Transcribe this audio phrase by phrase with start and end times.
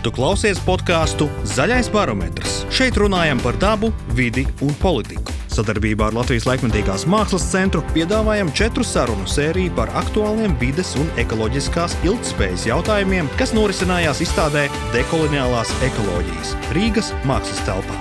[0.00, 2.62] Tu klausies podkāstu Zaļais barometrs.
[2.72, 5.34] Šeit runājam par dabu, vidi un politiku.
[5.52, 11.98] Sadarbībā ar Latvijas laikmatīgās mākslas centru piedāvājam četru sarunu sēriju par aktuāliem vides un ekoloģiskās
[12.08, 14.62] ilgspējas jautājumiem, kas norisinājās izstādē
[14.94, 17.98] Dekoloniālās ekoloģijas Rīgas mākslas telpā.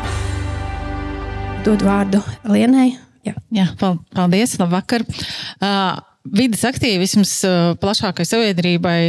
[1.66, 2.94] Dod vārdu Lienai.
[3.28, 5.04] Jā, Jā paldies, labvakar.
[5.60, 9.02] Uh, vides aktīvisms uh, plašākai sabiedrībai.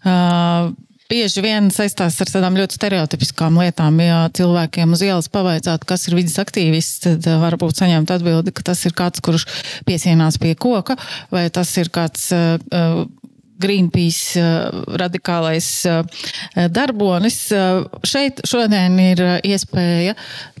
[0.00, 0.72] Uh,
[1.12, 4.00] bieži vien saistās ar tādām ļoti stereotipiskām lietām.
[4.02, 8.64] Ja cilvēkiem uz ielas pavaicātu, kas ir vidas aktīvists, tad uh, varbūt saņemt atbildi, ka
[8.72, 9.46] tas ir kāds, kurš
[9.88, 10.96] piesienās pie koka,
[11.34, 12.30] vai tas ir kāds.
[12.32, 13.04] Uh,
[13.62, 14.42] Greenpeace
[14.98, 15.66] radikālais
[16.74, 17.36] darbonis.
[18.10, 20.16] Šeit šodien ir iespēja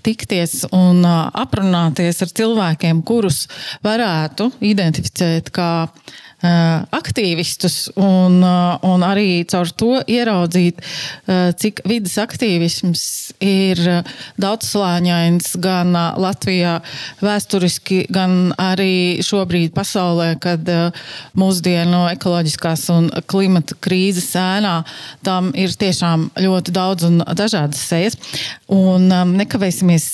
[0.06, 3.48] tikties un aprunāties ar cilvēkiem, kurus
[3.82, 10.80] varētu identificēt kā Eh, aktīvistus un, un arī caur to ieraudzīt,
[11.58, 13.04] cik vidas aktīvisms
[13.42, 13.78] ir
[14.42, 16.78] daudzslāņains gan Latvijā
[17.22, 20.66] vēsturiski, gan arī šobrīd pasaulē, kad
[21.38, 24.80] mūsdienu ekoloģiskās un klimata krīzes ēnā
[25.22, 28.18] tam ir tiešām ļoti daudz un dažādas sejas.
[28.72, 30.08] Un nekavēsimies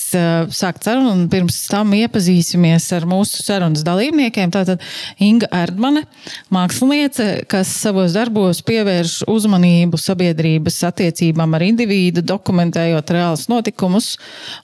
[0.53, 4.51] sākt sarunu un pirms tam iepazīsimies ar mūsu sarunas dalībniekiem.
[4.53, 4.83] Tātad
[5.23, 6.05] Inga Erdmane,
[6.53, 14.11] māksliniece, kas savos darbos pievērš uzmanību sabiedrības attiecībām ar individu, dokumentējot reālus notikumus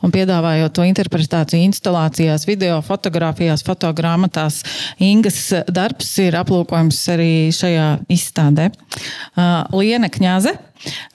[0.05, 4.61] un piedāvājot to interpretāciju instalācijās, video, fotografijās, fotogrāmatās.
[5.03, 8.71] Ingas darbs ir aplūkojams arī šajā izstādē.
[9.35, 10.55] Uh, Liene Kņaze.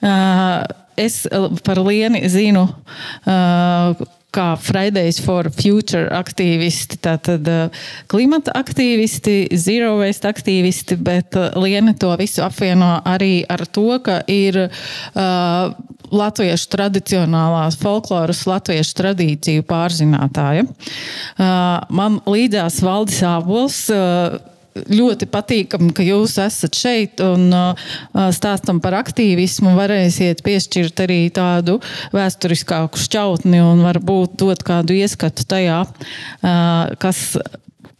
[0.01, 0.61] Uh,
[0.99, 1.23] es
[1.65, 10.29] par Lieni zinu uh, kā Fridays for Future aktīvisti, tātad uh, klimata aktīvisti, zero waste
[10.31, 15.73] aktīvisti, bet uh, Liena to visu apvieno arī ar to, ka ir uh,
[16.11, 20.67] latviešu tradicionālās folkloras, latviešu tradīciju pārzinātāja.
[20.67, 23.83] Uh, man līdzās Valdis Ābols.
[23.91, 27.89] Uh, ļoti patīkami, ka jūs esat šeit un uh,
[28.35, 29.73] stāstam par aktīvismu.
[29.77, 31.79] Varēsiet piešķirt arī tādu
[32.15, 37.25] vēsturiskāku šķautni un varbūt dot kādu ieskatu tajā, uh, kas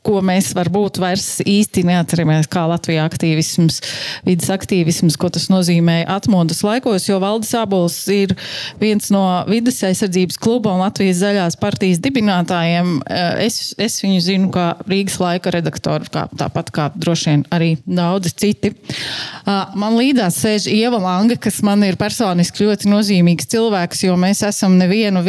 [0.06, 3.80] ko mēs varbūt vairs īsti neatceramies, kā Latvijas aktīvisms,
[4.26, 8.34] vidas aktīvisms, ko tas nozīmē atmodas laikos, jo Valdis Abols ir
[8.82, 12.96] viens no vidas aizsardzības kluba un Latvijas zaļās partijas dibinātājiem.
[13.06, 17.72] Eh, es, es viņu zinu kā Rīgas laika redaktoru, kā, tāpat kā droši vien arī
[17.86, 18.74] daudzi citi.
[19.46, 24.42] Ah, man līdzās sēž Ieva Langa, kas man ir personiski ļoti nozīmīgs cilvēks, jo mēs
[24.50, 25.22] esam nevienu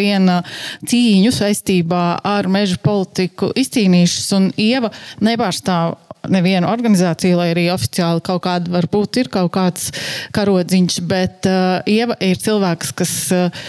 [0.88, 4.32] cīņu saistībā ar meža politiku izcīnījušas.
[4.62, 4.92] Ieva
[5.24, 5.98] nepārstāv
[6.30, 9.90] nevienu organizāciju, lai arī oficiāli kaut kāda varbūt ir kaut kāds
[10.36, 13.64] karodziņš, bet uh, Ieva ir cilvēks, kas uh,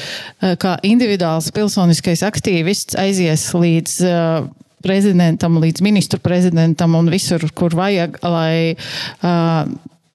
[0.61, 4.45] kā individuāls pilsoniskais aktīvists aizies līdz uh,
[4.83, 9.65] prezidentam, līdz ministru prezidentam un visur, kur vajag, lai uh,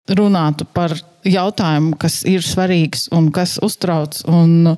[0.08, 0.94] runātu par
[1.28, 4.22] jautājumu, kas ir svarīgs un kas uztrauc.
[4.30, 4.76] Un,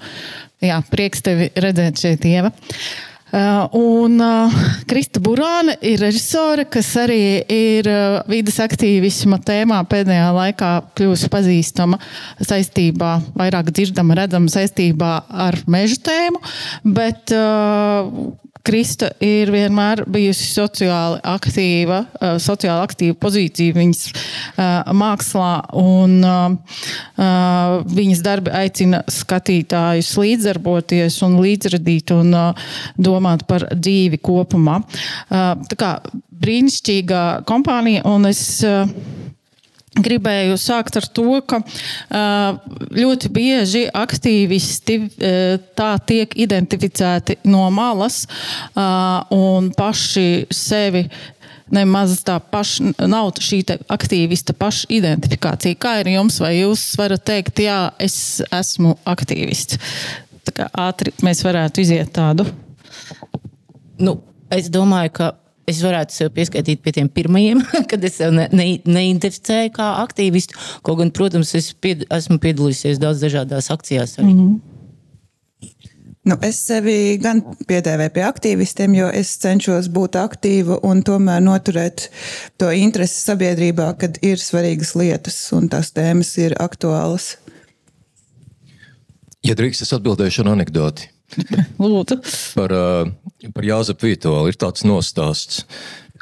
[0.65, 2.51] jā, prieks tevi redzēt šeit, Ieva.
[2.51, 4.55] Uh, un uh,
[4.91, 12.01] Krista Burāne ir režisore, kas arī ir uh, vidas aktīvisma tēmā pēdējā laikā kļuvusi pazīstama
[12.43, 15.13] saistībā, vairāk dzirdama, redzama saistībā
[15.47, 16.43] ar meža tēmu.
[16.99, 17.31] Bet,
[18.67, 26.81] Krista ir vienmēr bijusi sociāli aktīva, uh, sociāli aktīva pozīcija viņas uh, mākslā, un uh,
[27.89, 32.35] viņas darbi aicina skatītājus līdzdarboties un līdzradīt un
[33.01, 34.81] domāt par dzīvi kopumā.
[35.31, 35.91] Tā kā
[36.41, 38.43] brīnišķīga kompānija, un es
[39.91, 41.59] Gribēju sākt ar to, ka
[42.95, 44.97] ļoti bieži aktīvisti
[45.77, 48.23] tā tiek identificēti no malas
[49.35, 51.09] un paši sevi
[51.75, 55.79] nemaz tā paša nav šī aktīvista pašidentifikācija.
[55.81, 59.79] Kā ir jums, vai jūs varat teikt, jā, es esmu aktīvists?
[60.47, 62.47] Tā kā ātri mēs varētu iziet tādu.
[64.01, 64.21] Nu,
[64.51, 65.33] es domāju, ka
[65.71, 70.59] es varētu sev pieskaitīt pie tiem pirmajiem, kad es sev ne, ne, neidentificēju kā aktīvistu.
[70.87, 74.19] Kaut gan, protams, es pied, esmu piedalījusies daudz dažādās akcijās.
[74.19, 74.35] Arī.
[74.35, 74.61] Mm -hmm.
[76.31, 82.11] Nu, es sevi gan piedēvēju pie aktīvistiem, jo es cenšos būt aktīva un tomēr noturēt
[82.61, 87.39] to interesi sabiedrībā, kad ir svarīgas lietas un tās tēmas ir aktuālas.
[89.41, 91.09] Ja drīkst, es atbildēšu ar anekdoti.
[91.83, 92.21] Lūdzu.
[92.59, 92.77] Par,
[93.57, 95.65] par Jāzepu Vītolu ir tāds nostāsts.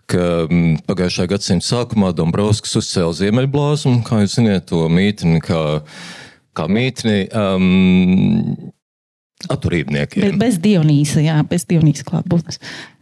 [0.08, 5.82] Ka mm, pagājušā gadsimta sākumā Dombrovskis uzcēla Ziemeļblāzmu, kā jūs zināt, to mītni, kā,
[6.56, 8.72] kā mītni um,
[9.52, 10.24] atturībniekiem.
[10.24, 12.58] Be, bez Dionīsa, jā, bez Dionīsa klātbūtnes.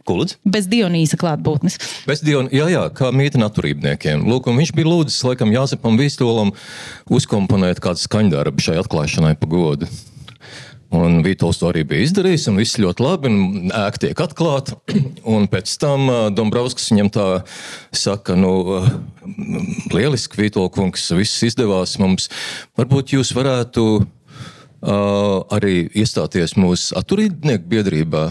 [0.07, 0.37] Kulds?
[0.47, 1.79] Bez Dionīsa klātbūtnes.
[2.07, 4.27] Bez Dion, jā, jā, kā mītne atturībniekiem.
[4.27, 6.53] Lūk, viņš bija lūdzis, laikam, Jāzepam Vīstolam
[7.11, 9.89] uzkomponēt kādu skaņdarbu šai atklāšanai pa godu.
[10.95, 13.31] Un Vītols to arī bija izdarījis, un viss ļoti labi,
[13.75, 14.77] ēka tiek atklāta.
[15.35, 17.25] Un pēc tam uh, Dombrovskis viņam tā
[17.91, 18.87] saka, nu, uh,
[19.91, 22.29] lieliski, Vītola kungs, viss izdevās mums.
[22.79, 28.23] Varbūt jūs varētu uh, arī iestāties mūsu atturīdnieku biedrībā.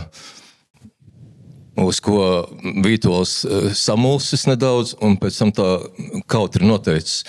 [1.85, 5.71] Uz ko Vītols uh, samulsis nedaudz, un pēc tam tā
[6.25, 7.27] kaut ir noteicis,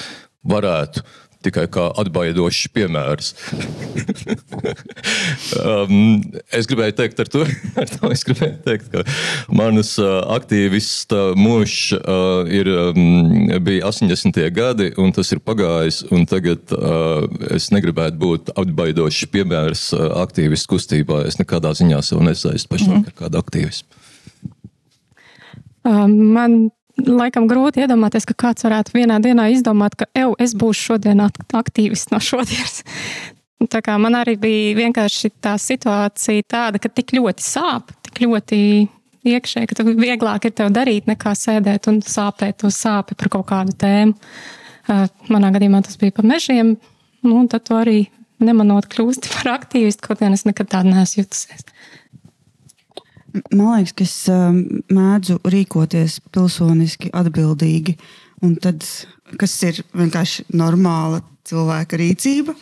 [0.47, 1.03] varētu
[1.45, 3.31] tikai kā atbaidošs piemērs.
[5.61, 6.21] um,
[6.55, 7.43] es gribēju teikt, ar to,
[7.81, 9.03] ar to es gribēju teikt, ka
[9.53, 14.41] manas uh, aktīvista mūžs uh, ir, um, bija 80.
[14.55, 16.03] gadi, un tas ir pagājis.
[16.27, 17.23] Tagad uh,
[17.55, 21.23] es negribētu būt atbaidošs piemērs uh, aktīvistu kustībā.
[21.29, 23.11] Es nekādā ziņā sev nesaistu pašlaik mm.
[23.11, 23.87] ar kādu aktīvistu.
[25.87, 26.67] Um, man
[27.05, 32.13] laikam grūti iedomāties, ka kāds varētu vienā dienā izdomāt, ka eju, es būšu šodien aktīvists
[32.13, 32.83] no šodienas.
[33.71, 38.59] Tā kā man arī bija vienkārši tā situācija tāda, ka tik ļoti sāp, tik ļoti
[39.27, 43.73] iekšēji, ka vieglāk ir tev darīt, nekā sēdēt un sāpēt to sāpi par kaut kādu
[43.81, 44.13] tēmu.
[45.33, 46.77] Manā gadījumā tas bija par mežiem,
[47.25, 48.05] nu, un tad tu arī
[48.39, 51.65] nemanot kļūsti par aktīvistu, kaut gan es nekad tādu neesmu jutusies.
[53.51, 54.61] Man liekas, ka es um,
[54.93, 57.97] mēdzu rīkoties pilsoniski atbildīgi,
[58.45, 58.85] un tad,
[59.39, 62.55] kas ir vienkārši normāla cilvēka rīcība,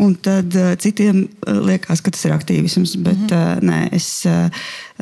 [0.00, 2.96] un tad uh, citiem uh, liekas, ka tas ir aktīvisms.
[3.00, 3.64] Bet mm -hmm.
[3.70, 4.26] nē, es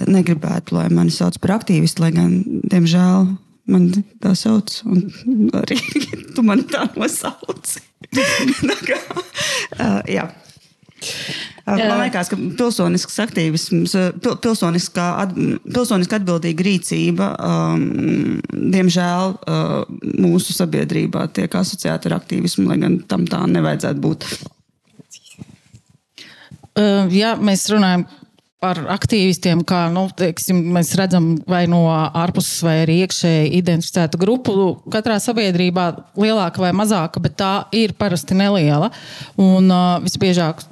[0.06, 3.28] negribētu, lai mani sauc par aktīvistu, lai gan, diemžēl,
[3.68, 3.90] man
[4.22, 5.78] tā sauc, un arī
[6.34, 7.84] tu mani tā nosauci.
[8.70, 8.98] tā kā,
[9.78, 10.28] uh, jā.
[11.68, 15.34] Man liekas, ka pilsonisks aktīvisms, pilsoniskā, at,
[15.68, 18.38] pilsoniska atbildīga rīcība, um,
[18.72, 19.74] diemžēl, uh,
[20.22, 24.30] mūsu sabiedrībā tiek asociēta ar aktīvismu, lai gan tam tā nevajadzētu būt.
[27.10, 28.04] Ja mēs runājam
[28.62, 34.54] par aktīvistiem, kā nu, teiksim, mēs redzam, vai no ārpuses, vai arī iekšēji identificētu grupu.
[34.90, 38.90] Katrā sabiedrībā lielāka vai mazāka, bet tā ir parasti neliela.
[39.38, 40.64] Un uh, visbiežāk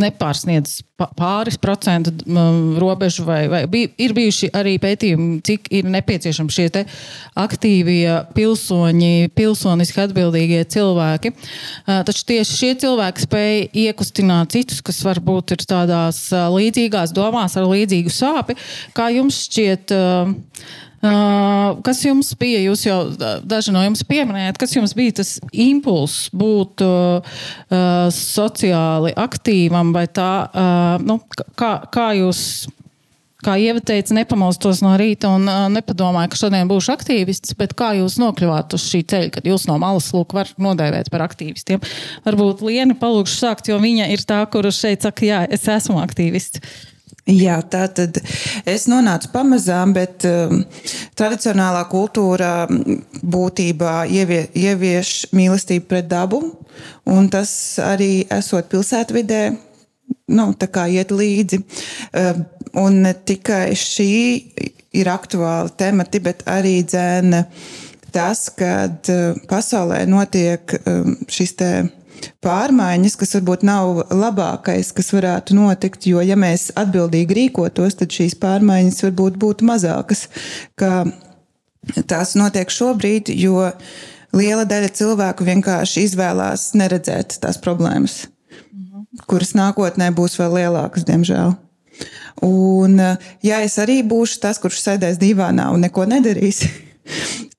[0.00, 0.80] nepārsniedz
[1.18, 2.12] pāris procentu
[2.80, 6.68] robežu, vai, vai ir bijuši arī pētījumi, cik ir nepieciešami šie
[7.38, 11.34] aktīvie pilsoņi, pilsoniski atbildīgie cilvēki.
[11.86, 18.14] Taču tieši šie cilvēki spēj iekustināt citus, kas varbūt ir tādās līdzīgās domās ar līdzīgu
[18.14, 18.58] sāpi.
[18.96, 19.94] Kā jums šķiet?
[21.84, 22.62] Kas jums bija?
[22.64, 22.98] Jūs jau
[23.44, 26.80] daži no jums pieminējāt, kas jums bija tas impulss būt
[28.14, 30.30] sociāli aktīvam, vai tā,
[31.04, 31.20] nu,
[31.60, 32.46] kā, kā jūs.
[33.44, 38.14] Kā Ieva teica, nepamostos no rīta un uh, nepadomāju, ka šodien būšu aktīvists, kā jūs
[38.16, 41.84] nokļuvāt uz šī ceļa, kad jūs no malas lūk var nodēvēt par aktīvistiem?
[42.24, 46.64] Varbūt Liena palūkšu sākt, jo viņa ir tā, kurš šeit saka, jā, es esmu aktīvists.
[47.24, 48.18] Jā, tā tad
[48.68, 50.58] es nonācu pamazām, bet um,
[51.16, 56.42] tradicionālā kultūra būtībā ievie, ievieš mīlestību pret dabu,
[57.08, 57.48] un tas
[57.80, 59.40] arī esot pilsētvidē,
[60.36, 61.62] nu, tā kā iet līdzi.
[62.12, 62.44] Um,
[62.84, 64.12] un ne tikai šī
[64.92, 67.46] ir aktuāla temati, bet arī dzēna
[68.12, 71.72] tas, kad uh, pasaulē notiek um, šis te
[72.44, 76.06] pārmaiņas, kas varbūt nav labākais, kas varētu notikt.
[76.10, 80.26] Jo, ja mēs atbildīgi rīkotos, tad šīs pārmaiņas varbūt būtu mazākas.
[82.08, 83.68] Tās notiek šobrīd, jo
[84.34, 88.24] liela daļa cilvēku vienkārši izvēlās neredzēt tās problēmas,
[89.28, 91.54] kuras nākotnē būs vēl lielākas, diemžēl.
[92.44, 92.98] Un,
[93.46, 96.64] ja es arī būšu tas, kurš sēdēs divānā un neko nedarīs,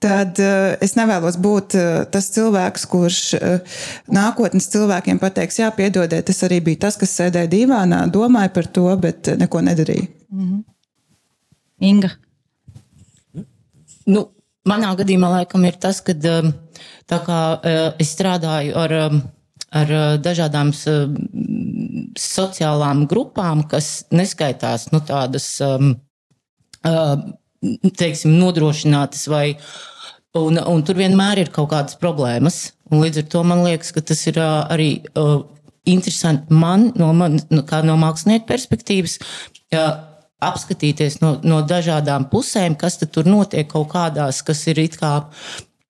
[0.01, 3.79] tad uh, es nevēlos būt uh, tas cilvēks, kurš uh,
[4.13, 8.87] nākotnes cilvēkiem pateiks, jā, piedodiet, es arī biju tas, kas sēdēja divānā, domāju par to,
[9.01, 10.07] bet neko nedarīju.
[10.31, 10.63] Mm -hmm.
[11.85, 12.09] Inga.
[14.05, 14.27] Nu,
[14.67, 17.39] manā gadījumā laikam ir tas, ka tā kā
[17.99, 18.93] es strādāju ar,
[19.71, 19.87] ar
[20.17, 20.71] dažādām
[22.17, 25.61] sociālām grupām, kas neskaitās nu, tādas.
[25.61, 25.95] Um,
[27.97, 29.47] teiksim, nodrošinātas vai
[30.35, 32.73] Un, un tur vienmēr ir kaut kādas problēmas.
[32.91, 35.45] Līdz ar to man liekas, ka tas ir arī uh,
[35.87, 39.15] interesanti man, no, man no, no mākslinieka perspektīvas,
[39.77, 39.93] uh,
[40.43, 45.13] apskatīties no, no dažādām pusēm, kas tur notiek kaut kādās, kas ir kā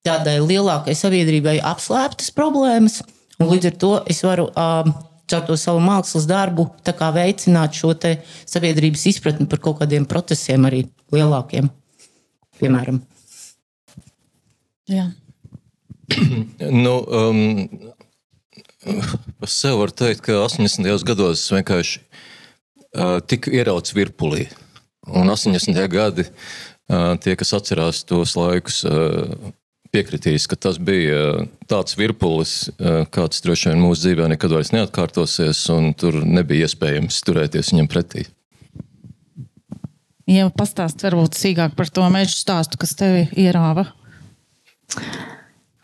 [0.06, 3.02] tādai lielākai sabiedrībai apslēptas problēmas.
[3.42, 4.86] Un līdz ar to es varu uh,
[5.30, 10.06] caur to savu mākslas darbu tā kā veicināt šo te sabiedrības izpratni par kaut kādiem
[10.10, 11.70] procesiem arī lielākiem,
[12.62, 13.02] piemēram.
[14.92, 15.10] Jā.
[16.86, 17.40] Nu, um,
[19.40, 20.86] par sevi var teikt, ka 80.
[21.08, 24.46] gados es vienkārši uh, tiku ierauts virpulī.
[25.10, 25.82] Un 80.
[25.90, 26.28] gadi,
[26.94, 29.50] uh, tie, kas atcerās tos laikus, uh,
[29.96, 34.74] piekritīs, ka tas bija uh, tāds virpulis, uh, kāds droši vien mūsu dzīvē nekad vairs
[34.76, 38.26] neatkārtosies, un tur nebija iespējams turēties viņam pretī.
[40.30, 43.86] Ja pastāst varbūt sīkāk par to mežu stāstu, kas tevi ierāva.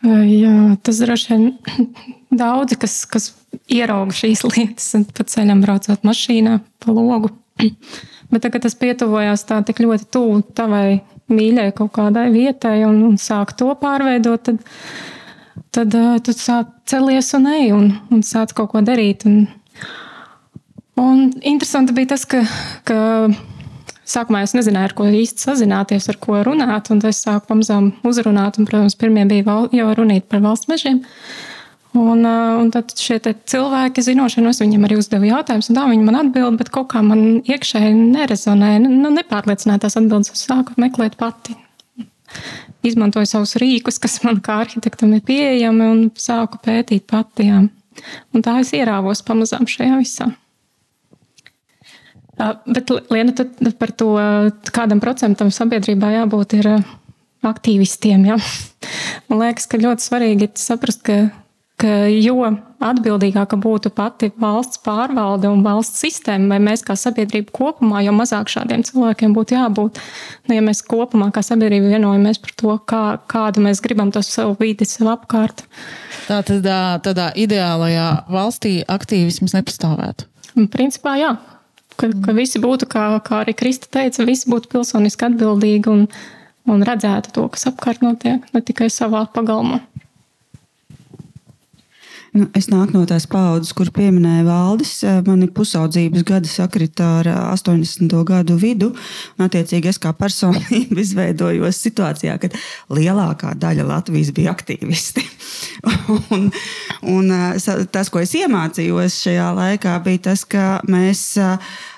[0.02, 1.44] Jā, tas droši vien
[2.42, 3.30] daudzi, kas, kas
[3.70, 7.30] ierauga šīs lietas, pa ceļam braucot mašīnā, pa logu.
[8.32, 13.18] Bet tagad tas pietuvojās tā tik ļoti tuvu tavai mīļai kaut kādai vietai un, un
[13.20, 14.58] sāk to pārveidot, tad,
[15.74, 19.26] tad uh, tu sāk celies un ej un, un sāc kaut ko darīt.
[19.28, 19.46] Un,
[21.00, 22.42] un interesanti bija tas, ka,
[22.88, 23.00] ka
[24.12, 28.58] Sākumā es nezināju, ar ko īsti sazināties, ar ko runāt, un es sāku pamazām uzrunāt.
[28.58, 31.00] Un, protams, pirmie bija val, jau runīt par valsts mežiem.
[31.92, 36.16] Un, un tad šie cilvēki, zinošie, no viņiem arī uzdeva jautājumus, un tā viņi man
[36.22, 40.32] atbild, bet kaut kā man iekšēji nerezonēja, nu, nepārliecināja tās atbildes.
[40.32, 41.58] Es sāku meklēt pati.
[42.88, 47.50] Izmantoju savus rīkus, kas man kā arhitektam ir pieejami, un sāku pētīt pati.
[47.50, 47.60] Jā.
[48.32, 50.30] Un tā es ierāvos pamazām šajā visā.
[52.40, 53.36] Bet, Liena,
[53.78, 54.14] par to,
[54.72, 56.72] kādam procentam sabiedrībā jābūt ir
[57.44, 58.24] aktīvistiem.
[58.32, 58.40] Ja?
[59.28, 61.20] Man liekas, ka ļoti svarīgi ir saprast, ka
[61.84, 62.38] jo
[62.82, 68.50] atbildīgāka būtu pati valsts pārvalde un valsts sistēma, vai mēs kā sabiedrība kopumā, jo mazāk
[68.52, 70.00] šādiem cilvēkiem būtu jābūt.
[70.48, 74.56] Nu, ja mēs kopumā kā sabiedrība vienojamies par to, kā, kādu mēs gribam to savu
[74.60, 75.64] vidi, sev apkārt.
[76.28, 76.66] Tā tad
[77.06, 80.28] tādā ideālajā valstī aktīvisms nepastāvētu.
[80.72, 81.36] Principā, jā.
[81.96, 86.06] Ka, ka visi būtu, kā, kā arī Krista teica, visi būtu pilsoniski atbildīgi un,
[86.72, 89.82] un redzētu to, kas apkārt notiek, ne tikai savā pagalmā.
[92.32, 94.92] Nu, es nāku no tās paudzes, kur pieminēja valdis.
[95.26, 98.14] Mani pusaudzības gadi sakrita ar 80.
[98.24, 98.88] gadu vidu.
[99.36, 102.56] Un, attiecīgi, es kā personība izveidojos situācijā, kad
[102.88, 105.26] lielākā daļa Latvijas bija aktīvisti.
[106.32, 106.48] un,
[107.12, 107.30] un
[107.92, 111.34] tas, ko es iemācījos šajā laikā, bija tas, ka mēs.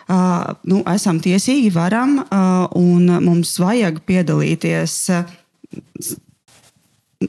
[0.04, 5.38] Uh, nu, esam tiesīgi, varam, uh, un mums vajag piedalīties uh,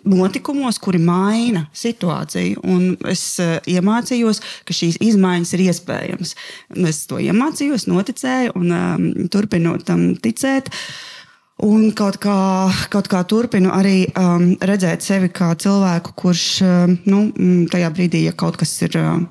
[0.03, 2.61] notikumos, kuri maina situāciju.
[2.67, 6.35] Un es uh, iemācījos, ka šīs izmaiņas ir iespējamas.
[6.91, 10.71] Es to iemācījos, noticēju un um, turpinu tam ticēt.
[11.65, 12.35] Un kaut kā,
[12.91, 17.21] kaut kā turpinu arī um, redzēt sevi kā cilvēku, kurš um, nu,
[17.71, 18.99] tajā brīdī, ja kaut kas ir.
[18.99, 19.23] Uh,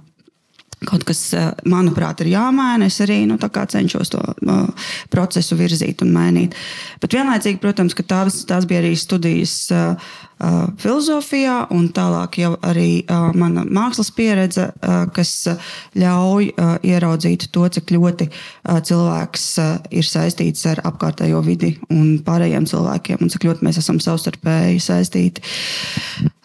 [0.89, 1.23] kaut kas,
[1.69, 2.89] manuprāt, ir jāmaina.
[2.91, 6.55] Es arī nu, cenšos to uh, procesu virzīt un mainīt.
[7.03, 9.95] Bet vienlaicīgi, protams, tās, tās bija arī studijas uh,
[10.41, 15.33] uh, filozofijā, un tālāk arī uh, mana mākslas pieredze, uh, kas
[15.99, 22.19] ļauj uh, ieraudzīt to, cik ļoti uh, cilvēks uh, ir saistīts ar apkārtējo vidi un
[22.25, 25.45] pārējiem cilvēkiem, un cik ļoti mēs esam savstarpēji saistīti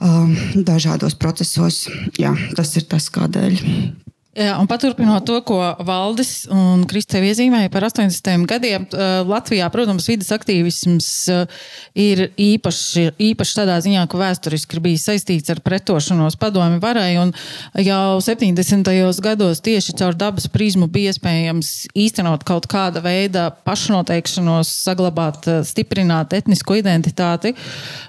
[0.03, 1.87] um, dažādos procesos.
[2.19, 4.08] Jā, tas ir tas, kādēļ.
[4.39, 8.45] Jā, un paturpinot to, ko Valdis un Kristē iezīmēja par 80.
[8.47, 8.85] gadiem,
[9.27, 11.09] Latvijā, protams, vidas aktīvisms
[11.99, 17.09] ir īpaši, īpaši tādā ziņā, ka vēsturiski ir bijis saistīts ar pretošanos padomi varai,
[17.83, 18.87] jau 70.
[19.25, 26.79] gados tieši caur dabas prizmu bija iespējams īstenot kaut kāda veida pašnoteikšanos, saglabāt, stiprināt etnisko
[26.79, 27.51] identitāti,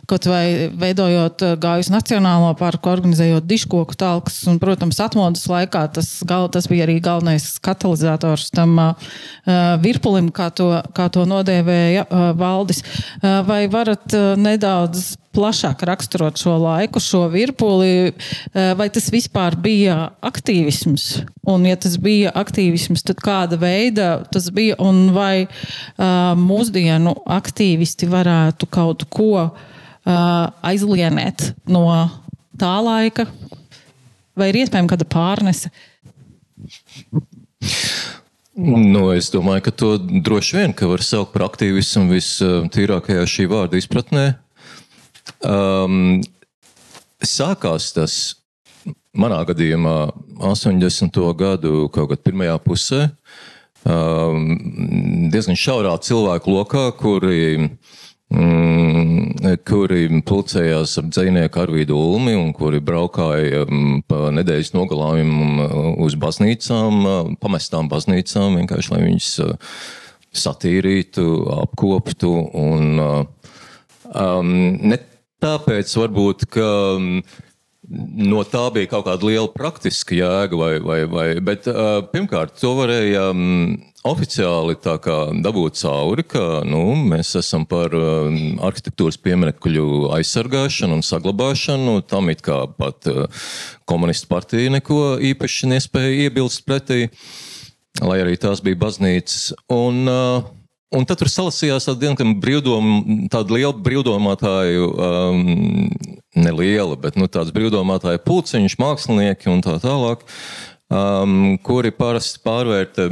[0.07, 6.49] kaut vai veidojot gājus nacionālo parku, organizējot diškoku talkas, un, protams, atmodas laikā tas gal,
[6.53, 9.11] tas bija arī galvenais katalizators tam uh,
[9.83, 12.83] virpulim, kā to, kā to nodēvēja uh, valdis.
[13.21, 19.57] Uh, vai varat uh, nedaudz plašāk raksturot šo laiku, šo virpuli, uh, vai tas vispār
[19.61, 21.09] bija aktīvisms?
[21.51, 28.11] Un, ja tas bija aktīvisms, tad kāda veida tas bija, un vai uh, mūsdienu aktīvisti
[28.11, 29.55] varētu kaut ko uh,
[30.67, 31.87] aizlienēt no
[32.61, 33.27] tā laika,
[34.37, 35.71] vai ir iespējama kāda pārnese?
[38.61, 44.25] Nu, es domāju, ka to droši vien var saukt par aktīvismu vistīrākajā šī vārda izpratnē.
[45.47, 46.21] Um,
[47.23, 48.17] sākās tas
[49.17, 51.21] manā gadījumā 80.
[51.39, 53.01] gadu kaut kad pirmajā pusē,
[53.85, 54.51] um,
[55.33, 57.71] diezgan šaurā cilvēku lokā, kuri
[59.67, 65.63] kuri pulcējās ap dzinieku Arvīdu Ulmi un kuri braukāja mm, pa nedēļas nogalām
[66.05, 69.31] uz baznīcām, pamestām baznīcām, vienkārši lai viņas
[70.31, 71.27] satīrītu,
[71.59, 72.33] apkoptu.
[72.55, 75.01] Un, um, ne
[75.43, 76.69] tāpēc varbūt, ka
[76.99, 77.15] um,
[77.91, 82.73] no tā bija kaut kāda liela praktiska jēga, vai, vai, vai, bet uh, pirmkārt, to
[82.79, 83.75] varēja um,
[84.07, 84.77] oficiāli
[85.43, 88.31] dabūt cauri, ka nu, mēs esam par uh,
[88.67, 91.99] arhitektūras pieminekļu aizsargāšanu un saglabāšanu.
[92.09, 93.27] Tam it kā pat uh,
[93.91, 97.09] komunistu partija neko īpaši nespēja iebilst pretī.
[98.01, 99.51] Lai arī tās bija baznīcas.
[99.75, 100.47] Un, uh,
[100.95, 105.91] un tad tur salasījās tāda diezgan brīvdom, tāda liela brīvdomātāju, um,
[106.39, 110.27] neliela, bet nu, tāds brīvdomātāju pulciņš, mākslinieki un tā tālāk.
[110.91, 113.05] Um, kuri parasti pārvērta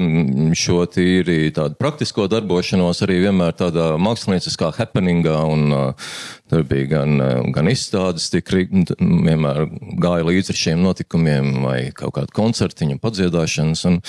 [0.58, 5.37] šo tīri praktisko darbošanos arī vienmēr tādā mākslinieckā happeningā.
[5.46, 6.08] Un, uh,
[6.50, 9.68] tur bija gan, uh, gan izstādes, tik vienmēr
[10.02, 13.87] gāja līdzi šiem notikumiem, vai kaut kāda koncertiņa, padziedāšanas.
[13.92, 14.02] Un,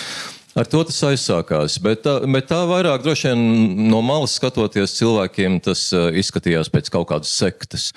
[0.58, 1.76] Ar to tas aizsākās.
[1.84, 3.44] Bet tā, bet tā vairāk droši vien
[3.92, 7.92] no malas skatoties cilvēkiem, tas izskatījās pēc kaut kādas sektas.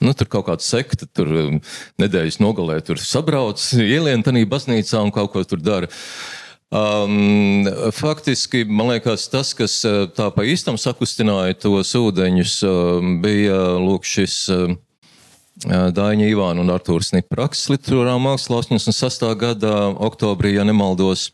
[0.00, 1.60] Nu, tur kaut kāda sekta, tur
[2.00, 5.92] nedēļas nogalē, tur sabrauc, ielien tajā baznīcā un kaut ko tur dara.
[6.68, 7.64] Um,
[7.96, 9.80] faktiski, man liekas, tas, kas
[10.16, 12.60] tā pa īstam sakustināja tos ūdeņus,
[13.24, 14.44] bija lūk, šis.
[15.58, 19.24] Dāņa Ivāna un Artūrs Nipraks literārā mākslā 86.
[19.40, 21.32] gada oktobrī, ja nemaldos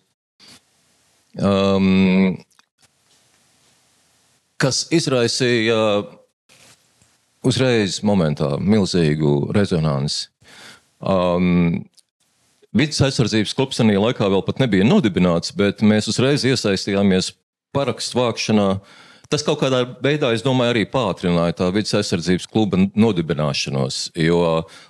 [1.38, 2.36] um,
[4.60, 5.78] kas izraisīja
[7.44, 10.28] uzreiz momentā milzīgu rezonanci.
[11.04, 11.84] Um,
[12.74, 17.28] Vides aizsardzības klubs tajā laikā vēl nebija nodibināts, bet mēs uzreiz iesaistījāmies
[17.74, 18.64] parakstu vākšanā.
[19.30, 24.08] Tas kaut kādā veidā, es domāju, arī pātrināja tā vidas aizsardzības kluba nodibināšanos.
[24.18, 24.40] Jo,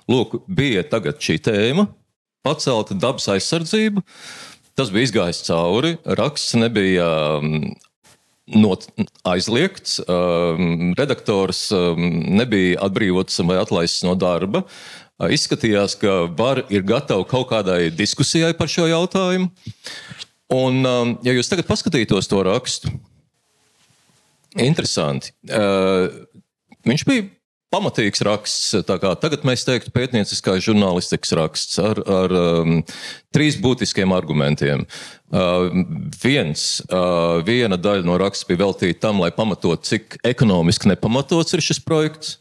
[0.09, 1.85] lūk, bija šī tēma,
[2.45, 4.01] pacelta dabas aizsardzība.
[4.01, 5.95] Uh, Tas bija izgājis cauri.
[6.19, 7.07] Raksts nebija
[7.39, 7.69] um,
[8.51, 8.89] not,
[9.27, 10.01] aizliegts.
[10.03, 12.03] Um, redaktors um,
[12.35, 14.65] nebija atbrīvots vai atlaists no darba.
[15.15, 19.47] Uh, izskatījās, ka var ir gatava kaut kādai diskusijai par šo jautājumu.
[20.55, 20.83] Un,
[21.25, 22.91] ja jūs tagad paskatītos to rakstu,
[24.61, 25.31] interesanti.
[25.49, 26.11] Uh,
[26.85, 27.25] viņš bija
[27.73, 28.75] pamatīgs raksts.
[28.87, 32.79] Tagad mēs teiktu, pētnieciskā žurnālistikas raksts ar, ar um,
[33.35, 34.85] trīs būtiskiem argumentiem.
[35.35, 35.67] Uh,
[36.21, 41.65] viens, uh, viena daļa no raksta bija veltīta tam, lai pamatotu, cik ekonomiski nepamatots ir
[41.65, 42.37] šis projekts.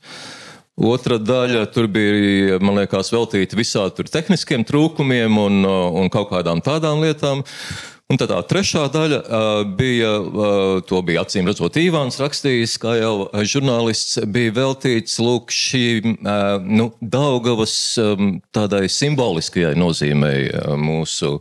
[0.74, 6.62] Otra daļa tur bija, man liekas, veltīta visādiem tehniskiem trūkumiem un, uh, un kaut kādām
[6.66, 7.44] tādām lietām.
[7.44, 12.74] Uh, Un tad tā trešā daļa uh, bija, uh, to bija acīm redzot, Ivāns rakstījis,
[12.82, 13.14] kā jau
[13.48, 21.38] žurnālists, bija veltīts lūk šīm uh, nu, Daugavas um, tādai simboliskajai nozīmei uh, mūsu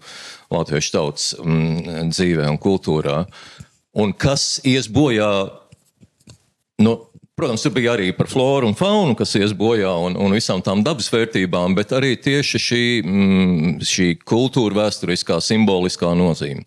[0.56, 3.26] latviešu tautas um, dzīvē un kultūrā.
[4.00, 5.34] Un kas ies bojā
[6.80, 6.96] no
[7.34, 10.84] Protams, tur bija arī par floru un faunu, kas ies bojā, un, un visām tām
[10.86, 16.62] dabas vērtībām, bet arī tieši šī, mm, šī kultūra vēsturiskā, simboliskā nozīme.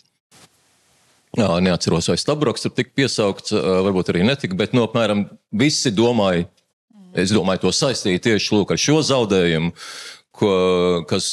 [1.37, 5.23] Jā, neatceros, vai Stabroks tur tika piesaukts, varbūt arī netika, bet no nu, apmēram
[5.55, 6.49] visi domāja,
[7.15, 9.71] es domāju, to saistīja tieši lūk, ar šo zaudējumu,
[10.35, 10.53] ko,
[11.07, 11.29] kas,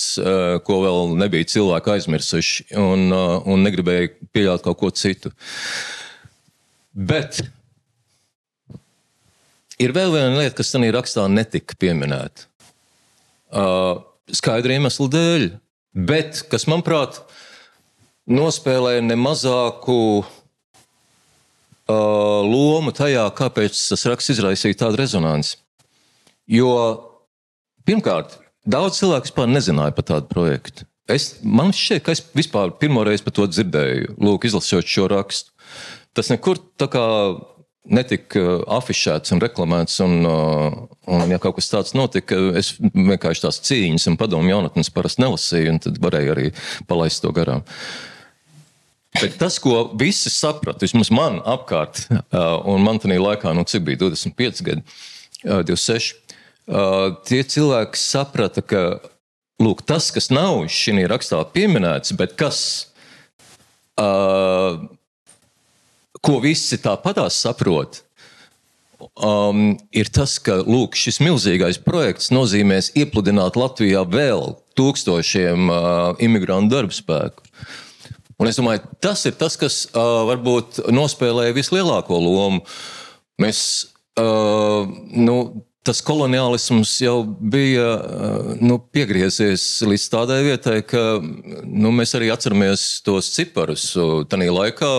[0.67, 5.33] ko vēl nebija cilvēki aizmirsuši un, un negribēja pieļaut kaut ko citu.
[6.93, 7.41] Bet
[9.83, 12.47] Ir vēl viena lieta, kas manī rakstā netika pieminēta.
[13.53, 13.99] Uh,
[14.31, 15.47] skaidru iemeslu dēļ,
[16.07, 17.19] bet kas, manuprāt,
[18.31, 20.27] nospēlē nemazāku uh,
[22.47, 25.57] lomu tajā, kāpēc tas raksts izraisīja tādu rezonanci.
[26.47, 26.71] Jo
[27.87, 30.87] pirmkārt, daudz cilvēku vispār nezināja par tādu projektu.
[31.11, 35.51] Es, man šķiet, ka es vispār pirmo reizi par to dzirdēju, lūk, izlasot šo rakstu.
[36.15, 37.03] Tas nekur tā kā
[37.83, 39.99] netika uh, afišēts un reklamēts.
[40.05, 40.79] Un, uh,
[41.11, 45.75] un, ja kaut kas tāds notika, es vienkārši tās cīņas un padomu jaunatnes parasti nelasīju,
[45.75, 46.49] un tad varēju arī
[46.89, 47.65] palaist to garām.
[49.19, 53.85] Bet tas, ko visi saprata, vismaz man apkārt, uh, un man tajā laikā, nu, cik
[53.89, 54.85] bija 25 gadi,
[55.43, 56.21] 26,
[57.27, 58.83] tie cilvēki saprata, ka
[59.59, 62.61] lūk, tas, kas nav šī rakstā pieminēts, bet kas
[63.99, 64.79] uh,
[66.23, 68.01] ko visi tāpatās saprot,
[69.19, 75.81] um, ir tas, ka lūk, šis milzīgais projekts nozīmēs iepludināt Latvijā vēl tūkstošiem uh,
[76.23, 77.43] imigrantu darba spēku.
[78.41, 82.63] Un es domāju, tas ir tas, kas uh, varbūt nospēlēja vislielāko lomu.
[83.41, 83.59] Mēs
[84.19, 85.37] uh, nu,
[85.83, 93.01] tas koloniālisms jau bija uh, nu, piegriezies līdz tādai vietai, ka nu, mēs arī atceramies
[93.05, 93.89] tos ciparus.
[94.31, 94.91] Tajā laikā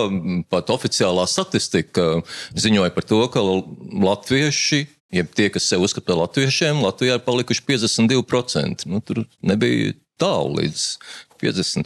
[0.53, 2.19] pat oficiālā statistika
[2.53, 4.85] ziņoja par to, ka latvieši.
[5.15, 8.87] Jeb tie, kas sev uzskata par latviešiem, Latvijā ir palikuši 52%.
[8.89, 10.87] Nu, tur nebija tālu līdz
[11.39, 11.85] 50%.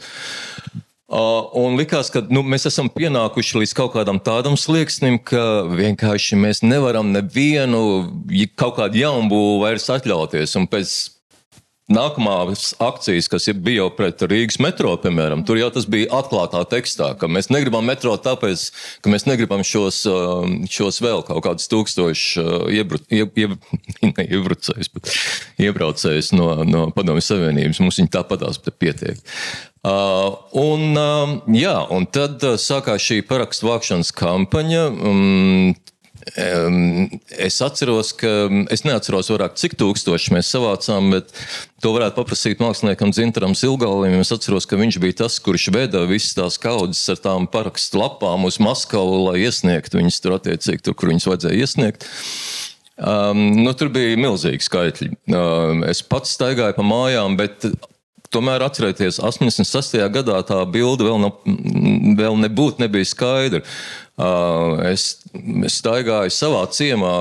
[1.09, 6.37] Uh, un likās, ka nu, mēs esam pienākuši līdz kaut kādam tādam slieksnim, ka vienkārši
[6.37, 7.79] mēs nevaram nevienu
[8.53, 10.53] kaut kādu jaunbūvu vairs atļauties.
[10.59, 10.93] Un pēc
[11.89, 17.15] Nākamās akcijas, kas bija jau pret Rīgas metro, piemēram, tur jau tas bija atklātā tekstā,
[17.17, 18.67] ka mēs negribam metro tāpēc,
[19.01, 23.57] ka mēs negribam šos, um, šos vēl kaut kādus tūkstošus uh, iebru, ieb, ieb,
[24.37, 25.15] iebrucējus, bet
[25.65, 27.81] iebraucējus no, no Padomju Savienības.
[27.81, 29.25] Mums viņi tāpatās pietiek.
[29.79, 34.89] Uh, un, uh, jā, un tad uh, sākās šī parakstu vākšanas kampaņa.
[34.91, 35.77] Um,
[37.39, 38.27] Es atceros, ka
[38.69, 41.31] es neatceros, vairāk, cik tūkstoši mēs savācām, bet
[41.81, 44.19] to varētu paprasīt māksliniekam Zintaram Zilgalim.
[44.21, 48.45] Es atceros, ka viņš bija tas, kurš veda visas tās kaudzes ar tām parakstu lapām
[48.49, 52.05] uz Maskavu, lai iesniegtu viņas tur attiecīgi, tur, kur viņas vajadzēja iesniegt.
[52.99, 55.13] Um, nu, tur bija milzīgi skaitļi.
[55.31, 57.63] Um, es pats staigāju pa mājām, bet
[58.29, 59.97] Tomēr atcerieties, 86.
[60.13, 61.31] gadā tā bilde vēl, no,
[62.19, 63.63] vēl nebūtu nebija skaidra.
[64.89, 65.03] Es,
[65.63, 67.13] es staigāju savā ciemā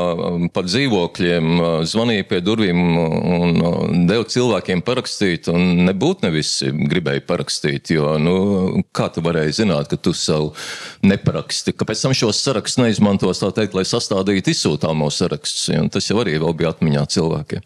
[0.53, 5.47] pa dzīvokļiem, zvanīju pie durvīm un devu cilvēkiem parakstīt.
[5.89, 8.35] Nebūtu ne visi gribēja parakstīt, jo nu,
[8.93, 10.51] kā tu varēji zināt, ka tu savu
[11.07, 15.71] neparaksti, ka pēc tam šos sarakstus neizmantos, tā teikt, lai sastādītu izsūtāmo sarakstus.
[15.95, 17.65] Tas jau arī bija atmiņā cilvēkiem.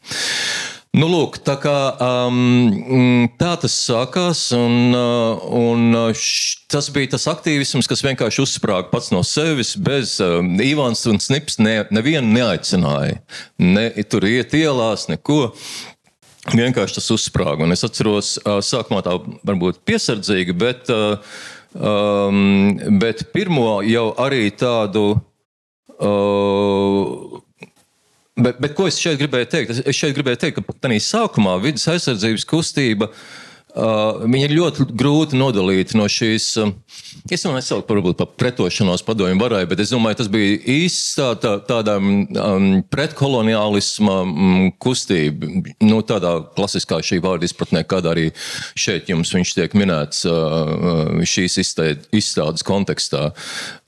[0.92, 1.72] Nu, lūk, tā, kā,
[2.04, 8.42] um, tā tas sākās, un, uh, un uh, š, tas bija tas aktīvisms, kas vienkārši
[8.44, 9.70] uzsprāga pats no sevis.
[9.80, 13.22] Bez um, Ivāns un Snips ne, nevienu neaicināja.
[13.56, 15.46] Ne, tur iet ielās, neko.
[16.52, 17.64] Vienkārši tas uzsprāga.
[17.64, 19.16] Un es atceros, uh, sākumā tā
[19.48, 20.92] varbūt piesardzīgi, bet,
[21.72, 25.14] um, bet pirmo jau arī tādu.
[25.96, 27.31] Uh,
[28.40, 29.72] Bet, bet ko es šeit gribēju teikt?
[29.84, 33.24] Es šeit gribēju teikt, ka tā sākumā vidas aizsardzības kustība uh,
[34.44, 36.48] ir ļoti grūti nodalīta no šīs.
[36.60, 36.74] Uh,
[37.30, 41.28] Es jau nesaucu varbūt par pretošanos padomju varai, bet es domāju, tas bija īsts tā,
[41.38, 45.50] tā, tāda um, pretkoloniālisma um, kustība.
[45.84, 48.30] Nu, tādā klasiskā šī vārda izpratnē, kāda arī
[48.74, 53.30] šeit jums tiek minēts uh, šīs izstādes kontekstā.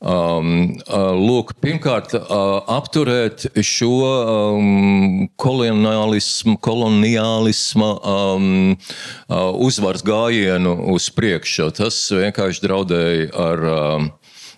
[0.04, 11.10] Um, uh, lūk, pirmkārt, uh, apturēt šo um, koloniālismu, koloniālisma um, uh, uzvaras gājienu uz
[11.12, 11.68] priekšu.
[11.74, 14.12] Tas vienkārši draudēja ar um,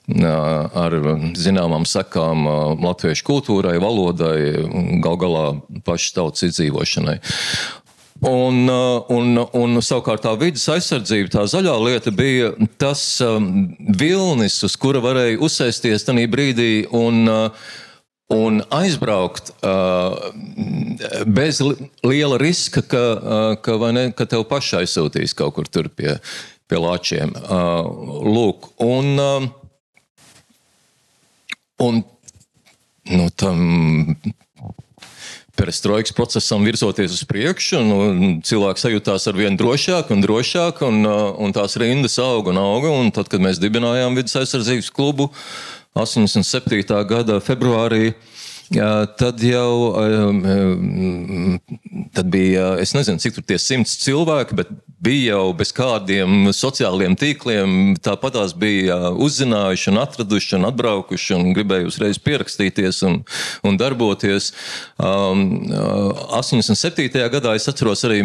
[0.06, 0.94] ar
[1.34, 2.46] zināmām sekām
[2.78, 4.68] latviešu kultūrai, valodai,
[5.02, 5.46] gal galā
[5.82, 7.18] pašas tautas izdzīvošanai.
[8.26, 8.62] Un,
[9.12, 15.02] un, un savukārt tā vidas aizsardzība, tā zaļā lieta bija tas um, vilnis, uz kura
[15.04, 17.26] varēja uzsēsties tajā brīdī un,
[18.26, 20.16] un aizbraukt uh,
[21.26, 21.60] bez
[22.02, 26.16] liela riska, ka, uh, ka, ne, ka tev pašai aizsūtīs kaut kur tur pie,
[26.66, 27.36] pie lāčiem.
[27.46, 27.86] Uh,
[28.26, 29.46] lūk, un, uh,
[31.86, 32.02] un
[33.06, 34.16] nu, tam
[35.56, 38.00] perestroikas procesam virzoties uz priekšu, nu,
[38.44, 42.90] cilvēks sajūtās ar vien drošāk un drošāk, un, uh, un tās rindas auga un auga.
[42.90, 45.30] Un tad, kad mēs dibinājām vidus aizsardzības klubu
[45.96, 47.04] 87.
[47.08, 48.14] gada februārī,
[49.16, 49.94] Tad jau
[52.12, 54.72] tad bija, es nezinu, cik tur tie simts cilvēki, bet
[55.06, 57.94] bija jau bez kādiem sociāliem tīkliem.
[58.02, 63.20] Tāpat tās bija uzzinājuši, un atraduši, un atbraukuši, un gribēja uzreiz pierakstīties un,
[63.62, 64.50] un darboties.
[64.98, 65.68] Um,
[66.34, 67.22] 87.
[67.36, 68.24] gadā es atceros arī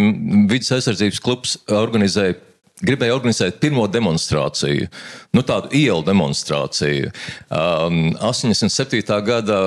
[0.50, 2.40] Vides aizsardzības klubs organizēja
[2.86, 4.90] gribēja organizēt pirmo demonstrāciju,
[5.36, 7.14] nu, tādu ielu demonstrāciju.
[7.50, 9.02] Um, 87.
[9.26, 9.62] gada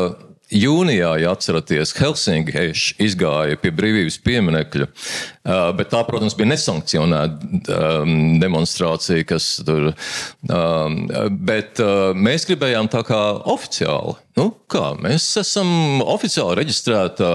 [0.55, 8.37] Jūnijā, ja atceraties, Helsinkieši izgāja pie brīvības pieminiekļa, uh, bet tā, protams, bija nesankcionēta um,
[8.43, 9.91] demonstrācija, kas tur.
[10.47, 11.07] Um,
[11.49, 13.23] bet uh, mēs gribējām tā kā
[13.55, 14.19] oficiāli.
[14.39, 17.31] Nu, kā, mēs esam oficiāli reģistrēta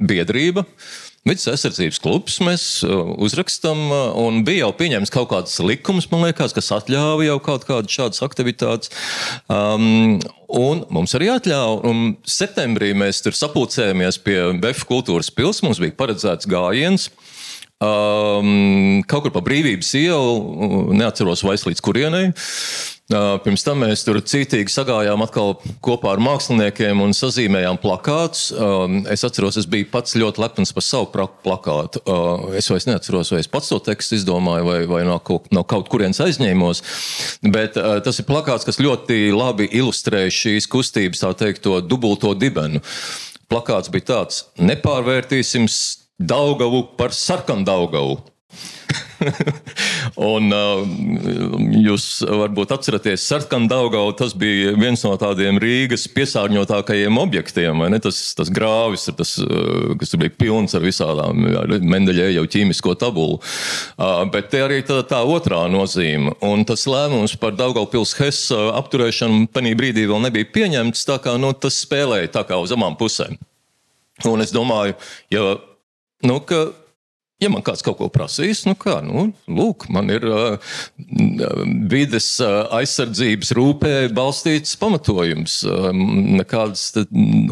[0.00, 0.64] biedrība.
[0.64, 6.06] Uh, Vides aizsardzības klubs mēs uh, uzrakstām, uh, un bija jau pieņemts kaut kāds likums,
[6.12, 8.92] man liekas, kas atļāva jau kaut kādas šādas aktivitātes.
[9.50, 11.80] Um, un mums arī atļāva.
[11.90, 15.64] Un septembrī mēs tur sapulcējāmies pie BF kultūras pils.
[15.66, 17.10] Mums bija paredzēts gājiens.
[17.76, 22.30] Um, kaut kur pa brīvības ielu, neatceros vairs līdz kurienei.
[23.06, 25.52] Pirms tam mēs tur cītīgi sagājām atkal
[25.84, 28.48] kopā ar māksliniekiem un sazīmējām plakātus.
[29.12, 32.00] Es atceros, es biju pats ļoti lepns par savu plakātu.
[32.58, 35.92] Es vairs neatceros, vai es pats to tekstu izdomāju, vai, vai no, kaut, no kaut
[35.92, 36.82] kurienes aizņēmos.
[37.44, 42.80] Bet tas ir plakāts, kas ļoti labi ilustrē šīs kustības, tā teikt, to dubulto dibenu.
[43.52, 45.68] Plakāts bija tāds: nepārvērtīsim
[46.18, 48.20] Daugavu par sarkanu Daugavu.
[50.32, 50.82] un uh,
[51.80, 57.84] jūs varbūt atceraties, Sarkandaugavu tas bija viens no tādiem Rīgas piesārņotākajiem objektiem?
[58.04, 61.46] Tas, tas grāvis, tas, uh, kas bija pilns ar visādām
[61.82, 63.40] Mendeļēju ķīmisko tabulu.
[63.96, 66.36] Uh, bet te arī tā, tā otrā nozīme.
[66.46, 71.54] Un tas lēmums par Daugavpils Hess apturēšanu panī brīdī vēl nebija pieņemts, tā kā nu,
[71.56, 73.38] tas spēlēja tā kā uz abām pusēm.
[74.24, 74.94] Un es domāju,
[75.32, 75.56] ja,
[76.24, 76.64] nu, ka
[77.36, 80.70] Ja man kāds kaut ko prasīs, nu kā, nu, lūk, man ir uh,
[81.92, 85.58] vides uh, aizsardzības rūpē balstīts pamatojums.
[85.68, 85.90] Uh,
[86.40, 86.94] nekādas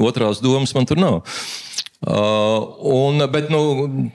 [0.00, 1.18] otrās domas man tur nav.
[2.04, 3.60] Uh, un, bet nu,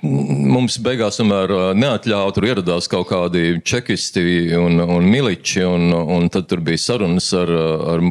[0.04, 2.34] mums beigās tomēr uh, neatļāva.
[2.36, 7.50] Tur ieradās kaut kādi čekisti un, un miliči, un, un tad tur bija sarunas ar,
[7.96, 8.04] ar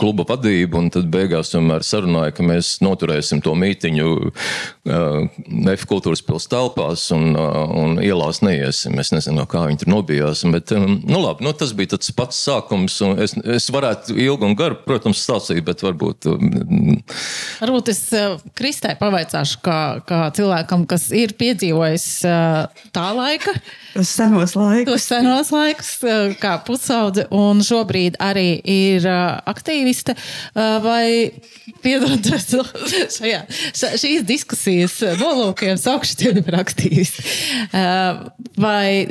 [0.00, 0.80] kluba vadību.
[0.94, 5.28] Tad beigās tomēr sarunāja, ka mēs noturēsim to mītiņu uh,
[5.74, 8.96] F kultūras pilsētas telpās un, uh, un ielās neiesim.
[9.02, 10.46] Es nezinu, kā viņi tur nobijās.
[10.54, 13.02] Bet, um, nu, labi, nu, tas bija tas pats sākums.
[13.20, 16.32] Es, es varētu ilgi un gari, protams, stāstīt, bet varbūt.
[16.32, 16.98] Um,
[17.60, 22.06] varbūt es uh, Kristē pavaicu pavaicāšu, kā, kā cilvēkam, kas ir piedzīvojis
[22.94, 23.54] tā laika.
[23.94, 24.92] Tos senos laikus.
[24.92, 25.92] Tos senos laikus,
[26.40, 30.16] kā pusaudze, un šobrīd arī ir aktīviste.
[30.54, 31.32] Vai
[31.82, 32.26] piedodot
[33.16, 33.42] šajā,
[33.74, 37.24] šīs diskusijas nolūkiem, saukšu tevi par aktīvisti?
[38.60, 39.06] Vai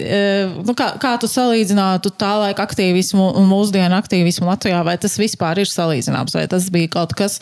[0.62, 5.63] nu, kā, kā tu salīdzinātu tā laika aktīvismu un mūsdienu aktīvismu Latvijā, vai tas vispār
[5.63, 7.39] ir salīdzināms, vai tas bija kaut kas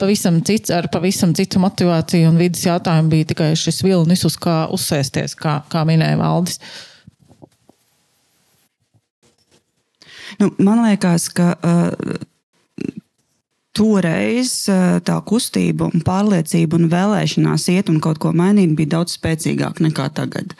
[0.00, 2.15] pavisam cits ar pavisam citu motivāciju?
[2.16, 6.60] Migrācija un vidas jautājumi bija tikai šis vilnis, uz kā uzsēsties, kā, kā minēja Valdis.
[10.38, 11.92] Nu, man liekas, ka uh,
[13.76, 19.16] toreiz eh, tā kustība, un pārliecība un vēlēšanās iet un kaut ko mainīt bija daudz
[19.18, 20.54] spēcīgāka nekā tagad.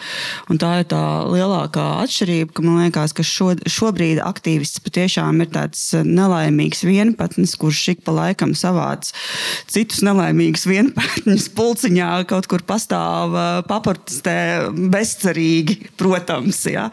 [0.52, 5.52] Un tā ir tā lielākā atšķirība, ka man liekas, ka šo, šobrīd aktīvists patiešām ir
[5.54, 9.12] tāds eh, nelaimīgs vienpatnis, kurš ik pa laikam savāc
[9.72, 14.36] citus nelaimīgus vienpatņus pulciņā kaut kur pastāv eh, paportistē
[14.76, 16.64] bezcerīgi, protams.
[16.66, 16.88] Ja.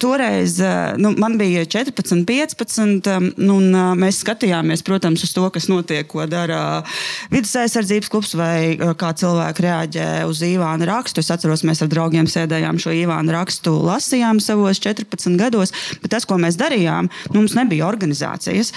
[0.00, 0.56] Toreiz
[1.00, 3.10] nu, man bija 14, 15,
[3.52, 6.84] un mēs skatījāmies skatījāmies, protams, uz to, kas notiek, ko dara
[7.32, 11.20] vidus aizsardzības klubs vai kā cilvēki reaģē uz Ivāna rakstu.
[11.20, 16.24] Es atceros, mēs ar draugiem sēdējām šo Ivāna rakstu, lasījām savos 14 gados, bet tas,
[16.24, 18.72] ko mēs darījām, nu, mums nebija organizācijas.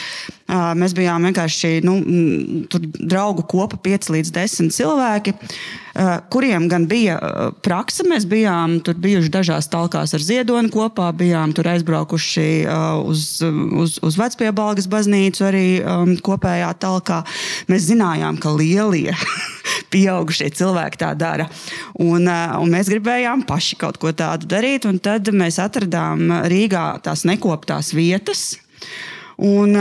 [0.48, 2.00] Mēs bijām vienkārši nu,
[2.72, 5.36] draugu kopa 5 līdz 10 cilvēki.
[5.98, 8.04] Eh, kuriem gan bija eh, praksa.
[8.06, 13.96] Mēs bijām tur bijuši dažās talkās ar ziedoni kopā, bijām tur aizbraukuši eh, uz, uz,
[14.06, 17.24] uz Vecpiebalgas baznīcu arī um, kopējā talkā.
[17.72, 19.16] Mēs zinājām, ka lielie
[19.94, 21.50] pieaugušie cilvēki tā dara.
[21.98, 27.26] Un, un mēs gribējām paši kaut ko tādu darīt, un tad mēs atradām Rīgā tās
[27.26, 28.52] nekoptās vietas.
[29.42, 29.74] Un,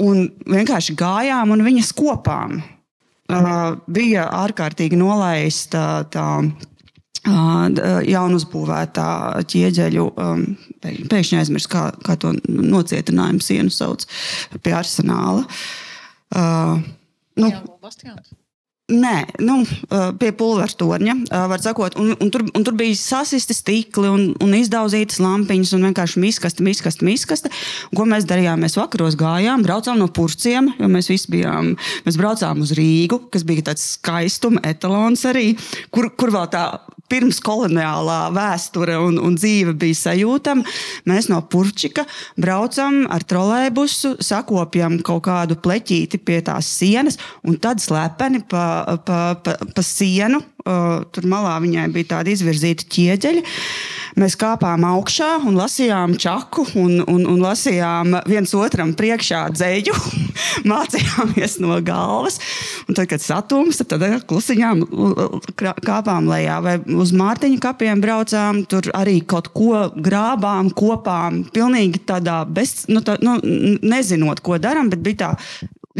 [0.00, 2.62] un vienkārši gājām un viņas kopām.
[3.24, 9.06] Uh, bija ārkārtīgi nolaista tā uh, jaunu uzbūvētā
[9.48, 10.44] ķieģeļu, um,
[10.84, 14.04] pēkšņi aizmirst, kā, kā to nocietinājumu sienu sauc
[14.60, 15.46] pie arsenāla.
[16.34, 16.84] Uh,
[17.40, 17.48] nu,
[18.92, 19.62] Nē, nu,
[20.20, 21.14] pie pulveru torņa,
[21.48, 25.86] var sakot, un, un, tur, un tur bija sasisti stikli un, un izdauzītas lampiņas, un
[25.88, 27.52] vienkārši miskasta, miskasta, miskasta.
[27.88, 28.60] Un, ko mēs darījām?
[28.60, 31.72] Mēs vakaros gājām, braucām no purciem, jo mēs visi bijām,
[32.04, 35.54] mēs braucām uz Rīgu, kas bija tāds skaistuma etalons arī,
[35.88, 36.66] kur, kur vēl tā
[37.10, 40.64] pirms koloniālā vēsture un, un dzīve bija sajūtama.
[41.10, 42.06] Mēs no Purčika
[42.40, 49.20] braucam ar trolēbusu, sakopjam kaut kādu pleķīti pie tās sienas un tad slepeni pa, pa,
[49.44, 50.42] pa, pa sienu.
[50.64, 53.40] Uh, tur malā viņai bija tāda izvirzīta ķieģeļa.
[54.16, 59.92] Mēs kāpām augšā un lasījām čaku, un, un, un lasījām viens otram priekšā dzēju.
[60.70, 62.40] Mācījāmies no galvas.
[62.88, 64.86] Un tad, kad satums, tad klusiņām
[65.84, 68.64] kāpām lejā vai uz Mārtiņa kapiem braucām.
[68.64, 71.42] Tur arī kaut ko grābām, kopām.
[71.52, 73.36] Pilnīgi tādā bez, nu, tā, nu,
[73.84, 75.34] nezinot, ko darām, bet bija tā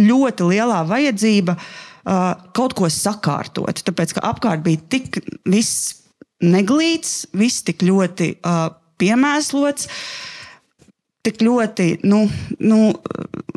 [0.00, 3.82] ļoti lielā vajadzība uh, kaut ko sakārtot.
[3.86, 6.04] Tāpēc, ka apkārt bija tik viss
[6.44, 8.68] neglīts, viss tik ļoti uh,
[9.00, 9.88] piemēslots.
[11.24, 12.26] tik ļoti nu,
[12.60, 12.78] nu,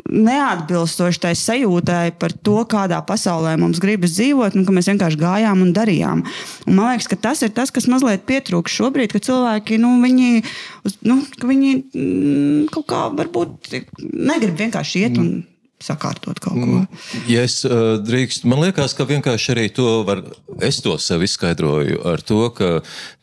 [0.08, 5.66] neatbilstoši tai sajūtai par to, kādā pasaulē mums gribas dzīvot, un ka mēs vienkārši gājām
[5.66, 6.22] un darījām.
[6.64, 10.42] Un man liekas, ka tas ir tas, kas mazliet pietrūkst šobrīd, ka cilvēki, nu, viņi,
[11.10, 13.68] nu, ka viņi mm, kaut kā varbūt
[14.00, 15.30] negrib vienkārši iet un
[15.82, 16.80] sakārtot kaut ko.
[17.30, 20.22] Ja es uh, drīkstu, man liekas, ka vienkārši arī to var,
[20.64, 22.70] es to sev izskaidroju ar to, ka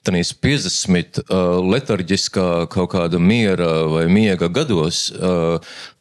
[0.08, 5.58] tenīs 50 uh, letarģiskā kaut kāda miera vai miega gados uh,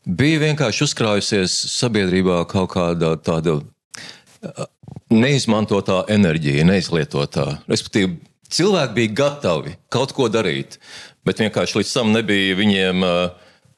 [0.06, 4.66] bija vienkārši uzkrājusies sabiedrībā kaut kāda tāda uh,
[5.14, 7.48] neizmantotā enerģija, neizlietotā.
[7.70, 8.18] Respektīvi,
[8.54, 10.78] cilvēki bija gatavi kaut ko darīt,
[11.26, 13.24] bet vienkārši līdz tam nebija viņiem uh,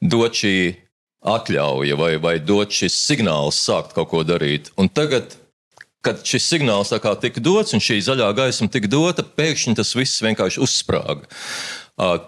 [0.01, 0.57] dot šī
[1.25, 4.71] atļauja vai, vai dot šis signāls sākt kaut ko darīt.
[4.77, 5.35] Un tagad,
[6.05, 10.61] kad šis signāls tika dots un šī zaļā gaisma tika dota, pēkšņi tas viss vienkārši
[10.63, 11.27] uzsprāga.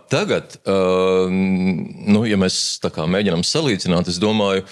[0.09, 4.65] Tagad, nu, ja mēs mēģinām salīdzināt, es domāju,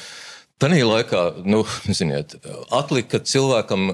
[0.58, 1.60] Tanī laikā, nu,
[1.93, 2.34] ziniet,
[2.73, 3.91] atlika cilvēkam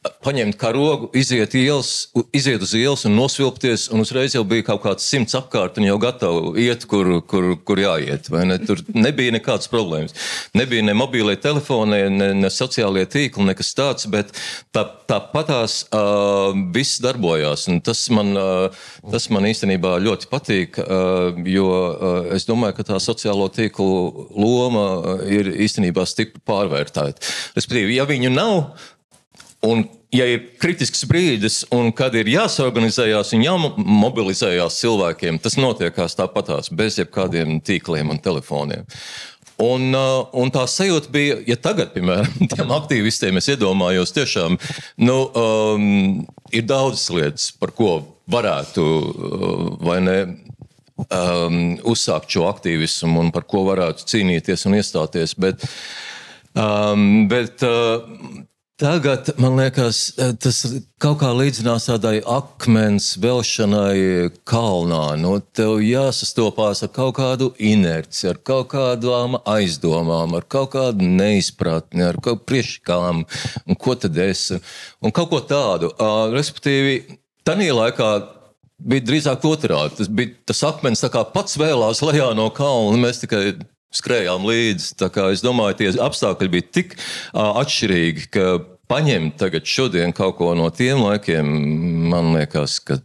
[0.00, 5.04] paņemt karogu, iziet, ielas, iziet uz ielas un nosvilpties, un uzreiz jau bija kaut kāds
[5.04, 8.30] simts apkārt un jau gatavi iet, kur, kur, kur jāiet.
[8.32, 8.56] Ne?
[8.64, 10.16] Tur nebija nekādas problēmas.
[10.56, 14.32] Nebija ne mobīlie telefoni, ne, ne sociālie tīkli, nekas tāds, bet
[14.72, 17.66] tā, tāpatās uh, viss darbojās.
[17.68, 22.88] Un tas man, uh, tas man īstenībā ļoti patīk, uh, jo uh, es domāju, ka
[22.94, 24.86] tā sociālo tīklu loma
[25.28, 27.20] ir īstenībā stipri pārvērtēta.
[27.58, 28.56] Respektīvi, ja viņu nav,
[29.66, 29.82] Un,
[30.14, 36.96] ja ir kritisks brīdis, un kad ir jāsorganizējās un jāmobilizējās cilvēkiem, tas notiekās tāpatās, bez
[37.00, 38.88] jebkādiem tīkliem un telefoniem.
[39.60, 44.56] Un, uh, un tā sajūta bija, ja tagad, piemēram, tiem aktīvistiem es iedomājos, tiešām
[45.04, 46.22] nu, um,
[46.56, 47.98] ir daudzas lietas, par ko
[48.30, 50.22] varētu uh, ne.
[51.00, 55.32] Um, uzsākt šo aktīvismu un par ko varētu cīnīties un iestāties.
[55.40, 55.64] Bet,
[56.52, 58.04] um, bet uh,
[58.80, 60.62] Tagad man liekas, eh, tas
[61.02, 65.18] kaut kā līdzinās tādai akmens velšanai kalnā.
[65.20, 72.06] Nu, tev jāsastopās ar kaut kādu inerci, ar kaut kādām aizdomām, ar kaut kādu neizpratni,
[72.08, 73.20] ar kaut priekškām,
[73.68, 74.46] un ko tad es,
[75.04, 75.92] un kaut ko tādu.
[76.32, 78.10] Respektīvi, tajā laikā
[78.80, 79.98] bija drīzāk otrādi.
[80.00, 82.96] Tas bija tas akmens, kā pats vēlās lejā no kalna.
[83.04, 83.58] Mēs tikai
[83.94, 84.94] skrējām līdzi.
[85.30, 86.96] Es domāju, tie apstākļi bija tik
[87.34, 88.50] atšķirīgi, ka
[88.90, 91.48] paņemt tagad šodien kaut ko no tiem laikiem,
[92.10, 93.00] man liekas, ka.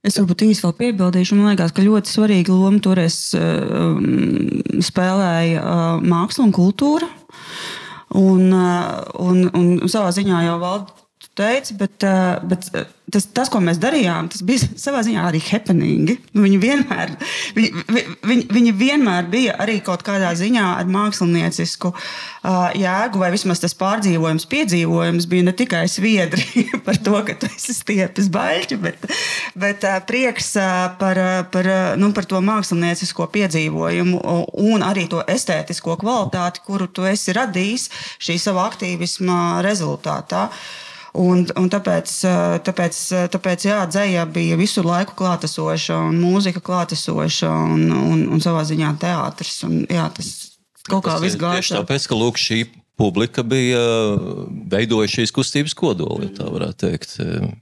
[0.00, 1.36] Es varbūt īsi vēl piebildīšu.
[1.36, 4.00] Man liekas, ka ļoti svarīga loma toreiz uh,
[4.80, 7.08] spēlēja uh, māksla un kultūra.
[8.16, 10.99] Un, un, un savā ziņā jau valda
[11.38, 12.04] teici, bet,
[12.50, 12.70] bet
[13.12, 16.14] tas, tas, ko mēs darījām, tas bija savā ziņā arī happening.
[16.36, 17.14] Viņi vienmēr,
[17.56, 17.84] viņi,
[18.26, 23.74] viņi, viņi vienmēr bija arī kaut kādā ziņā ar māksliniecisku uh, jēgu, vai vismaz tas
[23.78, 29.08] pārdzīvojums, piedzīvojums bija ne tikai sviedri par to, ka tu esi stiepis baļķi, bet,
[29.58, 31.20] bet uh, prieks uh, par,
[31.54, 34.22] par, nu, par to māksliniecisko piedzīvojumu
[34.66, 37.88] un arī to estētisko kvalitāti, kuru tu esi radījis
[38.22, 40.46] šī sava aktīvisma rezultātā.
[40.50, 42.10] Uh, Un, un tāpēc,
[42.66, 42.98] tāpēc,
[43.34, 48.92] tāpēc jā, dzēja bija visu laiku klātesoša, un mūzika klātesoša, un, un, un savā ziņā
[49.02, 49.56] teātris.
[49.66, 50.30] Un, jā, tas
[50.86, 51.58] kaut kā viss gāja.
[51.58, 52.60] Tieši tāpēc, ka lūk, šī
[53.00, 53.80] publika bija
[54.70, 57.16] veidojusi šīs kustības kodolu, ja tā varētu teikt.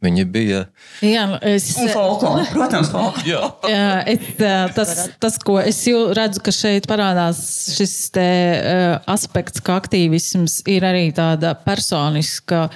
[0.05, 0.65] Viņi bija.
[1.05, 3.25] Jā, nu, es, un folklore, protams, folklore.
[3.71, 4.29] Jā, es,
[4.77, 5.81] tas, tas, ko es
[6.19, 7.41] redzu, ka šeit parādās
[7.77, 12.67] šis te, uh, aspekts, ka aktīvisms ir arī tāda personiska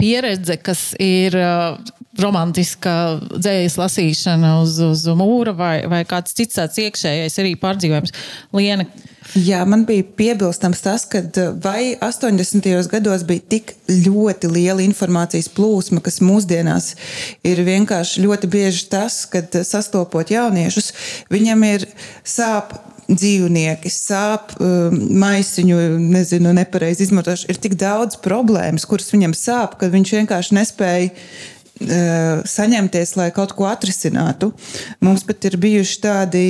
[0.00, 1.38] pieredze, kas ir.
[2.20, 2.92] Romantiska
[3.30, 8.14] dzīslas lasīšana uz, uz mūra vai, vai kāds cits tāds iekšējais arī pārdzīvojums.
[8.56, 8.86] Liena,
[9.36, 12.66] Jā, man bija piebilstams tas, ka eh, vai 80.
[12.90, 16.94] gados bija tik ļoti liela informācijas plūsma, kas mūsdienās
[17.46, 20.92] ir vienkārši ļoti bieži tas, kad eh, sastopot jauniešus,
[21.30, 21.86] viņam ir
[22.24, 22.74] sāp
[23.10, 25.78] dzīvnieki, sāp um, maisiņu,
[26.14, 27.50] nezinu, nepareizi izmantošana.
[27.50, 33.54] Ir tik daudz problēmas, kuras viņam sāp, ka viņš vienkārši nespēja Eh, saņemties, lai kaut
[33.56, 34.50] ko atrisinātu.
[35.04, 36.44] Mums pat ir bijuši tādi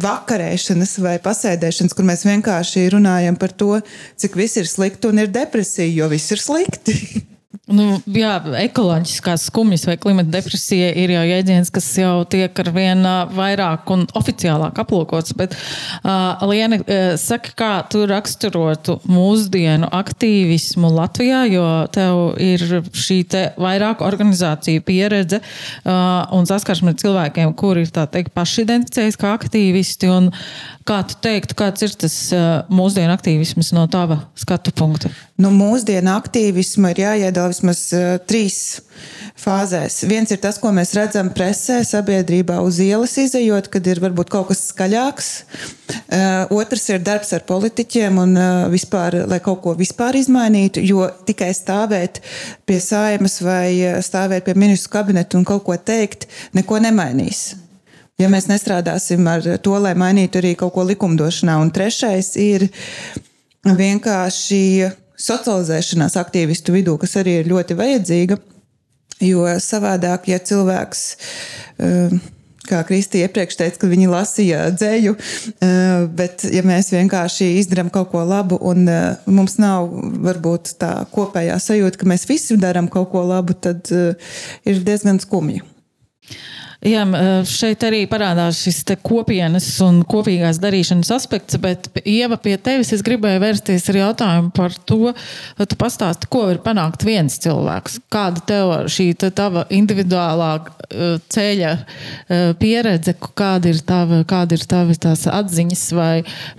[0.00, 3.80] vakarēšanas vai pasēdēšanas, kur mēs vienkārši runājam par to,
[4.20, 6.96] cik viss ir slikti un ir depresija, jo viss ir slikti.
[7.70, 8.32] Nu, jā,
[8.64, 13.06] ekoloģiskās skumjas vai klimata depresija ir jau jēdziens, kas jau tiek ar vien
[13.36, 15.36] vairāk un oficiālāk aplūkots.
[15.38, 15.54] Bet,
[16.02, 23.20] uh, Liena, uh, saka, kā tu raksturotu mūsdienu aktīvismu Latvijā, jo tev ir šī
[23.60, 30.10] vairāku organizāciju pieredze uh, un saskarsme ar cilvēkiem, kuri ir teikt, paši identificējas kā aktīvisti.
[30.10, 30.32] Un,
[30.90, 35.12] kā tu teiktu, kāds ir tas uh, mūsdienu aktīvisms no tava skatu punkta?
[35.40, 38.80] Nu, mūsdienu aktīvismu ir jāiedala vismaz uh, trīs
[39.40, 40.02] fāzēs.
[40.10, 44.50] Viens ir tas, ko mēs redzam presē, sabiedrībā uz ielas izējot, kad ir varbūt kaut
[44.50, 45.30] kas skaļāks.
[45.88, 51.08] Uh, otrs ir darbs ar politiķiem un uh, vispār, lai kaut ko vispār izmainītu, jo
[51.24, 52.20] tikai stāvēt
[52.68, 57.54] pie saimas vai stāvēt pie ministru kabineta un kaut ko teikt, neko nemainīs.
[58.20, 62.68] Ja mēs nestrādāsim ar to, lai mainītu arī kaut ko likumdošanā, un trešais ir
[63.64, 64.66] vienkārši
[65.20, 68.40] socializēšanās aktīvistu vidū, kas arī ir ļoti vajadzīga.
[69.20, 71.00] Jo savādāk, ja cilvēks,
[71.84, 72.14] eh,
[72.70, 75.16] kā Kristija iepriekš teica, ka viņi lasīja dzēju,
[75.60, 79.90] eh, bet ja mēs vienkārši izdarām kaut ko labu un eh, mums nav
[80.24, 85.60] varbūt tā kopējā sajūta, ka mēs visi darām kaut ko labu, tad ir diezgan skumji.
[86.80, 87.02] Jā,
[87.44, 93.42] šeit arī parādās šis kopienas un kopīgās darīšanas aspekts, bet Ieva pie tevis es gribēju
[93.42, 95.12] vērsties ar jautājumu par to,
[95.60, 97.98] tu pastāsti, ko var panākt viens cilvēks.
[98.08, 100.48] Kāda tev šī te tava individuālā
[101.28, 101.74] ceļa
[102.62, 106.14] pieredze, kāda ir tava, kāda ir tava tās atziņas, vai,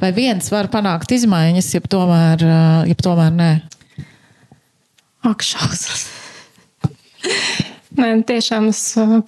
[0.05, 2.45] vai viens var panākt izmaiņas, ja tomēr,
[2.93, 3.51] ja tomēr nē?
[5.33, 6.11] Ak, šausmas!
[7.97, 8.81] Nē, tiešām es,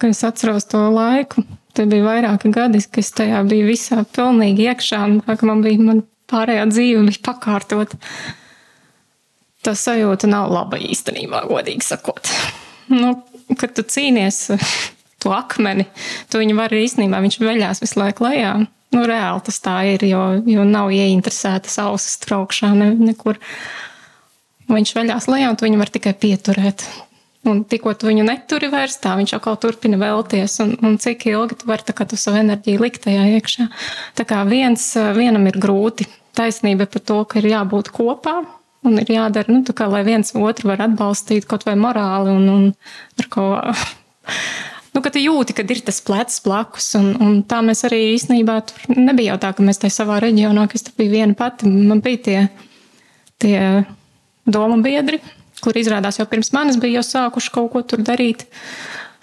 [0.08, 1.44] es atceros to laiku.
[1.74, 5.00] Te bija vairāki gadi, kad es tajā biju visā pilnīgi iekšā.
[5.42, 7.96] Man bija man pārējā dzīve bija pakārtot.
[9.64, 12.30] Tā sajūta nav laba īstenībā, godīgi sakot.
[12.92, 13.14] Nu,
[13.60, 14.40] kad tu cīnies
[15.24, 15.88] to akmeni,
[16.30, 18.54] tu viņu vari īstenībā, viņš veļās visu laiku lejā.
[18.94, 23.40] Nu, reāli tas tā ir, jo, jo nav ieinteresēta sauses traukšā ne, nekur.
[24.70, 26.86] Viņš veļās lejā, un tu viņu var tikai pieturēt.
[27.44, 30.56] Un tikko tu viņu neturi vairs, tā viņš atkal turpina vēlties.
[30.64, 33.68] Un, un cik ilgi tu vari tu savu enerģiju likt tajā iekšā.
[34.16, 34.86] Tā kā viens,
[35.16, 36.08] vienam ir grūti.
[36.34, 38.40] Taisnība par to, ka ir jābūt kopā
[38.84, 42.70] un ir jādara, nu, kā, lai viens otru var atbalstīt kaut vai morāli un, un
[43.20, 43.50] ar ko.
[44.94, 48.60] Nu, ka tu jūti, ka ir tas plecs blakus, un, un tā mēs arī īstenībā
[48.68, 51.98] tur nebija jau tā, ka mēs tajā savā reģionā, kas tur bija viena pati, man
[52.04, 52.36] bija tie,
[53.42, 53.56] tie
[54.46, 55.18] doma biedri,
[55.64, 58.46] kur izrādās jau pirms manis bija jau sākuši kaut ko tur darīt.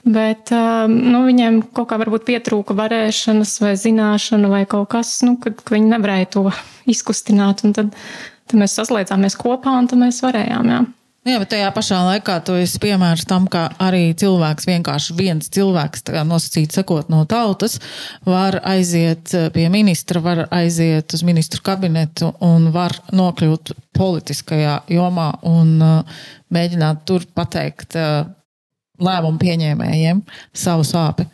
[0.01, 5.35] Bet um, nu, viņiem kaut kā varbūt pietrūka varēšanas vai zināšana vai kaut kas, nu,
[5.41, 6.47] kad, ka viņi nevarēja to
[6.93, 7.61] izkustināt.
[7.67, 7.93] Un tad,
[8.49, 10.73] tad mēs saslēdzāmies kopā un tad mēs varējām.
[10.73, 10.81] Jā.
[11.21, 16.07] Jā, bet tajā pašā laikā tu esi piemērs tam, ka arī cilvēks, vienkārši viens cilvēks,
[16.25, 17.77] nosacīt sakot no tautas,
[18.25, 25.75] var aiziet pie ministra, var aiziet uz ministru kabinetu un var nokļūt politiskajā jomā un
[25.85, 28.23] uh, mēģināt tur pateikt uh,
[28.97, 30.25] lēmumu pieņēmējiem
[30.57, 31.29] savu sāpju.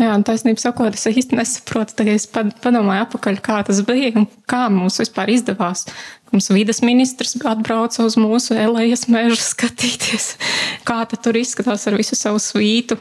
[0.00, 1.94] Jā, taisnība sakot, es īsti nesaprotu.
[1.96, 5.86] Tagad es padomāju, apakaļ, kā tas bija un kā mums vispār izdevās.
[6.32, 10.34] Mums vidas ministrs atbrauca uz mūsu elejas mežu skatīties,
[10.88, 12.98] kā tur izskatās ar visu savu svītu.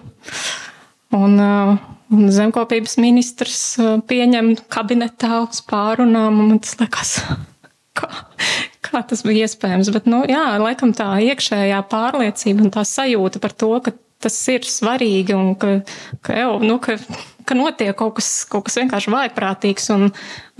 [1.15, 1.75] Un, uh,
[2.13, 7.17] un zemkopības ministrs uh, pieņem kabinetā uz pārunām, un tas liekas,
[7.99, 8.09] kā,
[8.85, 9.91] kā tas bija iespējams.
[9.95, 13.95] Bet, nu, jā, laikam tā iekšējā pārliecība un tā sajūta par to, ka
[14.25, 15.77] tas ir svarīgi un ka,
[16.25, 16.97] ka, jau, nu, ka,
[17.45, 20.09] ka notiek kaut kas, kaut kas vienkārši vājprātīgs un,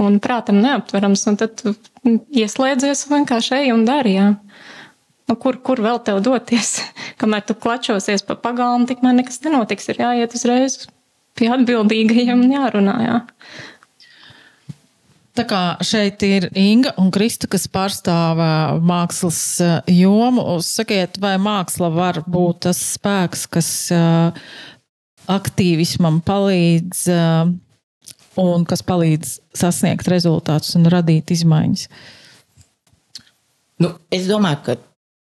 [0.02, 1.26] un prātam neaptverams.
[1.32, 1.66] Un tad
[2.06, 4.18] ieslēdzies un vienkārši ej un dari.
[4.20, 4.32] Jā.
[5.26, 6.78] Nu, kur, kur vēl tev doties?
[7.22, 9.90] Kamēr tu klačosies pa pagalmu, tikmēr nekas nenotiks.
[9.92, 10.84] Ir jāiet uzreiz
[11.36, 12.96] pie atbildīgajiem un jārunā.
[13.04, 13.18] Jā.
[15.36, 18.40] Tā kā šeit ir Inga un Krista, kas pārstāv
[18.88, 19.40] mākslas
[19.92, 23.70] jomu, sakiet, vai māksla var būt tas spēks, kas
[25.28, 27.02] aktīvismam palīdz
[28.40, 31.90] un kas palīdz sasniegt rezultātus un radīt izmaiņas?
[33.84, 34.78] Nu, es domāju, ka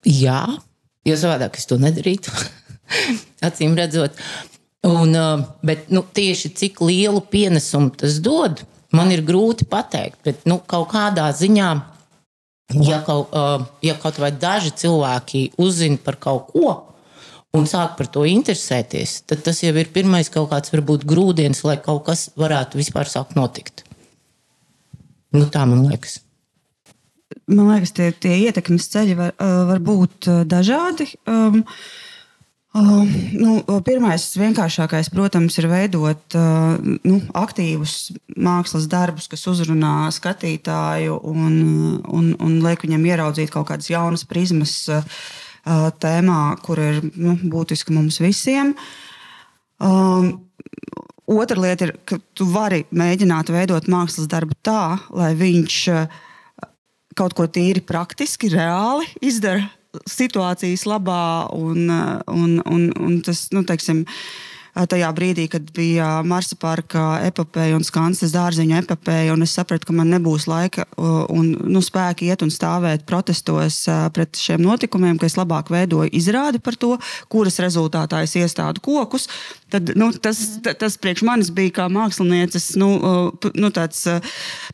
[0.04, 0.42] jā,
[1.08, 2.34] jo savādāk es to nedarītu.
[3.48, 4.20] Acīm redzot.
[4.84, 5.14] Un,
[5.64, 10.90] bet nu, tieši cik lielu pienesumu tas dod, Man ir grūti pateikt, bet nu, kaut
[10.92, 11.68] kādā ziņā,
[12.84, 13.32] ja kaut,
[13.84, 16.74] ja kaut vai daži cilvēki uzzina par kaut ko
[17.56, 21.78] un sāk par to interesēties, tad tas jau ir pirmais kaut kāds varbūt grūdienis, lai
[21.84, 23.84] kaut kas varētu vispār sākt notikt.
[25.32, 26.20] Nu, tā man liekas.
[27.48, 31.12] man liekas, tie, tie ietekmes ceļi var, var būt dažādi.
[31.26, 32.01] Um, Uh,
[33.36, 41.58] nu, pirmais, vienkāršākais, protams, ir veidot uh, nu, aktīvus mākslas darbus, kas uzrunā skatītāju un,
[42.08, 45.04] un, un liek viņam ieraudzīt kaut kādas jaunas prizmas uh,
[46.00, 48.72] tēmā, kur ir nu, būtiski mums visiem.
[49.76, 50.32] Uh,
[51.32, 55.76] Otra lieta ir, ka tu vari mēģināt veidot mākslas darbu tā, lai viņš
[57.16, 59.62] kaut ko tīri praktiski, reāli izdara
[60.08, 64.04] situācijas labā, un, un, un, un tas, nu, teiksim,
[64.72, 69.96] tajā brīdī, kad bija Marsa parka epopeja un Skansas dārziņa epopeja, un es sapratu, ka
[69.96, 73.82] man nebūs laika un nu, spēki iet un stāvēt protestos
[74.16, 76.94] pret šiem notikumiem, ka es labāk veidoju izrādi par to,
[77.32, 79.28] kuras rezultātā es iestādu kokus.
[79.72, 80.40] Tad, nu, tas,
[80.80, 82.90] tas priekš manis bija kā mākslinieces nu,
[83.52, 84.06] nu, tāds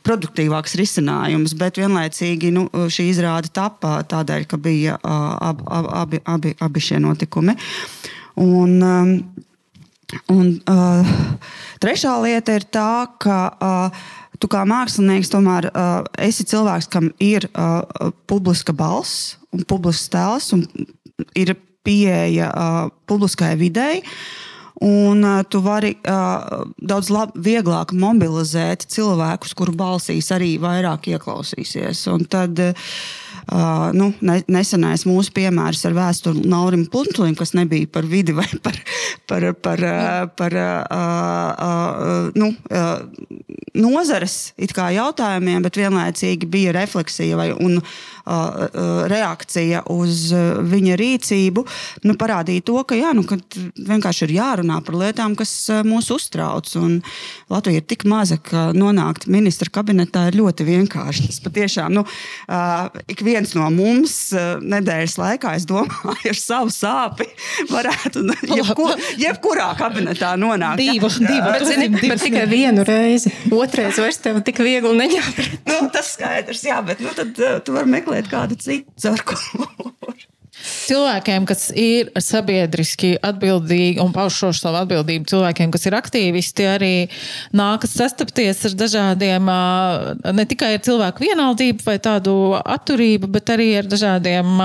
[0.07, 6.55] produktīvāks risinājums, bet vienlaicīgi nu, šī izrāde tapā tādēļ, ka bija ab, ab, abi, abi,
[6.63, 7.59] abi šie notikumi.
[8.39, 9.15] Un, um,
[10.33, 11.09] Un, uh,
[11.83, 14.07] trešā lieta ir tā, ka uh,
[14.41, 17.83] tu kā mākslinieks tomēr uh, esi cilvēks, kam ir uh,
[18.31, 20.65] publiska balss un publisks tēls un
[21.37, 21.53] ir
[21.85, 24.03] pieeja uh, publiskai videi.
[24.85, 32.05] Un uh, tu vari uh, daudz lab, vieglāk mobilizēt cilvēkus, kuru balsīs arī vairāk ieklausīsies.
[32.13, 32.93] Un tad, uh,
[33.49, 38.45] Uh, nu, ne, nesenais mūsu piemērs ar vēsturi Naurim Puntulim, kas nebija par vidi vai
[38.65, 38.77] par,
[39.31, 42.51] par, par, par, par uh, uh, nu,
[43.79, 47.81] nozares jautājumiem, bet vienlaicīgi bija refleksija vai, un
[49.09, 50.29] reakcija uz
[50.69, 51.65] viņa rīcību.
[52.07, 53.39] Nu, parādīja to, ka, jā, nu, ka
[53.77, 55.53] vienkārši ir jārunā par lietām, kas
[55.87, 56.69] mūs uztrauc.
[56.81, 57.01] Un
[57.53, 61.29] Latvija ir tik maza, ka nonākt ministra kabinetā ir ļoti vienkārši.
[61.29, 62.05] Tas patiešām nu,
[63.09, 67.29] ik viens no mums nedēļas laikā, es domāju, ar savu sāpi
[67.73, 70.83] varētu jebkur, jebkurā kabinetā nonākt.
[70.83, 73.33] Divu, divu, bet, zini, bet tikai vienu reizi.
[73.55, 75.41] Otrais vairs tev tik viegli neņemt.
[75.71, 79.39] nu, tas skaidrs, jā, bet nu, tad tu vari meklēt kādu citu, ar ko
[80.89, 86.93] cilvēkiem, kas ir sabiedriski atbildīgi un pauž šo savu atbildību, cilvēkiem, kas ir aktīvisti, arī
[87.57, 89.51] nākas sastapties ar dažādiem,
[90.39, 94.63] ne tikai ar cilvēku vienaldību vai tādu atturību, bet arī ar dažādiem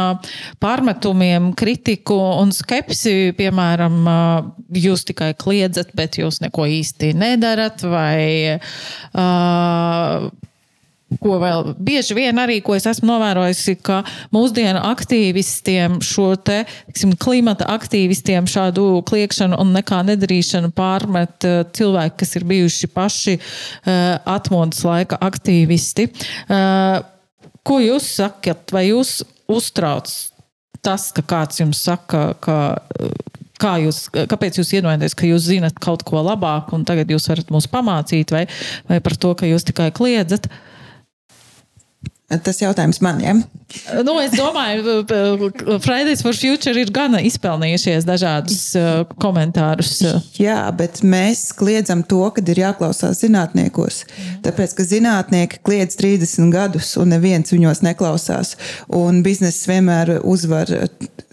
[0.64, 3.34] pārmetumiem, kritiku un skepsi.
[3.38, 3.99] Piemēram,
[4.78, 10.32] jūs tikai kliedzat, bet jūs neko īsti nedarat, vai uh,
[11.22, 14.01] ko vēl bieži vien arī, ko es esmu novērojusi, ka
[14.34, 22.20] mūsdienu aktīvistiem, šo te tiksim, klimata aktīvistiem šādu kliekšanu un nekā nedarīšanu pārmet uh, cilvēki,
[22.24, 26.09] kas ir bijuši paši uh, atmodas laika aktīvisti.
[26.47, 27.01] Uh,
[27.68, 30.11] ko jūs sakat, vai jūs uztrauc
[30.84, 32.57] tas, ka kāds jums saka, ka
[33.64, 37.53] kā jūs, kāpēc jūs iedomājaties, ka jūs zinat kaut ko labāk, un tagad jūs varat
[37.53, 38.43] mūs pamācīt, vai,
[38.89, 40.49] vai par to, ka jūs tikai kliedzat?
[40.49, 40.72] Uh,
[42.32, 43.34] Tas jautājums man, ja?
[44.05, 45.01] Nu, es domāju,
[45.82, 49.97] Fridays for Future ir gana izpelnījušies dažādus uh, komentārus.
[50.38, 54.03] Jā, bet mēs kliedzam to, kad ir jāklausās zinātniekos.
[54.45, 58.55] Tāpēc, ka zinātnieki kliedz 30 gadus un neviens viņos neklausās.
[58.93, 60.69] Un bizness vienmēr uzvar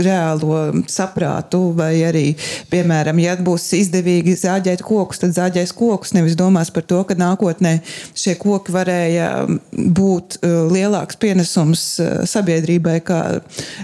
[0.01, 2.27] reālo saprātu, vai arī,
[2.73, 6.17] piemēram, ja būs izdevīgi zāģēt kokus, tad zāģēs kokus.
[6.17, 7.79] Nevis domās par to, ka nākotnē
[8.17, 9.31] šie koki varēja
[9.71, 13.21] būt lielāki lielāks pienesums eh, sabiedrībai, kā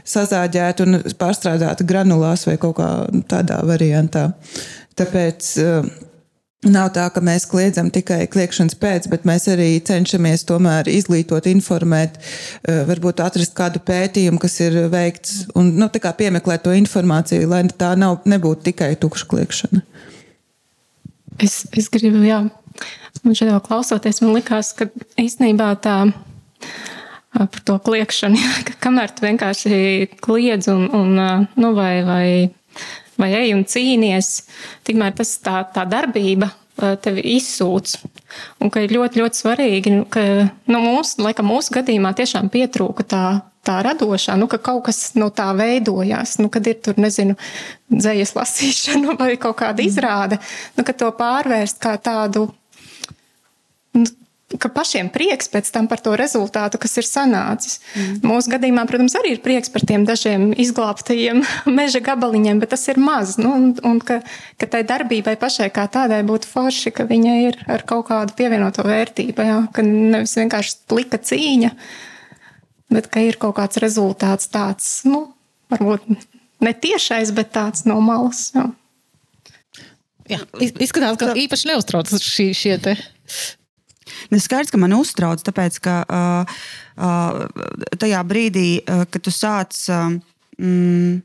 [0.05, 2.91] sazāģēt un pārstrādāt granulās vai kaut kā
[3.31, 4.33] tādā variantā.
[4.99, 5.95] Tāpēc eh,
[6.67, 12.17] Nav tā, ka mēs kliedzam tikai kliegšanas pēc, bet mēs arī cenšamies tomēr izglītot, informēt,
[12.65, 17.93] eh, varbūt atrast kādu pētījumu, kas ir veikts, un nu, piemeklēt to informāciju, lai tā
[17.97, 19.83] nav, nebūtu tikai tukša kliegšana.
[21.39, 22.41] Es, es gribu, jā,
[23.23, 24.89] man šeit klausoties, man likās, ka
[25.21, 26.09] īstenībā tā
[27.37, 28.39] par to kliekšanu.
[28.45, 29.81] Jā, ka kamēr tu vienkārši
[30.25, 31.17] kliedz un, un
[31.57, 32.29] nu, vai, vai,
[33.21, 34.31] vai ej un cīnies,
[34.89, 37.97] tikmēr tas tā, tā darbība tevi izsūc.
[38.61, 40.23] Un ka ir ļoti, ļoti svarīgi, nu, ka
[40.69, 43.23] nu, mūsu, laikam, mūsu gadījumā tiešām pietrūka tā,
[43.67, 46.37] tā radošā, nu, ka kaut kas no tā veidojās.
[46.43, 47.37] Nu, kad ir tur, nezinu,
[47.93, 50.41] dzējas lasīšana vai kaut kāda izrāde,
[50.77, 52.49] nu, ka to pārvērst kā tādu.
[53.97, 54.05] Nu,
[54.55, 57.81] ka pašiem prieks pēc tam par to rezultātu, kas ir sanācis.
[57.99, 58.21] Mm.
[58.31, 61.43] Mūsu gadījumā, protams, arī ir prieks par tiem dažiem izglābtajiem
[61.79, 63.35] meža gabaliņiem, bet tas ir maz.
[63.43, 64.21] Nu, un, un ka,
[64.61, 68.87] ka tai darbībai pašai kā tādai būtu forši, ka viņa ir ar kaut kādu pievienoto
[68.87, 71.75] vērtību, jā, ka nevis vienkārši plika cīņa.
[72.95, 75.27] bet ka ir kaut kāds rezultāts tāds, nu,
[75.75, 76.07] varbūt
[76.63, 78.53] ne tiešais, bet tāds no malas.
[78.55, 78.71] Jā.
[80.27, 82.97] Jā, izskatās, ka īpaši neuztraucas šī, šie te.
[84.31, 86.57] Nu, skaidrs, ka man uztrauc, tāpēc, ka uh,
[86.99, 87.45] uh,
[88.01, 90.17] tajā brīdī, uh, kad tu sāc uh,
[90.59, 91.21] mm,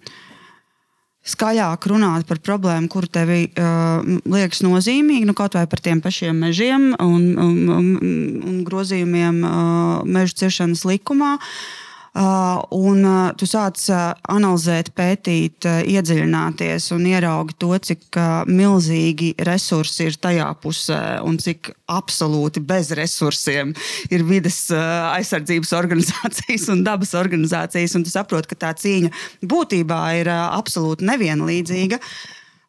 [1.33, 6.43] skaļāk runāt par problēmu, kur tev uh, liekas nozīmīgi, nu, kaut vai par tiem pašiem
[6.47, 7.93] mežiem un, un, un,
[8.41, 11.37] un grozījumiem uh, meža ciršanas likumā.
[11.37, 18.19] Uh, un uh, tu sāc uh, analizēt, pētīt, iedziļināties un ieraugi to, cik
[18.51, 23.71] milzīgi resursi ir tajā pusē un cik absolūti bez resursiem
[24.11, 27.95] ir vidas aizsardzības organizācijas un dabas organizācijas.
[27.95, 29.11] Un tu saproti, ka tā cīņa
[29.47, 31.99] būtībā ir absolūti nevienlīdzīga.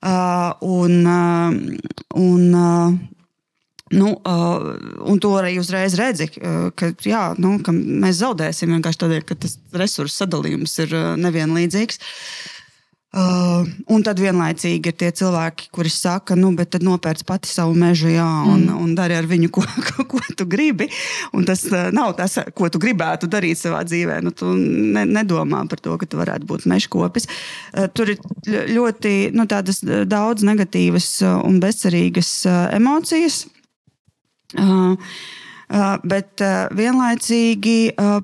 [0.02, 0.94] Un,
[2.18, 2.46] un,
[3.92, 4.72] Nu, uh,
[5.04, 9.58] un to arī uzreiz redzi, ka, jā, nu, ka mēs zaudēsim vienkārši tādēļ, ka tas
[9.76, 12.00] resursu sadalījums ir nevienlīdzīgs.
[13.12, 17.74] Uh, un tad vienlaicīgi ir tie cilvēki, kuri saka, nu, bet tad nopērc pati savu
[17.76, 18.78] mežu, jā, un, mm.
[18.80, 20.86] un dari ar viņu, ko, ko, ko tu gribi.
[21.36, 24.22] Un tas uh, nav tas, ko tu gribētu darīt savā dzīvē.
[24.24, 27.28] Nu, tu ne, nedomā par to, ka tu varētu būt mežkopis.
[27.28, 28.24] Uh, tur ir
[28.72, 33.42] ļoti nu, daudz negatīvas un bezcerīgas uh, emocijas.
[36.12, 36.42] Bet
[36.76, 37.76] vienlaicīgi,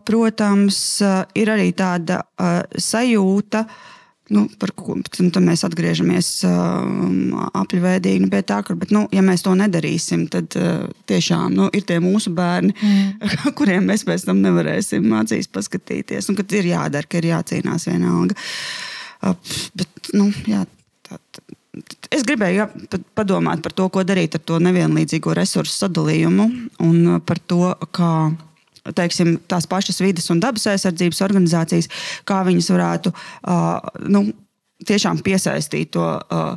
[0.04, 0.80] protams,
[1.38, 2.18] ir arī tāda
[2.76, 3.62] sajūta,
[4.36, 9.54] nu, par ko mēs atgriežamies apļuvēdīgi nu, pie tā, ka, bet, nu, ja mēs to
[9.56, 10.52] nedarīsim, tad
[11.08, 13.54] tiešām nu, ir tie mūsu bērni, mm.
[13.58, 18.36] kuriem mēs pēc tam nevarēsim acīs paskatīties, un kad ir jādara, ka ir jācīnās vienalga.
[19.24, 20.66] Bet, nu, jā,
[21.08, 21.57] tā, tā,
[22.14, 22.66] Es gribēju jā,
[23.18, 26.46] padomāt par to, ko darīt ar to nevienlīdzīgo resursu sadalījumu
[26.84, 28.12] un par to, kā
[28.96, 31.90] teiksim, tās pašas vidas un dabas aizsardzības organizācijas,
[32.28, 34.24] kā viņas varētu uh, nu,
[34.88, 36.06] tiešām piesaistīt to.
[36.30, 36.56] Uh,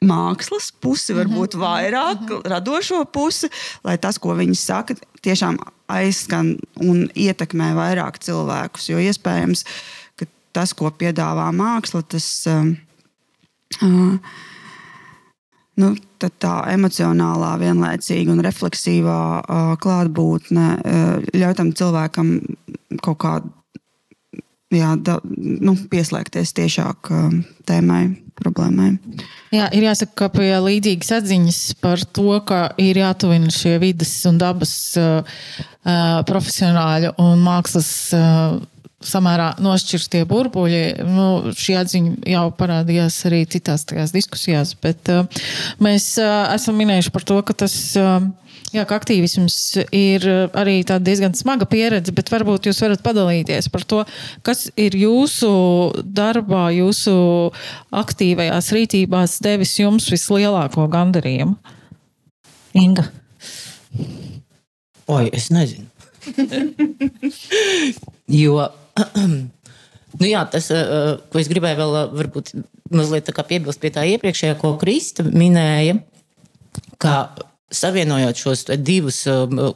[0.00, 1.60] Mākslas pusi, varbūt mhm.
[1.60, 2.46] vairāk, mhm.
[2.48, 3.50] radošo pusi,
[3.84, 5.58] lai tas, ko viņi saka, tiešām
[5.92, 8.88] aizskan un ietekmē vairāk cilvēkus.
[8.88, 9.66] Jo iespējams,
[10.16, 10.24] ka
[10.56, 12.89] tas, ko piedāvā māksla, tas uh, Uh,
[15.80, 22.34] nu, tā emocionālā, vienlaicīga un refleksīvā uh, klātbūtne uh, ļauj tam cilvēkam
[23.04, 23.38] kaut kā
[24.74, 28.02] jā, da, nu, pieslēgties tiešāk uh, tēmai,
[28.40, 28.90] problēmai.
[29.54, 34.38] Jā, ir jāsaka, ka pie līdzīgas atziņas par to, ka ir jātuvina šie vidas un
[34.40, 35.46] dabas uh,
[36.28, 37.94] profesionāļu un mākslas.
[38.16, 38.60] Uh,
[39.04, 40.82] samērā nošķirstie burbuļi.
[41.08, 45.42] Nu, šī atziņa jau parādījās arī citās diskusijās, bet uh,
[45.82, 47.76] mēs uh, esam minējuši par to, ka tas.
[47.98, 48.30] Uh,
[48.70, 49.54] Jā, ka aktīvisms
[49.90, 50.22] ir
[50.54, 54.04] arī diezgan smaga pieredze, bet varbūt jūs varat padalīties par to,
[54.46, 55.50] kas ir jūsu
[56.06, 57.16] darbā, jūsu
[57.90, 61.58] aktīvajās rīcībās devis jums vislielāko gandarījumu.
[62.78, 63.08] Inga.
[65.10, 65.89] Oi, es nezinu.
[68.42, 68.68] jo
[70.18, 72.52] nu jā, tas, eh, eh, ko es gribēju vēl eh, varbūt
[72.90, 76.00] mazliet piebilst pie tā iepriekšējā, ko Krista minēja,
[76.98, 77.14] ka
[77.70, 79.22] savienojot šos divus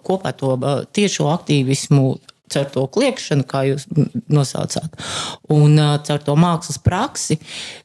[0.02, 0.56] kopā to
[0.96, 2.16] tiešo aktīvismu
[2.50, 3.86] caur to kliēkšanu, kā jūs
[4.30, 4.98] nosaucāt,
[5.54, 7.38] un caur to mākslas praksi,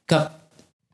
[0.09, 0.25] ka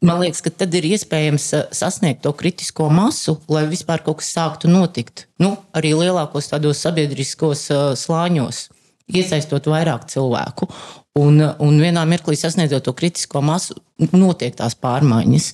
[0.05, 4.71] man liekas, ka tad ir iespējams sasniegt to kritisko masu, lai vispār kaut kas sāktu
[4.71, 5.25] notikt.
[5.41, 7.67] Nu, arī lielākos tādos sabiedriskos
[8.01, 8.67] slāņos
[9.11, 10.69] iesaistot vairāk cilvēku.
[11.19, 13.77] Un, un vienā mirklī sasniedzot to kritisko masu,
[14.11, 15.53] notiek tās pārmaiņas.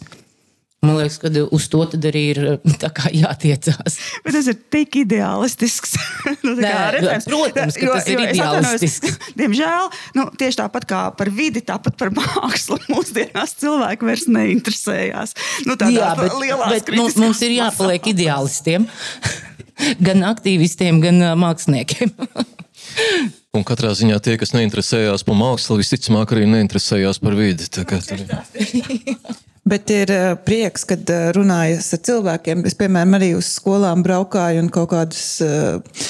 [0.82, 2.40] Man liekas, ka uz to arī ir
[3.24, 3.98] jātiecās.
[4.26, 5.92] Bet tas ir tik ideālistisks.
[6.46, 9.20] nu, Nē, redzams, protams, ka jo, tas ir ideālistisks.
[9.40, 15.36] Diemžēl nu, tieši tāpat kā par vidi, tāpat par mākslu mūsdienās cilvēki vairs neinteresējās.
[15.70, 16.34] Nu, Jā, bet,
[16.74, 18.90] bet mums, mums ir jāpaliek ideālistiem.
[20.02, 22.16] gan aktīvistiem, gan māksliniekiem.
[23.54, 27.70] Un katrā ziņā tie, kas neinteresējās par mākslu, visticamāk arī neinteresējās par vidi.
[29.62, 32.64] Bet ir eh, prieks, kad eh, runājas ar cilvēkiem.
[32.66, 36.08] Es, piemēram, arī uz skolām braukāju un kaut kādas uh,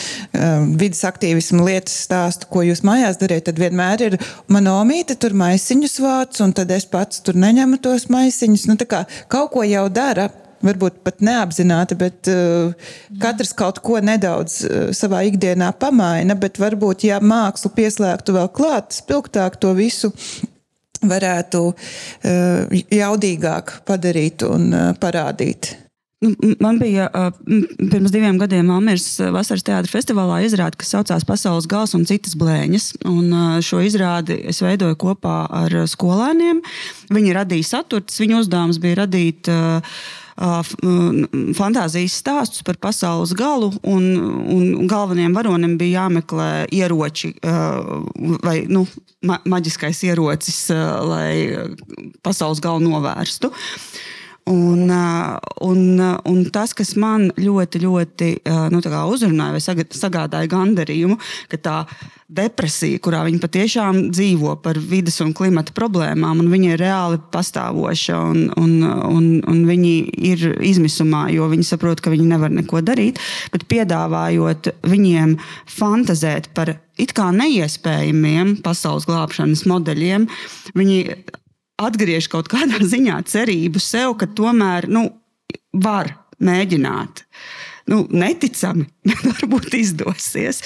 [0.79, 3.49] vidas aktīvismu lietas stāstu, ko jūs mājās dariet.
[3.49, 4.15] Tad vienmēr ir
[4.47, 8.69] mana omīte, tur maisiņus vāc, un tad es pats tur neņemu tos maisiņus.
[8.71, 10.29] Nu, kā, kaut ko jau dara
[10.63, 16.39] varbūt pat neapzināti, bet uh, katrs kaut ko nedaudz uh, savā ikdienā pamaina.
[16.39, 20.13] Bet varbūt, ja mākslu pieslēgtu vēl klāt, spilgtāk to visu
[21.01, 25.73] varētu uh, jaudīgāk padarīt un uh, parādīt.
[26.21, 27.07] Nu, man bija
[27.49, 32.35] m, pirms diviem gadiem Almīras vasaras teātris festivālā izrāde, kas saucās Pasaules gals un citas
[32.37, 32.91] blēņas.
[33.09, 33.33] Un,
[33.65, 36.61] šo izrādi es veidoju kopā ar skolēniem.
[37.09, 39.49] Viņi radīja saturus, viņu uzdevums bija radīt.
[40.41, 44.07] Fantāzijas stāstus par pasaules galu, un,
[44.49, 47.35] un galvenajiem varonim bija jāmeklē ieroči
[48.41, 48.85] vai nu,
[49.27, 50.63] ma maģiskais ierocis,
[51.05, 51.33] lai
[52.25, 53.51] pasaules galu novērstu.
[54.49, 54.89] Un,
[55.61, 55.81] un,
[56.25, 58.29] un tas, kas man ļoti, ļoti
[58.73, 61.19] nu, uzrunāja vai sagādāja gandarījumu,
[61.51, 61.75] ka tā
[62.31, 68.17] depresija, kurā viņi patiešām dzīvo par vidas un klimata problēmām, un viņi ir reāli pastāvoša,
[68.31, 68.73] un, un,
[69.11, 69.93] un, un viņi
[70.31, 73.21] ir izmisumā, jo viņi saprot, ka viņi nevar neko darīt,
[73.53, 75.35] bet piedāvājot viņiem
[75.69, 80.25] fantazēt par it kā neiespējamiem pasaules glābšanas modeļiem,
[80.77, 80.99] viņi
[81.87, 85.07] atgriež kaut kādā ziņā cerību sev, ka tomēr nu,
[85.73, 87.25] var mēģināt.
[87.89, 88.85] Nu, neticami,
[89.25, 90.61] varbūt izdosies.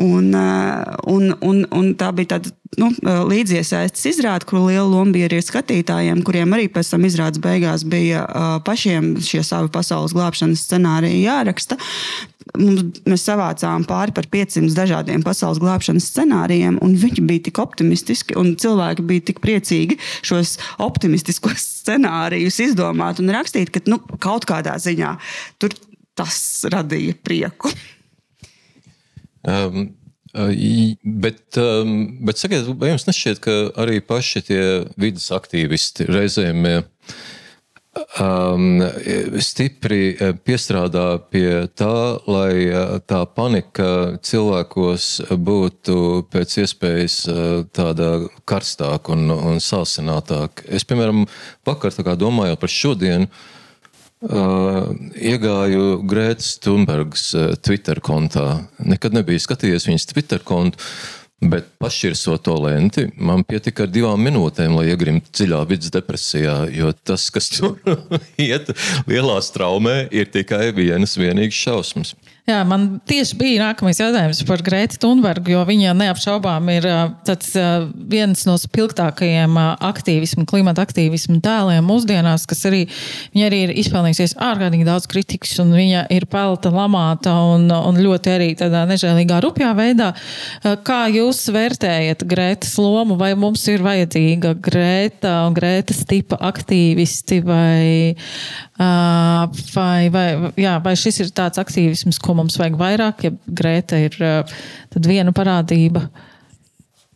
[0.00, 2.90] Un, eh, un, un, un tā bija tāda nu,
[3.28, 8.24] līdziesaistes izrāde, kur liela loma bija arī skatītājiem, kuriem arī pēc tam izrādes beigās bija
[8.24, 11.78] eh, pašiem šie savi pasaules glābšanas scenāriji jāraksta.
[12.56, 18.38] Mums, mēs savācām pāri par 500 dažādiem pasaules glābšanas scenārijiem, un viņi bija tik optimistiski,
[18.40, 24.78] un cilvēki bija tik priecīgi šos optimistiskos scenārijus izdomāt un rakstīt, ka nu, kaut kādā
[24.80, 25.12] ziņā
[25.60, 25.76] tur
[26.18, 26.42] tas
[26.72, 27.70] radīja prieku.
[29.48, 29.94] Um,
[30.34, 30.52] uh,
[31.04, 31.96] bet, um,
[32.26, 34.62] bet sakiet, vai jums nešķiet, ka arī paši tie
[35.00, 36.80] vidas aktīvisti reizēm uh,
[38.20, 38.82] um,
[39.44, 41.94] stipri uh, piestrādā pie tā,
[42.26, 42.66] lai
[43.08, 46.00] tā panika cilvēkos būtu
[46.34, 47.20] pēc iespējas
[47.76, 48.10] tāda
[48.48, 50.66] karstāka un, un sāsinātāka?
[50.66, 51.28] Es, piemēram,
[51.68, 53.30] vakar domāju par šodienu.
[54.18, 58.64] Uh, iegāju Grētas Thunbergas uh, Twitter kontā.
[58.82, 60.82] Nekad nebiju skatījies viņas Twitter kontu,
[61.38, 66.56] bet pašķirsot to lenti, man pietika ar divām minūtēm, lai iegrimtu dziļā vidus depresijā.
[66.74, 67.78] Jo tas, kas tur
[68.48, 68.72] iet
[69.06, 72.16] lielā straumē, ir tikai vienas vienīgas šausmas.
[72.48, 76.86] Jā, man tieši bija nākamais jautājums par Grētu Thunbergu, jo viņa neapšaubām ir
[77.28, 77.50] tāds,
[78.08, 82.86] viens no spilgtākajiem aktīvismu, klimata aktīvismu tēliem mūsdienās, kas arī,
[83.34, 88.32] viņa arī ir izpelnījusies ārkārtīgi daudz kritikas, un viņa ir pelta lamāta un, un ļoti
[88.32, 90.14] arī tādā nežēlīgā rupjā veidā.
[90.88, 98.16] Kā jūs vērtējat Grētas lomu, vai mums ir vajadzīga Grēta un Grētas tipa aktīvisti, vai,
[99.76, 100.26] vai, vai,
[100.56, 105.34] jā, vai šis ir tāds aktīvisms, ko mums vajag vairāk, ja Grēta ir tad viena
[105.36, 106.06] parādība?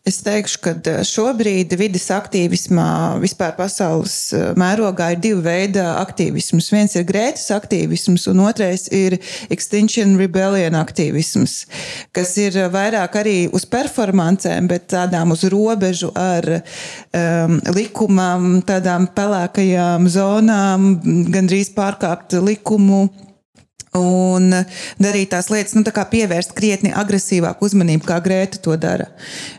[0.02, 6.72] Es teikšu, ka eh, šobrīd vidas aktīvismā vispār pasaules eh, mērogā ir divi veidi aktīvisms.
[6.74, 9.14] Viens ir Grētas aktīvisms, un otrais ir
[9.46, 11.54] Extinction Rebellion aktīvisms,
[12.10, 20.10] kas ir vairāk arī uz performancēm, bet tādām uz robežu ar um, likumam, tādām pelēkajām
[20.10, 20.96] zonām,
[21.30, 23.06] gandrīz pārkāpt likumu
[23.98, 24.52] un
[25.02, 29.08] darīt tās lietas, nu, tā kā pievērst krietni agresīvāku uzmanību, kā Grēta to dara.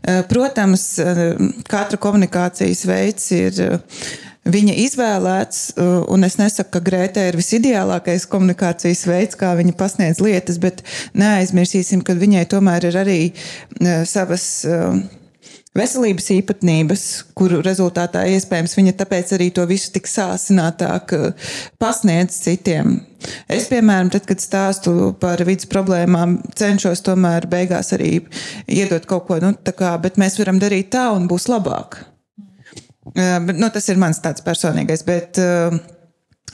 [0.01, 1.23] Eh, Protams, eh,
[1.69, 4.05] katra komunikācijas veids ir eh,
[4.43, 5.59] viņa izvēlēts,
[6.11, 10.83] un es nesaku, ka Grēta ir visideālākais komunikācijas veids, kā viņa pasniedz lietas, bet
[11.15, 13.19] neaizmirsīsim, ka viņai tomēr ir arī
[14.03, 14.65] savas
[15.77, 17.03] veselības īpatnības,
[17.37, 21.49] kuru rezultātā iespējams viņa tāpēc arī to visu tik sāsinātāk eh,
[21.81, 22.99] pasniedz citiem.
[23.47, 28.17] Es, piemēram, tad, kad stāstu par vidas problēmām, cenšos tomēr beigās arī
[28.67, 32.03] iedot kaut ko, nu, tā kā, bet mēs varam darīt tā un būs labāk.
[33.17, 35.79] Eh, Nu, tas ir mans tāds personīgais, bet eh,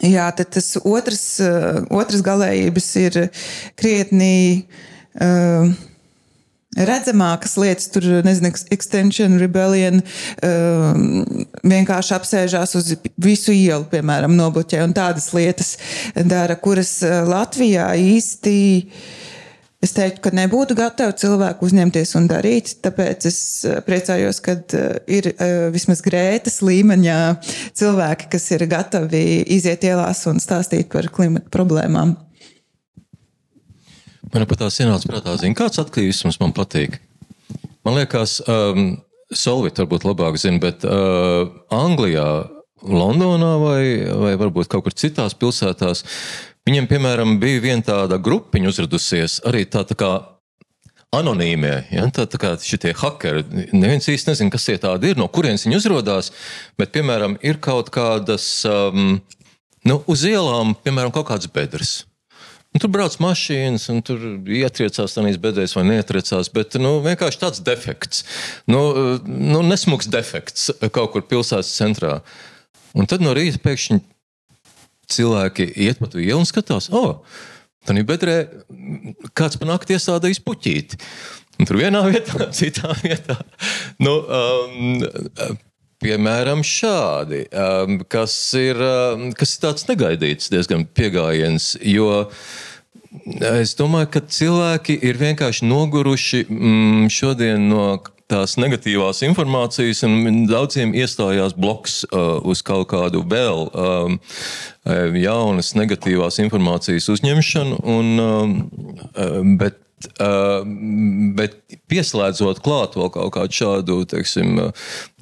[0.07, 1.25] jā, tas otrs,
[1.91, 3.21] otrs galējības ir
[3.75, 4.63] krietni.
[5.19, 5.73] Uh,
[6.77, 10.03] redzamākas lietas, tur, nezinu, extension, rebellion,
[10.45, 11.23] um,
[11.65, 12.91] vienkārši apsēžās uz
[13.21, 15.77] visu ielu, piemēram, nobloķē un tādas lietas
[16.29, 18.53] dara, kuras uh, Latvijā īsti.
[19.79, 22.75] Es teiktu, ka nebūtu gatavi cilvēku uzņemties un darīt.
[22.85, 25.31] Tāpēc es uh, priecājos, ka uh, ir
[25.73, 27.19] vismaz grētas līmeņā
[27.79, 29.25] cilvēki, kas ir gatavi
[29.57, 32.17] iziet ielās un stāstīt par klimata problēmām.
[34.33, 36.99] Man pat tās ienāca prātā, zina, kāds aktīvisms man patīk.
[37.87, 38.99] Man liekas, um,
[39.29, 42.47] Solvit varbūt labāk zina, bet uh, Anglijā,
[42.81, 46.03] Londonā vai, vai varbūt kaut kur citās pilsētās,
[46.69, 50.11] viņiem, piemēram, bija viena tāda grupiņa uzradusies, arī tā, tā kā
[51.13, 51.75] anonīmie.
[51.93, 52.07] Ja?
[52.13, 55.81] Tā, tā kā šie hackeri, neviens īsti nezina, kas tie tādi ir, no kurienes viņi
[55.81, 56.31] uzrādās.
[56.77, 59.19] Bet, piemēram, ir kaut kādas um,
[59.87, 62.01] Nu, uz ielām, piemēram, kaut kāds bedres.
[62.69, 66.51] Un tur brauc mašīnas, un tur ietriecās tādā bedrēs vai neietriecās.
[66.53, 68.21] Bet nu, vienkārši tāds defekts,
[68.69, 68.81] nu,
[69.25, 72.19] nu, nesmugs defekts kaut kur pilsētas centrā.
[72.93, 73.99] Un tad no rīta pēkšņi
[75.09, 77.23] cilvēki iet pa ielu un skatās, oh,
[77.89, 78.37] tā ir bedrē,
[79.37, 81.01] kāds pa nakti iestādījis puķīti.
[81.59, 83.39] Un tur vienā vietā, citā vietā.
[83.97, 85.57] Nu, um,
[85.99, 91.73] Piemēram, šādi, um, kas, ir, um, kas ir tāds negaidīts, diezgan pieejams.
[91.83, 92.29] Jo
[93.49, 97.89] es domāju, ka cilvēki ir vienkārši noguruši mm, šodien no
[98.29, 104.19] tās negatīvās informācijas, un daudziem iestājās bloks uh, uz kaut kādu vēl um,
[105.19, 107.83] jaunas negatīvās informācijas uzņemšanu.
[107.89, 109.81] Un, um, bet
[110.19, 110.61] Uh,
[111.35, 111.57] bet
[111.91, 114.69] pieslēdzot klāt vēl kaut kādu šādu teiksim,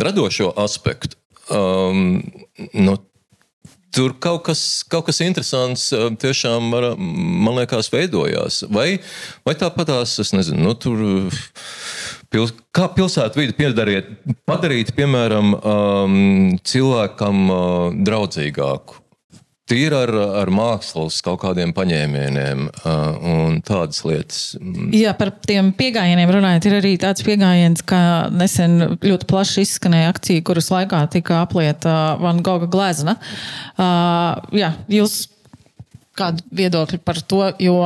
[0.01, 1.17] radošo aspektu,
[1.49, 2.19] um,
[2.77, 2.97] nu,
[3.97, 5.89] tur kaut kas, kaut kas interesants
[6.21, 6.69] tiešām,
[6.99, 8.61] man liekas, veidojās.
[8.73, 8.99] Vai,
[9.47, 11.33] vai tāpatās, es nezinu, nu, tur.
[12.27, 13.53] Pils, kā pilsētu vidi
[14.49, 16.15] padarīt, piemēram, um,
[16.67, 18.99] cilvēkam uh, draudzīgāku?
[19.67, 20.11] Tīri ar,
[20.41, 22.91] ar mākslas kaut kādiem paņēmieniem uh,
[23.27, 24.41] un tādas lietas.
[24.95, 27.99] Jā, par tiem pieejamiem runājot, ir arī tāds pieejams, ka
[28.31, 33.17] nesen ļoti plaši izskanēja akcija, kuras laikā tika aplieta Van Gogha glezna.
[33.75, 35.25] Uh, jā, jūs
[36.17, 37.81] kādu viedokli par to, jo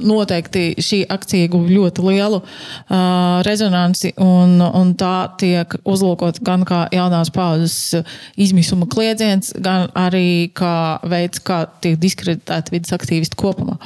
[0.00, 6.86] noteikti šī akcija guva ļoti lielu uh, rezonanci, un, un tā tiek uzlūkota gan kā
[6.94, 7.76] jaunās paudzes
[8.40, 13.76] izmisuma kliedziens, gan arī kā veids, kā tiek diskreditēti vidas aktīvisti kopumā.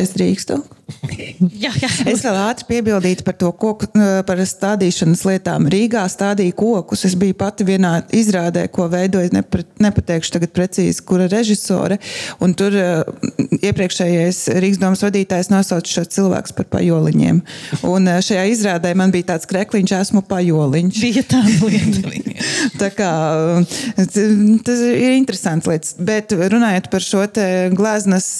[0.00, 0.62] Es drīkstu
[1.64, 1.90] jā, jā.
[2.10, 3.88] Es vēl ātri piebildītu par to koku,
[4.26, 5.68] par stādīšanas lietām.
[5.70, 7.04] Rīgā stādīja kokus.
[7.08, 12.00] Es biju pati vienā izrādē, ko veidoja, nepre, nepateikšu tagad precīzi, kura režisore.
[12.42, 12.74] Un tur
[13.60, 17.42] iepriekšējais Rīgas domas vadītājs nosauca šo cilvēku par pajoliņiem.
[17.90, 21.02] Un šajā izrādē man bija tāds krekliņš, esmu pajoliņš.
[21.06, 22.14] Bija tāda lieta.
[22.82, 23.10] tā kā
[24.06, 25.96] tas ir interesants lietas.
[25.98, 27.26] Bet runājot par šo
[27.76, 28.30] gleznas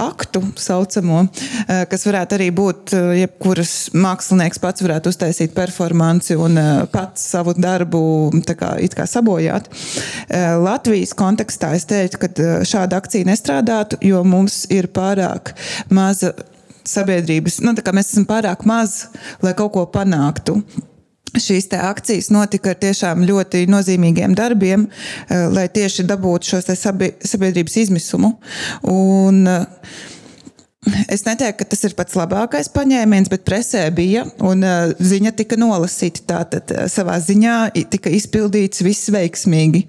[0.00, 1.26] aktu saucamo,
[1.65, 7.24] Eh, kas varētu arī būt, eh, jebkuras mākslinieks pats varētu uztaisīt performanci un eh, pats
[7.34, 8.00] savu darbu
[8.46, 9.66] kā, kā sabojāt.
[10.62, 12.28] Latvijas kontekstā es teiktu, ka
[12.66, 15.54] šāda akcija nestrādātu, jo mums ir pārāk
[15.90, 16.32] maza
[16.86, 19.06] sabiedrības, nu, mēs esam pārāk maz,
[19.42, 20.60] lai kaut ko panāktu
[21.36, 24.86] šīs akcijas notika ar tiešām ļoti nozīmīgiem darbiem,
[25.28, 28.36] lai tieši dabūtu šo sabiedrības izmisumu.
[28.88, 29.42] Un,
[31.10, 35.58] Es neteiktu, ka tas ir pats labākais paņēmiens, bet presē bija un uh, ziņa tika
[35.58, 36.22] nolasīta.
[36.30, 37.56] Tātad uh, savā ziņā
[37.90, 39.82] tika izpildīts viss veiksmīgi.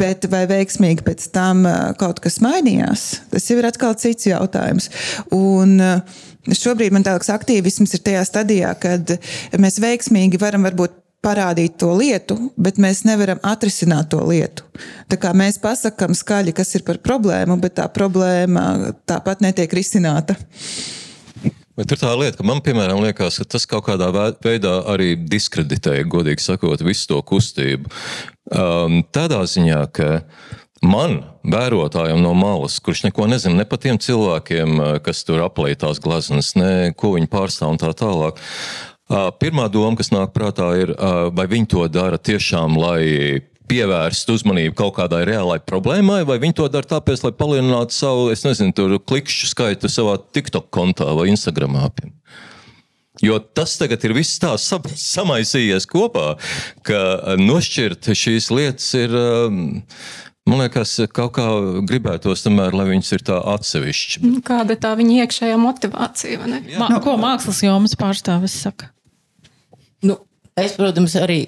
[0.00, 4.90] Bet vai veiksmīgi pēc tam uh, kaut kas mainījās, tas jau ir atkal cits jautājums.
[5.36, 9.10] Un, uh, Šobrīd man liekas, aktīvisms ir tajā stadijā, kad
[9.60, 10.94] mēs veiksmīgi varam varbūt
[11.24, 14.66] parādīt to lietu, bet mēs nevaram atrisināt to lietu.
[15.10, 20.38] Tā kā mēs pasakām skaļi, kas ir par problēmu, bet tā problēma tāpat netiek risināta.
[21.78, 24.08] Bet ir tā lieta, ka man, piemēram, liekas, ka tas kaut kādā
[24.42, 27.92] veidā arī diskreditē, godīgi sakot, visu to kustību.
[28.50, 30.08] Um, tādā ziņā, ka
[30.82, 36.56] man, vērotājam no malas, kurš neko nezina ne par tiem cilvēkiem, kas tur aplītās gleznas,
[36.58, 38.42] ne ko viņi pārstāv un tā tālāk,
[39.08, 40.92] Pirmā doma, kas nāk prātā, ir,
[41.32, 46.68] vai viņi to dara tiešām, lai pievērst uzmanību kaut kādai reālai problēmai, vai viņi to
[46.72, 51.88] dara tāpēc, lai palielinātu savu, es nezinu, klikšķu skaitu savā TikTok kontā vai Instagramā.
[53.24, 56.36] Jo tas tagad ir viss tā samaisījies kopā,
[56.86, 59.16] ka nošķirt šīs lietas ir.
[60.48, 61.44] Man liekas, kaut kā
[61.84, 64.22] gribētos, tomēr, lai viņas ir tā atsevišķi.
[64.46, 66.46] Kāda ir tā viņa iekšējā motivācija?
[66.80, 68.88] Ma, ko mākslas jomas pārstāvis saka?
[70.06, 70.18] Nu,
[70.58, 71.40] es, protams, arī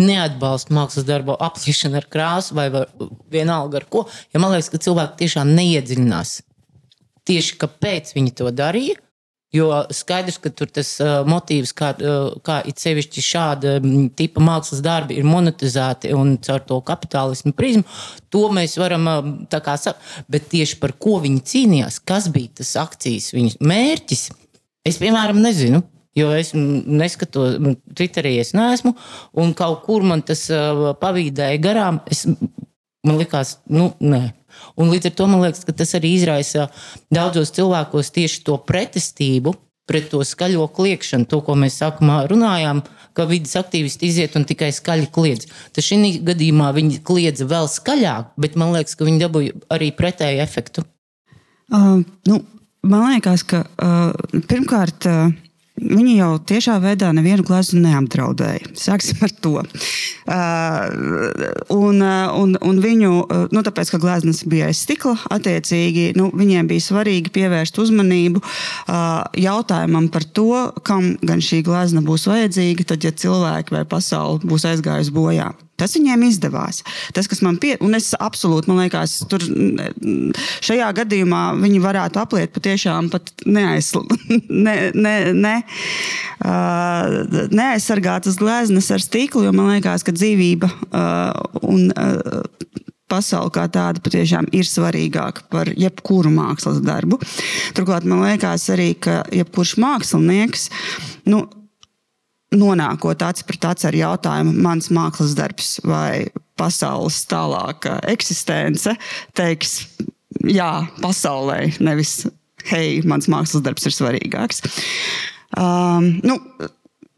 [0.00, 2.88] neatbalstu mākslas darbu apliešanu ar krāsu vai var,
[3.32, 4.06] vienalga ar ko.
[4.32, 6.38] Ja man liekas, ka cilvēki tiešām neiedziļinās
[7.28, 8.98] tieši kāpēc viņi to darīja.
[9.50, 13.72] Jo skaidrs, ka tur tas uh, motīvs, kā, uh, kā it sevišķi šāda
[14.14, 17.82] tipa mākslas darbi ir monetizēti un caur to kapitālismu prizmu,
[18.30, 20.22] to mēs varam uh, tā kā saprast.
[20.30, 24.22] Bet tieši par ko viņi cīnījās, kas bija tas akcijas viņas mērķis,
[24.86, 25.82] es piemēram nezinu.
[26.18, 27.60] Jo es neskatos,
[27.94, 28.96] Twitterī es neesmu,
[29.38, 32.00] un kaut kur man tas pavīdēja garām.
[32.10, 32.24] Es,
[33.06, 34.24] man liekas, nu, nē.
[34.80, 36.66] Un līdz ar to man liekas, ka tas arī izraisa
[37.14, 39.54] daudzos cilvēkos tieši to pretestību
[39.90, 42.84] pret to skaļo kliegšanu, to, ko mēs sākumā runājām,
[43.16, 45.48] ka vidas aktīvisti iziet un tikai skaļi kliedz.
[45.74, 50.42] Tad šī gadījumā viņi kliedza vēl skaļāk, bet man liekas, ka viņi dabūja arī pretēju
[50.44, 50.86] efektu.
[51.70, 52.38] Uh, nu,
[52.86, 55.10] man liekas, ka uh, pirmkārt.
[55.10, 55.49] Uh,
[55.80, 58.72] Viņi jau tiešā veidā nevienu glāzi neapdraudēja.
[58.76, 59.54] Sāksim ar to.
[59.60, 60.90] Uh,
[61.72, 66.28] un, uh, un, un viņu, uh, nu, tāpēc, ka glāzes bija aiz stikla, attiecīgi nu,
[66.36, 70.52] viņiem bija svarīgi pievērst uzmanību uh, jautājumam par to,
[70.86, 75.50] kam gan šī glāze būs vajadzīga, tad, ja cilvēki vai pasaule būs aizgājusi bojā.
[75.80, 76.82] Tas viņiem izdevās.
[77.16, 79.44] Tas, kas man pie, un es absolūti, man liekas, tur
[80.66, 84.04] šajā gadījumā viņi varētu apliet patiešām pat neaizsl,
[84.66, 85.56] ne, ne, ne,
[86.44, 92.44] uh, neaizsargātas gleznas ar stiklu, jo man liekas, ka dzīvība uh, un uh,
[93.10, 97.18] pasaule kā tāda patiešām ir svarīgāka par jebkuru mākslas darbu.
[97.76, 100.68] Turklāt man liekas arī, ka jebkurš mākslinieks.
[101.30, 101.44] Nu,
[102.54, 106.26] nonākot acis pret aci ar jautājumu, mans mākslas darbs vai
[106.60, 108.92] pasaules tālāka eksistence,
[109.38, 109.78] teiks,
[110.44, 110.70] jā,
[111.00, 112.24] pasaulē, nevis,
[112.68, 114.64] hei, mans mākslas darbs ir svarīgāks.
[115.58, 116.36] Um, nu,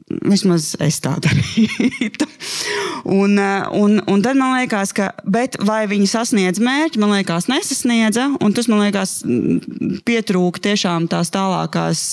[0.08, 2.26] Vismaz es tā darītu.
[3.04, 5.10] Un, un, un tad man liekas, ka,
[5.66, 8.28] vai viņi sasniedz mērķi, man liekas, nesasniedza.
[8.56, 9.20] Tas man liekas,
[10.06, 12.08] pietrūka tiešām tās tālākās.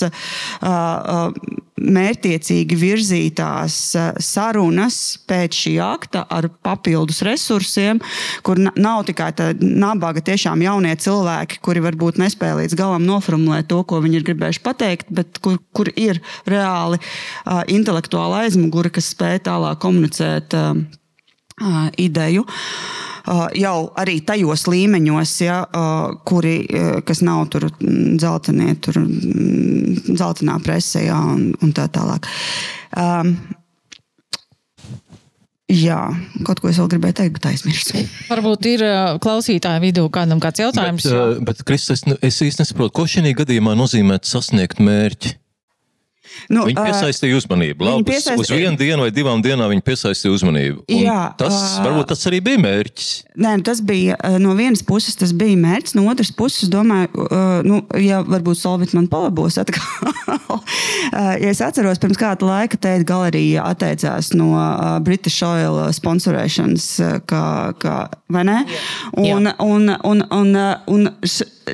[0.60, 8.00] Uh, mērķiecīgi virzītās eh, sarunas pēc šī akta ar papildus resursiem,
[8.46, 13.80] kur nav tikai tādi nabaga, tiešām jaunie cilvēki, kuri varbūt nespēja līdz galam noformulēt to,
[13.88, 19.42] ko viņi ir gribējuši pateikt, bet kur, kur ir reāli uh, intelektuāla aizmugure, kas spēj
[19.48, 22.46] tālāk komunicēt uh, uh, ideju.
[22.46, 25.60] Uh, jau arī tajos līmeņos, ja,
[26.26, 26.54] kuri,
[27.06, 32.28] kas nav tur dzeltenie, tur dzeltenā presē ja, un, un tā tālāk.
[32.96, 33.36] Um,
[35.70, 36.00] Jā,
[36.42, 38.00] kaut ko es vēl gribēju teikt, bet aizmirsu.
[38.26, 38.82] Varbūt ir
[39.22, 41.06] klausītāju vidū kādam kāds jautājums.
[41.06, 45.36] Bet, bet Kristus, es, es īsti nesaprotu, ko šī gadījumā nozīmē sasniegt mērķi.
[46.50, 47.86] Nu, viņi piesaistīja uzmanību.
[47.86, 48.40] Labi, piesaist...
[48.42, 50.84] Uz vienu dienu vai divām dienām viņi piesaistīja uzmanību.
[50.86, 53.10] Un jā, tas varbūt tas arī bija mērķis.
[53.40, 57.26] Nē, nu, tas bija no vienas puses, tas bija mērķis, no otras puses, domāju,
[57.66, 59.84] nu, ja varbūt Solvit man palabos atkal.
[61.42, 64.52] ja es atceros, pirms kāda laika teikt, galerija atteicās no
[65.06, 66.90] British Oil sponsorēšanas,
[67.30, 67.44] kā,
[67.80, 67.96] kā,
[68.32, 68.58] vai ne?
[69.14, 69.38] Un, jā.
[69.38, 70.60] un, un, un, un,
[70.90, 71.08] un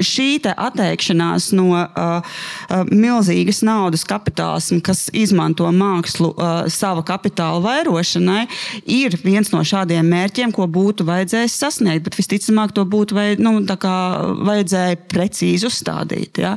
[0.05, 8.47] šī atteikšanās no uh, uh, milzīgas naudas kapitālisma, kas izmanto mākslu uh, sava kapitāla vairošanai,
[8.85, 12.05] ir viens no šādiem mērķiem, ko būtu vajadzējis sasniegt.
[12.07, 16.43] Bet visticamāk, to būtu vai, nu, vajadzēja precīzi uzstādīt.
[16.45, 16.57] Ja?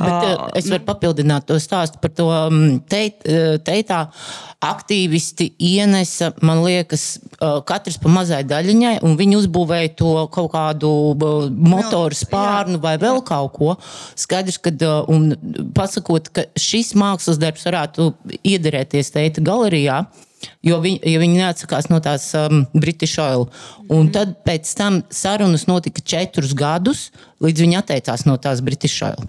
[0.00, 2.30] Bet, uh, es varu papildināt to stāstu par to
[2.90, 4.06] teit, uh, teitā.
[4.64, 7.18] Aktīvisti ienesa, man liekas,
[7.68, 10.90] katrs pa mazai daļiņai, un viņi uzbūvēja to kaut kādu
[11.52, 13.76] motoru spāru bērnu vai vēl kaut ko.
[14.16, 14.72] Skaidrs, ka
[15.12, 15.34] un
[15.76, 20.04] pasakot, ka šis mākslas darbs varētu iederēties teita galerijā.
[20.62, 23.48] Jo viņi, jo viņi neatsakās no tās um, British Oil.
[23.90, 27.08] Un tad pēc tam sarunas notika četrus gadus,
[27.42, 29.26] līdz viņi atteicās no tās British Oil.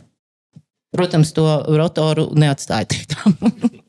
[0.93, 1.45] Protams, to
[1.79, 2.91] rotoru neatstāja.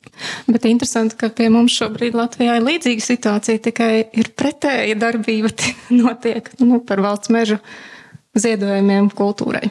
[0.49, 5.53] Bet interesanti, ka pie mums šobrīd Latvijā ir līdzīga situācija, tikai ir pretēja darbība
[6.01, 7.59] notiek nu, par valsts mežu
[8.37, 9.69] ziedojumiem kultūrai?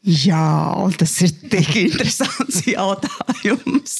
[0.00, 3.98] Jā, tas ir tik interesants jautājums.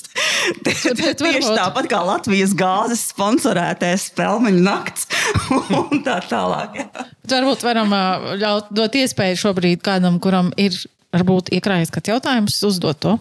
[0.65, 5.05] Tieši tāpat kā Latvijas gāzes sponsorētais spēļu nakts
[5.53, 6.81] un tā tālāk.
[7.29, 7.93] Varbūt varam
[8.41, 10.79] ļaut, dot iespēju šobrīd kādam, kuram ir
[11.13, 13.19] varbūt iekrājies kāds jautājums, uzdot to.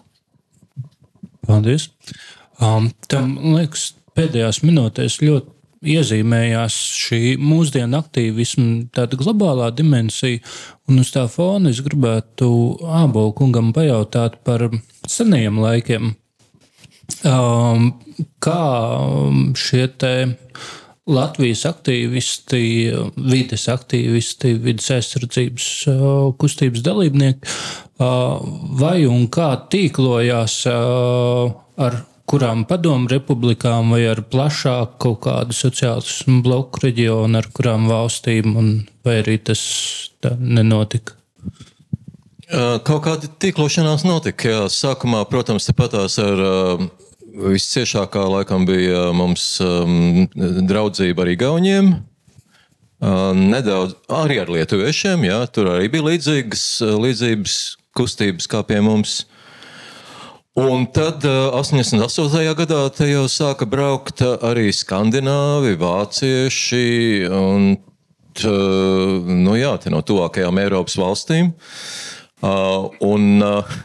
[1.50, 1.90] Paldies.
[2.62, 5.56] Um, tam liekas, pēdējās minūtēs ļoti
[5.96, 10.42] iezīmējās šī mūsdienu aktīvisma tāda globālā dimensija.
[10.90, 12.50] Un uz tā fona es gribētu
[12.84, 14.68] Ābolu kungam pajautāt par
[15.08, 16.12] senajiem laikiem.
[17.26, 17.94] Um,
[18.44, 18.62] kā
[19.58, 20.14] šie te
[21.10, 22.62] Latvijas aktīvisti,
[23.18, 26.04] vides aktīvisti, vidas aizsardzības uh,
[26.38, 27.50] kustības dalībnieki,
[28.00, 28.38] uh,
[28.80, 31.50] vai un kā tīklojās uh,
[31.82, 38.54] ar kurām padomu republikām vai ar plašāku kaut kādu sociālismu bloku reģionu, ar kurām valstīm,
[39.06, 39.64] vai arī tas
[40.38, 41.18] nenotika?
[42.50, 44.50] Kaut kāda tīklošanās notika.
[44.50, 44.62] Jā.
[44.74, 46.40] Sākumā, protams, tepatās ar
[47.34, 49.58] visciešākā laikam bija mums
[50.70, 51.92] draudzība ar Igauniem.
[53.00, 56.64] Nedaudz arī ar lietuviešiem, jā, tur arī bija līdzīgas,
[57.00, 57.60] līdzīgas
[57.96, 59.22] kustības kā pie mums.
[59.22, 59.40] Uh,
[60.60, 62.42] Un tad uh, 88.
[62.58, 70.60] gadā te jau sāka braukt uh, arī skandināvi, vācieši un uh, nu jā, no tuvākajām
[70.60, 71.54] Eiropas valstīm.
[72.42, 73.78] Uh, un, uh,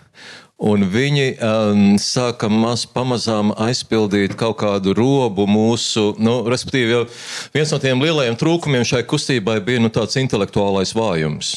[0.62, 7.02] Un viņi um, sāka maz, pamazām aizpildīt kaut kādu robu mūsu, nu, respektīvi,
[7.56, 11.56] viens no tiem lielajiem trūkumiem šai kustībai bija nu, tāds intelektuālais vājums.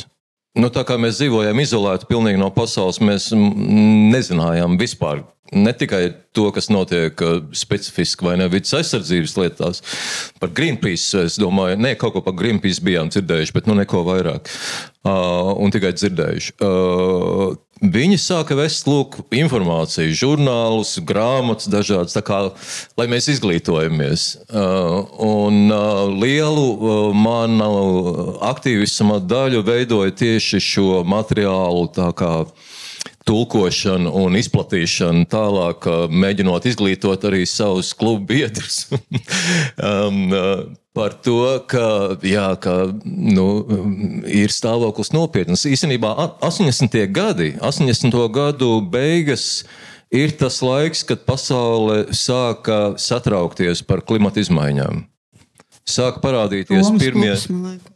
[0.57, 5.21] Nu, tā kā mēs dzīvojam izolēti pilnīgi no pasaules, mēs nezinājām vispār
[5.51, 9.81] ne tikai to, kas notiek uh, specifiski vai ne vidas aizsardzības lietās.
[10.41, 14.51] Par Greenpeace es domāju, ne kaut ko par Greenpeace bijām dzirdējuši, bet nu neko vairāk.
[15.07, 16.57] Uh, un tikai dzirdējuši.
[16.59, 22.39] Uh, Viņi sāka vest lūk, informāciju, žurnālus, grāmatas, dažādas, kā,
[22.97, 24.23] lai mēs izglītojamies.
[24.49, 31.85] Uh, un uh, lielu uh, manu aktīvismu daļu veidoja tieši šo materiālu
[33.27, 38.87] tulkošanu un izplatīšanu tālāk, mēģinot izglītot arī savus klubu biedrus.
[39.83, 40.31] um,
[40.97, 42.75] par to, ka, jā, ka
[43.05, 43.47] nu,
[44.25, 45.67] ir stāvoklis nopietns.
[45.69, 46.97] Īstenībā 80.
[47.13, 48.17] gadi, 80.
[48.33, 49.65] gadu beigas.
[50.07, 55.03] Ir tas laiks, kad pasaule sāka satraukties par klimatu izmaiņām.
[55.87, 57.33] Sāka parādīties Romas pirmie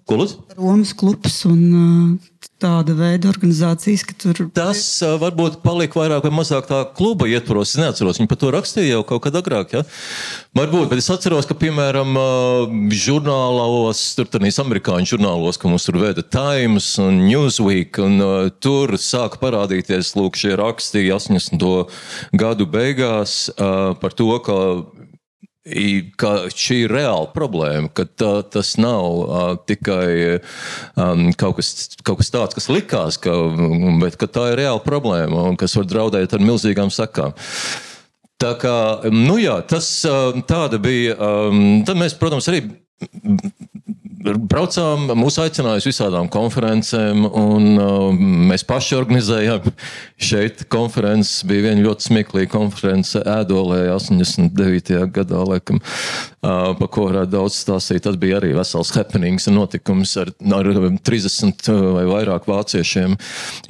[0.08, 2.31] klubs, Romas klubs un uh,
[2.62, 4.44] tāda veida organizācijas, ka tur.
[4.56, 7.74] Tas uh, varbūt palika vairāk vai mazāk tā kluba ietvaros.
[7.74, 9.76] Es neatceros, viņi par to rakstīja jau kaut kad agrāk.
[9.76, 9.84] Ja?
[10.58, 12.18] Varbūt, bet es atceros, ka, piemēram,
[12.96, 18.98] žurnālos, tur tādīs amerikāņu žurnālos, ka mums tur veda Times un Newsweek, un uh, tur
[19.02, 21.68] sāka parādīties lūk šie raksti 80.
[22.38, 24.58] gadu beigās uh, par to, ka
[26.18, 30.40] ka šī ir reāla problēma, ka tā, tas nav uh, tikai
[30.98, 33.36] um, kaut, kas, kaut kas tāds, kas likās, ka,
[34.02, 37.38] bet ka tā ir reāla problēma un kas var draudēt ar milzīgām sakām.
[38.42, 38.76] Tā kā,
[39.14, 39.86] nu jā, tas
[40.50, 41.14] tāda bija.
[41.22, 42.64] Um, tad mēs, protams, arī
[44.22, 49.72] braucām, mūs aicināja uz visādām konferencēm, un uh, mēs paši organizējām
[50.22, 51.42] šeit konferences.
[51.48, 55.00] Bija viena ļoti smieklīga konference Ēdolē 89.
[55.16, 58.04] gadā, laikam, uh, pa ko varētu daudz stāstīt.
[58.06, 60.72] Tas bija arī vesels happenings un notikums ar, ar
[61.12, 63.18] 30 vai vairāk vāciešiem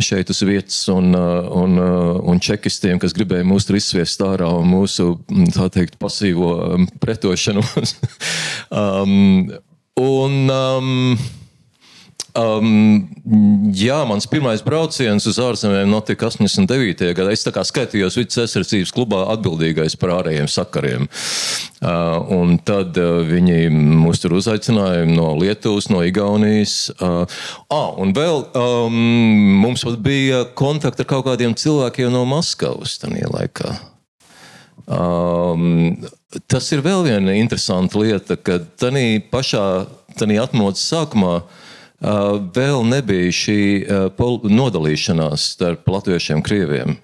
[0.01, 4.51] šeit uz vietas un, uh, un, uh, un čekistiem, kas gribēja mūs tur izsviest ārā
[4.59, 5.13] un mūsu,
[5.55, 6.53] tā teikt, pasīvo
[7.01, 7.97] pretošanos.
[8.69, 9.51] um,
[10.01, 11.15] Un, um,
[12.31, 13.09] Um,
[13.75, 17.09] jā, mans pirmais brauciens uz ārzemēm notika 89.
[17.17, 17.33] gadā.
[17.33, 21.09] Es skaitījos vidus aizsardzības klubā atbildīgais par ārējiem sakariem.
[21.81, 26.93] Uh, tad uh, viņi mūs tur uzaicināja no Lietuvas, no Igaunijas.
[27.01, 27.25] Uh,
[27.67, 28.99] ah, un vēl um,
[29.65, 33.75] mums bija kontakti ar kaut kādiem cilvēkiem no Maskavas tajā laikā.
[34.91, 36.01] Um,
[36.51, 39.65] tas ir vēl viena interesanta lieta, ka tajā pašā
[40.41, 46.97] atmodas sākumā uh, vēl nebija šī uh, nodalīšanās starp latviešiem un krieviem.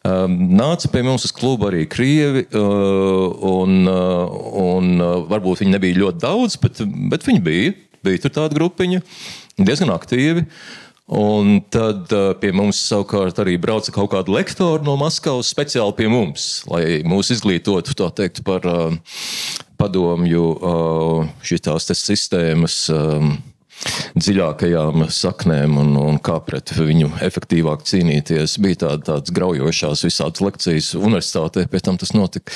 [0.00, 5.74] Um, nāca pie mums uz klubu arī krievi, uh, un, uh, un uh, varbūt viņi
[5.74, 6.80] nebija ļoti daudz, bet,
[7.10, 7.74] bet viņi bija.
[8.00, 9.02] Bija tur tāda grupiņa,
[9.60, 10.46] diezgan aktīvi.
[11.10, 16.06] Un tad uh, pie mums savukārt arī brauca kaut kāda lektora no Maskavas speciāli pie
[16.12, 18.94] mums, lai mūs izglītotu teikt, par uh,
[19.80, 21.66] padomju uh, šīs
[21.98, 22.84] sistēmas.
[24.20, 28.58] Dziļākajām saknēm un, un kā pret viņu efektīvāk cīnīties.
[28.60, 32.52] Bija tāda, tādas graujošās visādas lekcijas universitātē, pēc tam tas notika.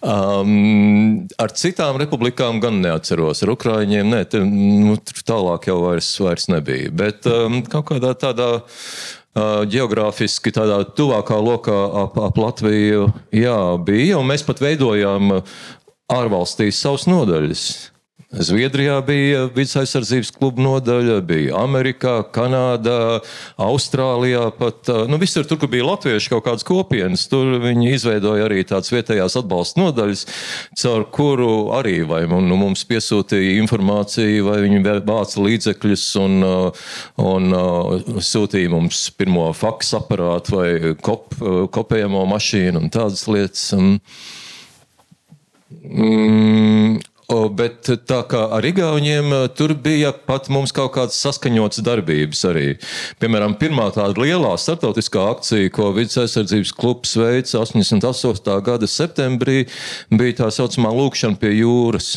[0.00, 4.96] Um, ar citām republikām gan neatceros, ar Ukraiņiem ne, te, nu,
[5.28, 6.92] tālāk jau vairs, vairs nebija.
[7.02, 8.52] Bet um, kaut kādā tādā.
[8.60, 14.18] Uh, geogrāfiski tādā tuvākā lokā ap, ap Latviju jā, bija.
[14.26, 15.36] Mēs pat veidojām
[16.10, 17.62] ārvalstīs savas nodaļas.
[18.30, 23.18] Zviedrijā bija vidus aizsardzības kluba nodaļa, bija Amerikā, Kanādā,
[23.58, 24.44] Austrālijā.
[24.54, 28.92] Pat, nu, visur, tur, kur bija latvieši kaut kādas kopienas, tur viņi izveidoja arī tādas
[28.94, 30.22] vietējās atbalsta nodaļas,
[30.78, 31.50] caur kuru
[31.80, 36.38] arī vai, nu, mums piesūtīja informāciju, vai viņi vāca līdzekļus un,
[37.26, 40.70] un, un sūtīja mums pirmo faksu aparātu vai
[41.02, 41.34] kop,
[41.74, 43.72] kopējamo mašīnu un tādas lietas.
[45.80, 47.00] Mm,
[47.30, 52.64] Bet tā kā ar Igauniem tur bija pat mums kaut kādas saskaņotas darbības arī.
[53.22, 58.56] Piemēram, pirmā tāda lielā startautiskā akcija, ko Vides aizsardzības klubs veica 88.
[58.66, 59.62] gada septembrī,
[60.10, 62.16] bija tā saucamā lūkšana pie jūras.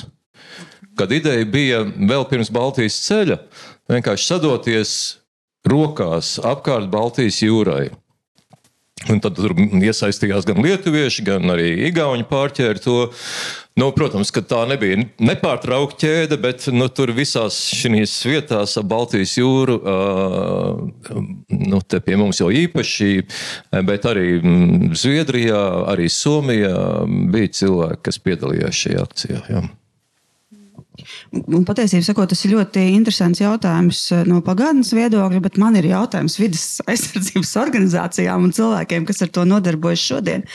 [0.97, 3.37] Kad ideja bija vēl pirms Baltijas ceļa,
[3.93, 4.95] vienkārši sadoties
[5.69, 7.91] rokās apkārt Baltijas jūrai.
[9.11, 12.97] Un tad tur iesaistījās gan lietuvieši, gan arī igauņi pārķēri to.
[13.73, 19.33] Nu, protams, ka tā nebija nepārtraukta ķēde, bet nu, tur visās šīs vietās ap Baltijas
[19.39, 23.11] jūru, uh, nu, pie mums jau īpaši,
[23.87, 24.27] bet arī
[24.93, 26.75] Zviedrijā, arī Somijā
[27.33, 29.41] bija cilvēki, kas piedalījās šajā akcijā.
[29.49, 29.65] Jā.
[31.65, 36.67] Patiesībā sakot, tas ir ļoti interesants jautājums no pagātnes viedokļa, bet man ir jautājums vidas
[36.91, 40.45] aizsardzības organizācijām un cilvēkiem, kas ar to nodarbojas šodien.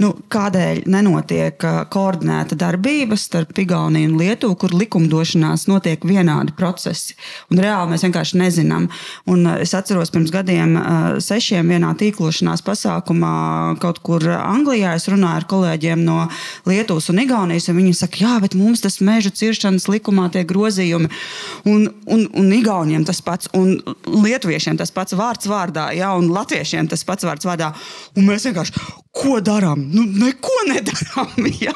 [0.00, 1.60] Nu, kādēļ nenotiek
[1.92, 7.16] koordinēta darbība starp Igauniju un Lietuvu, kur likumdošanās notiek vienādi procesi?
[7.52, 8.88] Un reāli mēs vienkārši nezinām.
[9.30, 10.74] Un es atceros, pirms gadiem,
[11.22, 13.34] sešiem vienā tīklošanās pasākumā
[13.82, 16.24] kaut kur Anglijā es runāju ar kolēģiem no
[16.68, 21.12] Lietuvas un Igaunijas, un viņi saka, jā, bet mums tas meža ciršanas likumā tiek grozījumi.
[21.68, 23.76] Un, un, un Igauniem tas pats, un
[24.08, 27.72] Lietuviešiem tas pats vārds vārdā, jā, un Latviešiem tas pats vārds vārdā.
[28.16, 28.74] Un mēs vienkārši,
[29.12, 29.86] ko darām?
[29.92, 31.48] Nu, neko nedarām.
[31.64, 31.74] Jā.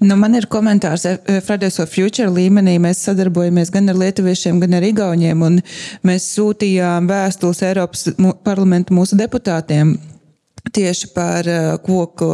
[0.00, 2.76] Nu, man ir komentārs eh, Fridays for Future līmenī.
[2.82, 5.46] Mēs sadarbojamies gan ar lietuviešiem, gan ar igauniem.
[6.06, 8.10] Mēs sūtījām vēstules Eiropas
[8.44, 9.96] parlamentu mūsu deputātiem
[10.72, 12.28] tieši par uh, koku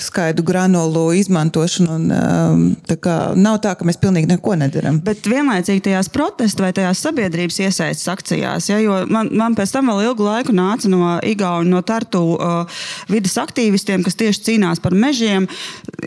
[0.00, 1.92] skaidu granulu izmantošanu.
[1.92, 5.00] Un, um, tā kā, nav tā, ka mēs pilnīgi neko nedarām.
[5.04, 8.78] Bet vienlaicīgi tajās protestu vai tajās sabiedrības iesaistas akcijās, ja,
[9.10, 14.04] man, man pēc tam vēl ilgu laiku nāca no Igauni, no Tartu uh, vidas aktīvistiem,
[14.06, 15.48] kas tieši cīnās par mežiem,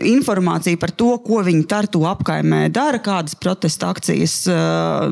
[0.06, 5.08] informācija par to, ko viņi Tartu apkaimē dara, kādas protesta akcijas uh,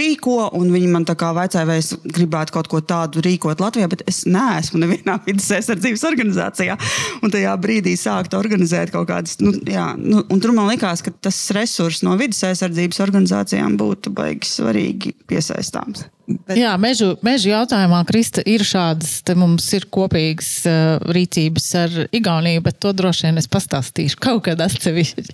[0.00, 4.04] rīko, viņi man tā kā vaicāja, vai es gribētu kaut ko tādu rīkot Latvijā, bet
[4.10, 6.76] es neesmu nevienā vienā vidas aizsardzības organizācijā.
[7.24, 11.10] Un tajā brīdī sākt organizēt kaut kādas, nu, jā, nu, un tur man likās, ka
[11.10, 16.06] tas resurs no vidas aizsardzības organizācijām būtu baigi svarīgi piesaistāms.
[16.30, 16.54] Bet...
[16.54, 22.78] Jā, mežu, mežu jautājumā, Krista, ir šādas, mums ir kopīgas uh, rīcības ar Igauniju, bet
[22.78, 25.26] to droši vien es pastāstīšu kaut kad atsevišķi.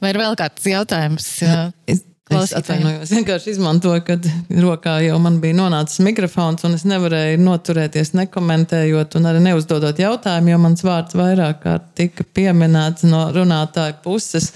[0.00, 1.28] Vai ir vēl kāds jautājums?
[1.44, 1.68] Uh...
[1.88, 2.00] Es
[2.32, 8.14] Es atvainojos, vienkārši izmantoju, kad rokā jau man bija nonācis mikrofons, un es nevarēju noturēties
[8.16, 14.54] nekomentējot un arī neuzdodot jautājumu, jo mans vārds vairāk kārt tika pieminēts no runātāja puses.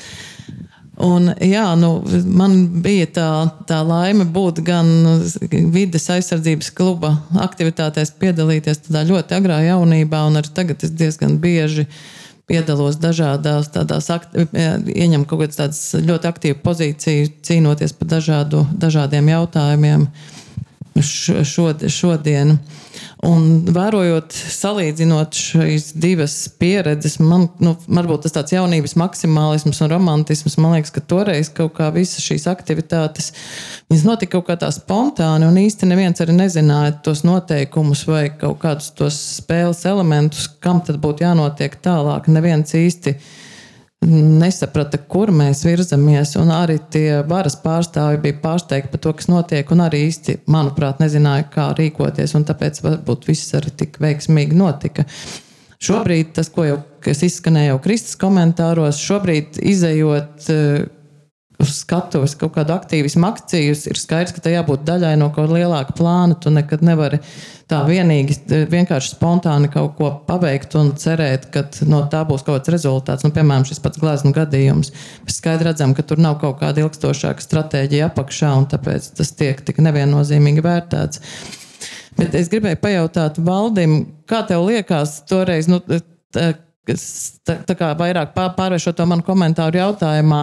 [1.04, 1.92] Un, jā, nu,
[2.40, 3.28] man bija tā,
[3.68, 4.88] tā laime būt gan
[5.74, 7.12] vides aizsardzības kluba
[7.44, 12.00] aktivitātēs, piedalīties tādā ļoti agrā jaunībā, un arī tagad es diezgan bieži uh,
[12.48, 20.08] piedalos dažādās tādās, ieņem kaut kādas tādas ļoti aktīvu pozīciju, cīnoties par dažādu, dažādiem jautājumiem
[20.98, 22.56] šodien.
[23.26, 30.54] Un vērojot, salīdzinot šīs divas pieredzes, man nu, varbūt tas tāds jaunības maksimālisms un romantisms,
[30.62, 33.32] man liekas, ka toreiz kaut kā visas šīs aktivitātes,
[34.06, 38.92] notika kaut kā tā spontāni un īsti neviens arī nezināja tos noteikumus vai kaut kādus
[38.94, 42.30] tos spēles elementus, kam tad būtu jānotiek tālāk.
[42.30, 43.16] Neviens īsti
[44.06, 46.36] nesaprata, kur mēs virzamies.
[46.38, 51.48] Arī tie varas pārstāvji bija pārsteigti par to, kas notiek, un arī īsti, manuprāt, nezināja,
[51.52, 52.36] kā rīkoties.
[52.48, 55.06] Tāpēc varbūt viss arī tik veiksmīgi notika.
[55.78, 60.96] Šobrīd tas, ko jau izskanēja jau Kristus komentāros, šobrīd izējot uz
[61.66, 65.96] skatuves kaut kādu aktīvismu akciju, ir skaidrs, ka tai jābūt daļai no kaut kāda lielāka
[65.98, 66.36] plāna.
[66.38, 67.18] Tu nekad nevari
[67.68, 68.36] tā vienīgi,
[68.70, 73.26] vienkārši spontāni kaut ko paveikt un cerēt, ka no tā būs kaut kāds rezultāts.
[73.26, 74.92] Nu, piemēram, šis pats glezno gadījums.
[75.26, 79.58] Mēs skaidri redzam, ka tur nav kaut kāda ilgstošāka stratēģija apakšā, un tāpēc tas tiek
[79.66, 81.26] tik neviennozīmīgi vērtēts.
[82.18, 85.82] Bet es gribēju pajautāt Valdim, kā tev liekas toreiz, nu,
[86.34, 86.48] tā,
[87.46, 90.42] tā, tā kā vairāk pārvēršot to manu komentāru jautājumā,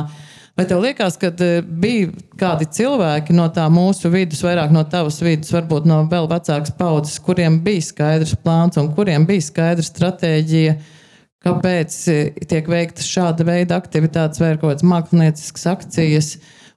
[0.55, 5.17] Vai tev liekas, ka e, bija kādi cilvēki no tā mūsu vidus, vairāk no tavas
[5.19, 10.77] vidus, varbūt no vēl vecākas paudzes, kuriem bija skaidrs plāns un kuriem bija skaidra stratēģija,
[11.43, 12.17] kāpēc e,
[12.47, 16.31] tiek veiktas šāda veida aktivitātes vai kaut kādas mākslinieciskas akcijas?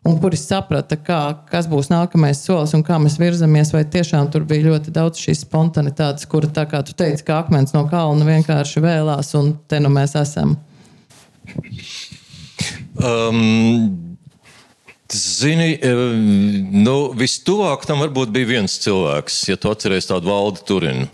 [0.07, 4.47] Un kuri saprata, kā, kas būs nākamais solis un kā mēs virzamies, vai tiešām tur
[4.49, 8.83] bija ļoti daudz šīs spontanitātes, kura, tā kā tu teici, kā akmens no kalna vienkārši
[8.83, 10.57] vēlās, un te nu mēs esam.
[12.99, 14.09] Um,
[15.09, 15.79] Zini,
[16.69, 21.09] nu, vistuvāk tam varbūt bija viens cilvēks, ja tu atceries tādu valdi Turinu.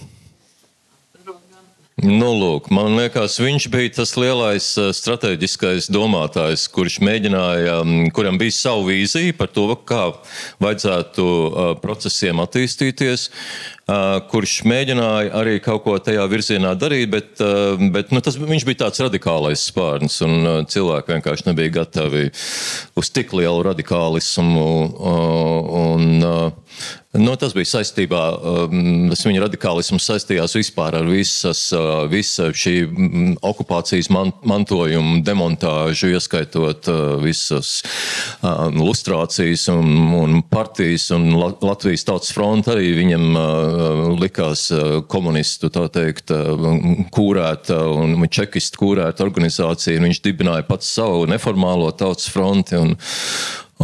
[2.03, 4.67] Nu, lūk, man liekas, viņš bija tas lielais
[4.99, 7.77] strateģiskais domātājs, kurš mēģināja,
[8.17, 10.09] kuram bija sava vīzija par to, kā
[10.65, 11.27] vajadzētu
[11.85, 13.29] procesiem attīstīties.
[14.31, 17.43] Kurš mēģināja arī kaut ko tajā virzienā darīt, bet,
[17.93, 22.31] bet nu, tas, viņš bija tāds radikālais spārns, un cilvēki vienkārši nebija gatavi
[22.97, 24.69] uz tik lielu radikālismu.
[25.85, 26.23] Un,
[27.15, 28.21] Nu, tas bija saistībā,
[29.13, 31.61] tas viņa radikālisms saistījās vispār ar visas,
[32.11, 32.73] visa šī
[33.39, 36.91] okupācijas man, mantojuma demontāžu, ieskaitot
[37.23, 37.77] visas
[38.75, 43.39] lustrācijas un, un partijas un Latvijas tautas fronta arī viņam
[44.21, 44.67] likās
[45.11, 46.33] komunistu, tā teikt,
[47.15, 52.81] kūrēta un čekistu kūrēta organizācija, viņš dibināja pats savu neformālo tautas fronti.
[52.81, 52.97] Un,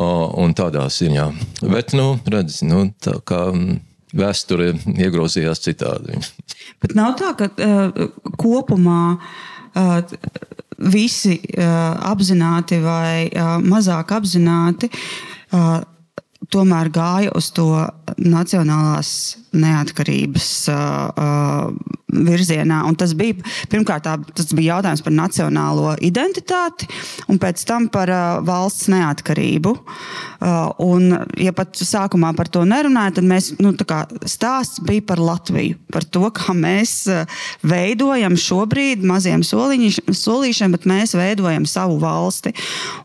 [0.01, 1.25] un tādā ziņā.
[1.67, 3.81] Bet, nu, redz, nu, tā kā mm,
[4.17, 6.21] vēsture iegrozījās citādi.
[6.83, 8.11] Bet nav tā, ka uh,
[8.41, 9.99] kopumā uh,
[10.81, 15.81] visi uh, apzināti vai uh, mazāk apzināti uh,
[16.53, 17.71] tomēr gāja uz to
[18.19, 21.71] nacionālās neatkarības uh,
[22.11, 22.81] virzienā.
[22.87, 23.39] Un tas bija
[23.71, 26.87] pirmkārt tā, tas bija jautājums par nacionālo identitāti,
[27.31, 29.75] un pēc tam par uh, valsts neatkarību.
[29.75, 33.75] Uh, un, ja pat sākumā par to nerunājam, tad mēs, nu,
[34.31, 41.17] stāsts bija par Latviju, par to, kā mēs uh, veidojam šobrīd maziem solīšiem, bet mēs
[41.19, 42.55] veidojam savu valsti.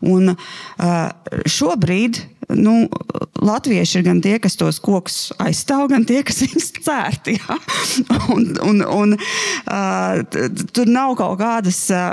[0.06, 2.22] Un uh, šobrīd
[2.54, 2.86] nu,
[3.42, 7.36] latvieši ir gan tie, kas tos kokus aizstāv, gan tie, kas viņus cērti.
[7.40, 7.58] Ja?
[8.32, 10.40] Un, un, un, uh,
[10.74, 12.12] tur nav kaut kādas uh,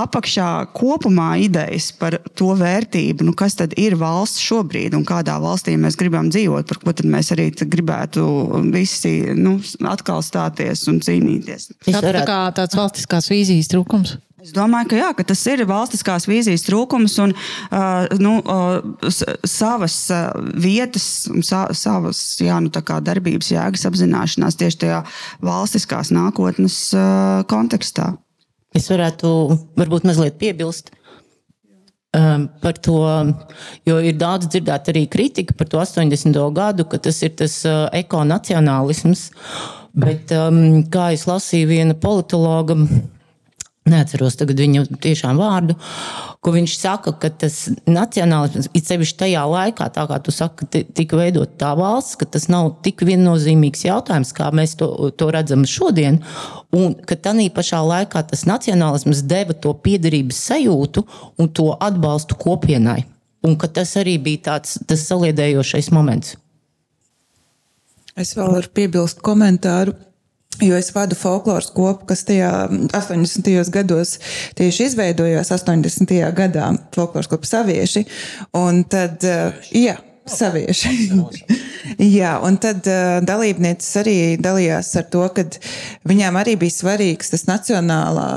[0.00, 5.76] apakšā kopumā idejas par to vērtību, nu, kas tad ir valsts šobrīd un kādā valstī
[5.80, 8.24] mēs gribam dzīvot, par ko mēs arī gribētu
[8.72, 9.58] visi nu,
[9.90, 11.70] atkal stāties un cīnīties.
[11.86, 14.16] Tas ir tā tāds valstiskās vīzijas trūkums.
[14.40, 19.10] Es domāju, ka, jā, ka tas ir valstiskās vīzijas trūkums un uh, nu, uh,
[19.44, 25.02] savas uh, vietas, sa, savas jā, nu, darbības jēgas apzināšanās tieši tajā
[25.44, 28.14] valstiskās nākotnes uh, kontekstā.
[28.76, 29.28] Es varētu
[29.76, 30.94] varbūt mazliet piebilst.
[32.16, 32.96] Um, par to,
[33.86, 36.34] jo ir daudz dzirdēta arī kritika par to 80.
[36.56, 39.28] gadu, ka tas ir tas uh, ekonacionālisms.
[39.94, 42.78] Bet, um, kā es lasīju viena politologa
[43.88, 45.72] Neatceros tagad viņa tiešām vārdu,
[46.44, 47.54] ko viņš saka, ka tas
[47.88, 52.44] nacionālisms, it sevišķi tajā laikā, tā kā tu saki, tika veidot tā valsts, ka tas
[52.52, 56.20] nav tik viennozīmīgs jautājums, kā mēs to, to redzam šodien,
[56.76, 61.06] un ka tādā pašā laikā tas nacionālisms deva to piederības sajūtu
[61.40, 63.06] un to atbalstu kopienai,
[63.48, 64.76] un ka tas arī bija tāds
[65.06, 66.36] saliedējošais moments.
[68.20, 69.96] Es vēl varu piebilst komentāru
[70.58, 72.50] Jo es vadu folkloras kopu, kas tajā
[72.92, 73.70] 80.
[73.72, 74.16] gados
[74.58, 76.12] tieši izveidojās 80.
[76.36, 78.04] gadā, folkloras kopu savieši.
[78.58, 79.96] Un tad, eh, jā,
[80.28, 80.92] savieši.
[82.18, 85.46] jā, un tad uh, dalībnieces arī dalījās ar to, ka
[86.08, 88.28] viņām arī bija svarīgs tas nacionālā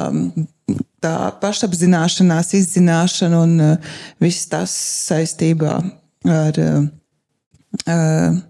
[1.03, 4.73] tā pašapzināšanās, izzināšana un uh, viss tas
[5.09, 5.75] saistībā
[6.31, 6.63] ar.
[6.63, 6.89] Uh,
[7.87, 8.41] uh,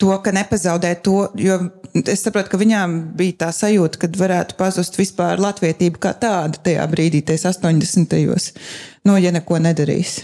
[0.00, 1.58] to, ka nepazaudē to, jo
[2.00, 6.86] es saprotu, ka viņām bija tā sajūta, ka varētu pazust vispār latvietība kā tāda tajā
[6.90, 8.18] brīdī, tajos 80.
[8.24, 8.52] gados,
[9.04, 10.20] no ja neko nedarīs.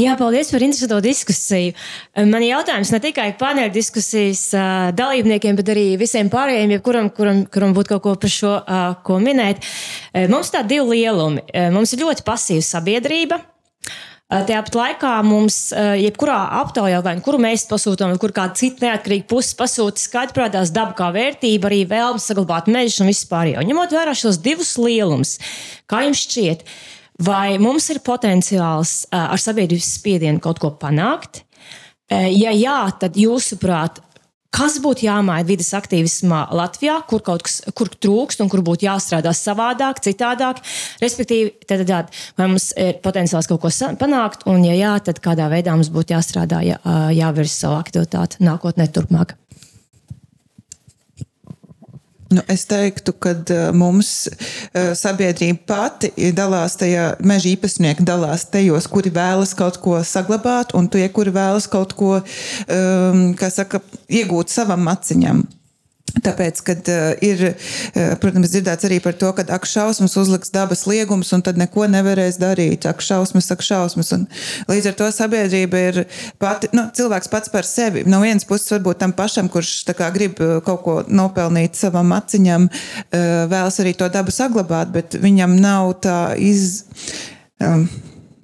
[0.00, 1.74] Jā, paldies par interesanto diskusiju.
[2.16, 4.46] Man ir jautājums ne tikai paneļa diskusijas
[4.96, 8.54] dalībniekiem, bet arī visiem pārējiem, kuram, kuram, kuram būtu kaut ko par šo
[9.04, 9.60] ko minēt.
[10.32, 11.44] Mums tā divi lielumi.
[11.76, 13.42] Mums ir ļoti pasīva sabiedrība,
[14.32, 19.52] Tāpat laikā mums, jebkurā aptaujā, vai kuru mēs pasūtām, vai kur kāda cita neatkarīga puse
[19.58, 23.50] pasūta, skaidri parādās daba kā vērtība, arī vēlme saglabāt mežus un vispār.
[23.52, 23.64] Jau.
[23.68, 25.34] Ņemot vērā šos divus lielumus,
[25.84, 26.64] kā jums šķiet,
[27.28, 31.42] vai mums ir potenciāls ar sabiedrības spiedienu kaut ko panākt?
[32.08, 34.00] Ja jā, tad jūsuprāt,
[34.52, 39.32] Kas būtu jāmaina vidas aktīvismā Latvijā, kur kaut kas kur trūkst un kur būtu jāstrādā
[39.36, 40.60] savādāk, citādāk?
[41.00, 45.48] Respektīvi, tad, tad, vai mums ir potenciāls kaut ko panākt, un, ja jā, tad kādā
[45.52, 46.76] veidā mums būtu jāstrādā, jā,
[47.16, 49.38] jāvirza savu aktivitāti nākotnē, turpmāk?
[52.32, 53.34] Nu, es teiktu, ka
[53.76, 54.12] mums
[54.98, 61.04] sabiedrība pati dalās tajā, meža īpašnieki dalās tajos, kuri vēlas kaut ko saglabāt, un tie,
[61.12, 65.44] kuri vēlas kaut ko, um, kā saka, iegūt savam maciņam.
[66.12, 70.84] Tāpēc, kad uh, ir, uh, protams, dzirdēts arī par to, ka ak, šausmas uzliks dabas
[70.90, 72.84] liegums, un tad neko nevarēs darīt.
[72.90, 74.12] Ak, šausmas, ak, šausmas.
[74.16, 74.26] Un
[74.68, 76.02] līdz ar to sabiedrība ir
[76.42, 78.04] pati, nu, cilvēks pats par sevi.
[78.04, 83.26] No vienas puses, varbūt tam pašam, kurš kā, grib kaut ko nopelnīt savam aciņam, uh,
[83.52, 86.82] vēlas arī to dabu saglabāt, bet viņam nav tā iz.
[87.62, 87.88] Um,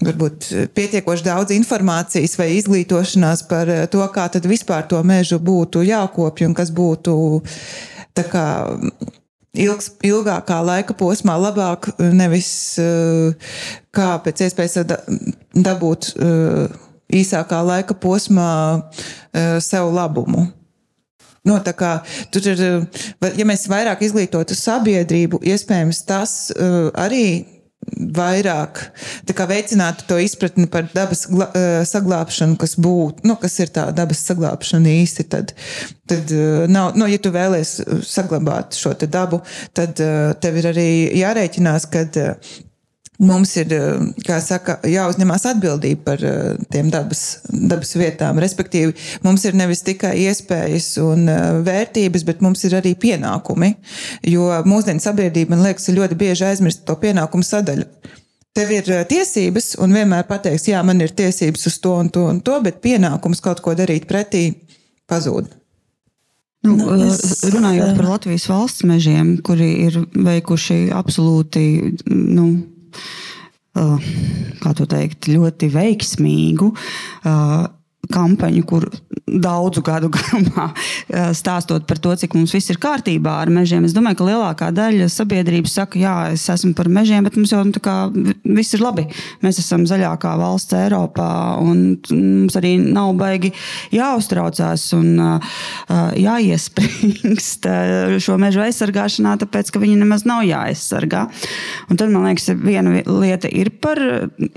[0.04, 6.50] varbūt pietiekoši daudz informācijas vai izglītošanās par to, kā tad vispār to mežu būtu jākopja
[6.50, 7.14] un kas būtu
[8.16, 8.46] tā kā
[9.58, 12.50] ilgs, ilgākā laika posmā labāk, nevis
[13.94, 14.78] kā pēc iespējas
[15.54, 16.12] dabūt
[17.08, 18.52] īsākā laika posmā
[19.64, 20.48] sev labumu.
[21.46, 21.92] No, nu, kā,
[22.34, 22.60] tur ir,
[23.38, 26.34] ja mēs vairāk izglītotu sabiedrību, iespējams, tas
[26.98, 27.57] arī
[27.97, 28.81] vairāk
[29.48, 31.27] veicinātu to izpratni par dabas
[31.89, 35.27] saglabāšanu, kas būtu, nu, kas ir tā dabas saglabāšana īsti.
[35.32, 35.55] Tad,
[36.09, 36.32] tad
[36.70, 39.43] nav, nu, ja tu vēlēsies saglabāt šo dabu,
[39.77, 40.01] tad
[40.43, 40.89] tev ir arī
[41.20, 42.06] jārēķinās, ka
[43.19, 43.73] mums ir
[44.45, 46.23] saka, jāuzņemās atbildība par
[46.73, 48.39] tiem dabas, dabas vietām.
[48.43, 48.95] Respektīvi,
[49.27, 51.27] mums ir nevis tikai iespējas un
[51.66, 53.74] vērtības, bet mums ir arī pienākumi.
[54.31, 57.89] Jo mūsdienu sabiedrība, man liekas, ir ļoti bieži aizmirst to pienākumu sadaļu.
[58.57, 62.40] Tev ir tiesības, un vienmēr pateiks, jā, man ir tiesības uz to un to un
[62.43, 64.49] to, bet pienākums kaut ko darīt pretī
[65.11, 65.53] pazūd.
[66.66, 71.62] Nu, nu, es, runājot par Latvijas valsts mežiem, kuri ir veikuši absolūti
[72.11, 72.77] nu, uh,
[74.59, 77.66] kā to teikt, ļoti veiksmīgu uh,
[78.12, 78.89] kampaņu, kur
[79.28, 83.85] daudzu gadu garumā eh, stāstot par to, cik mums viss ir kārtībā ar mežiem.
[83.86, 87.62] Es domāju, ka lielākā daļa sabiedrības saka, jā, es esmu par mežiem, bet mums jau
[87.66, 87.97] nu, kā,
[88.44, 89.06] viss ir labi.
[89.44, 91.28] Mēs esam zaļākā valsts Eiropā,
[91.62, 93.52] un mums arī nav baigi
[93.94, 95.59] jāuztraucās un uh,
[96.18, 97.68] jāiespringst
[98.24, 101.26] šo mežu aizsargāšanā, tāpēc, ka viņi nemaz nav jāaizsargā.
[101.89, 104.01] Un tad, man liekas, viena lieta ir par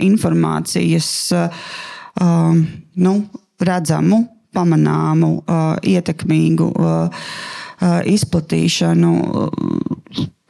[0.02, 1.12] informācijas.
[1.36, 2.68] Uh,
[3.00, 3.14] nu,
[3.68, 4.24] redzamu,
[4.56, 9.12] pamanāmu, uh, ietekmīgu uh, uh, izplatīšanu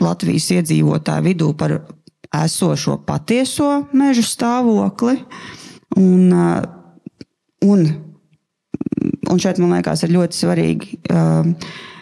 [0.02, 1.76] Latvijas iedzīvotāju vidū par
[2.42, 5.20] esošo patieso mežu stāvokli.
[6.00, 6.32] Un,
[7.68, 7.84] un,
[9.30, 11.02] un šeit man liekas, ir ļoti svarīgi.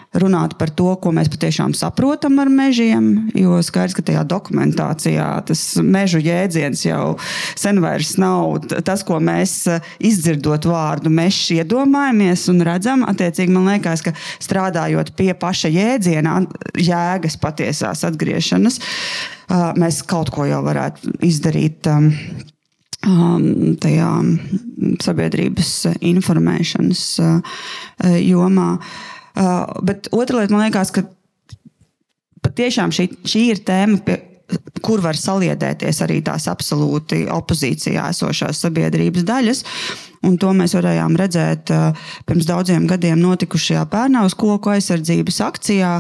[0.10, 3.30] Runāt par to, ko mēs patiešām saprotam ar mežiem.
[3.38, 7.14] Jo skaidrs, ka tajā dokumentācijā tas mežu jēdziens jau
[7.54, 13.06] sen vairs nav tas, ko mēs eh, izdzirdot vārdu mežs iedomājamies un redzam.
[13.06, 16.40] Attiecīgi, man liekas, ka strādājot pie paša jēdziena,
[16.74, 18.82] jēgas patiesās atgriešanas,
[19.78, 21.86] mēs kaut ko jau varētu izdarīt.
[21.90, 22.10] Um,
[23.08, 24.10] um, tajā
[25.04, 25.72] sabiedrības
[26.02, 27.62] informēšanas uh,
[28.20, 28.72] jomā.
[29.40, 31.06] Uh, bet otra lieta, man liekas, ka
[32.44, 34.18] patiešām šī, šī ir tēma, pie,
[34.84, 39.66] kur var saliedēties arī tās absolūti opozīcijā esošās sabiedrības daļas.
[40.28, 45.92] Un to mēs varējām redzēt uh, pirms daudziem gadiem notikušajā Pērnavas koku aizsardzības akcijā,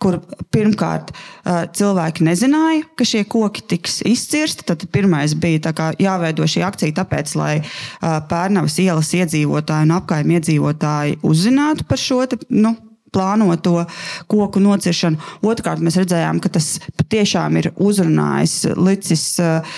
[0.00, 0.16] kur
[0.54, 4.64] pirmkārt uh, cilvēki nezināja, ka šie koki tiks izcirsti.
[4.70, 11.20] Tad pirmais bija jāveido šī akcija tāpēc, lai uh, Pērnavas ielas iedzīvotāji un apkaimē iedzīvotāji
[11.26, 12.72] uzzinātu par šo te, nu,
[13.14, 13.84] plānoto
[14.30, 15.20] koku nociršanu.
[15.46, 19.76] Otrkārt, mēs redzējām, ka tas patiešām ir uzrunājis, licis uh,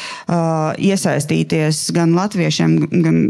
[0.79, 3.21] iesaistīties gan latviešiem, gan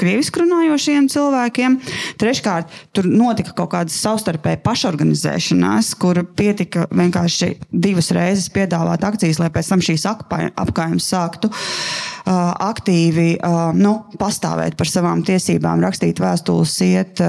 [0.00, 1.78] krieviski runājošiem cilvēkiem.
[2.20, 9.52] Treškārt, tur notika kaut kāda savstarpēja pašorganizēšanās, kur pietika vienkārši divas reizes piedāvāt akcijas, lai
[9.54, 11.50] pēc tam šīs apgājumas sāktu.
[11.50, 13.28] Uh, aktīvi
[13.76, 17.22] nu, pastāvēt par savām tiesībām, rakstīt vēstules, iet,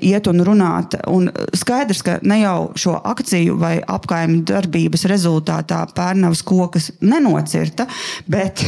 [0.00, 0.96] iet un runāt.
[1.12, 7.88] Un skaidrs, ka ne jau šo akciju vai apgājumu darbības rezultātā pērnavas kokas nenocirta,
[8.30, 8.64] bet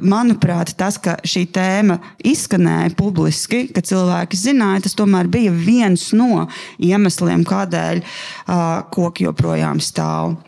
[0.00, 6.46] manuprāt, tas, ka šī tēma izskanēja publiski, ka cilvēki zināja, tas tomēr bija viens no
[6.78, 8.00] iemesliem, kādēļ
[8.94, 10.38] koki joprojām stāv.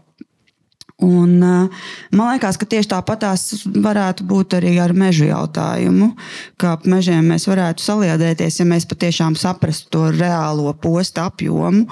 [0.96, 1.68] Un, uh,
[2.16, 6.14] man liekas, ka tieši tāpatās varētu būt arī ar mežu jautājumu.
[6.56, 11.84] Kā ap mežiem mēs varētu saliedēties, ja mēs patiešām saprastu to reālo postu apjomu,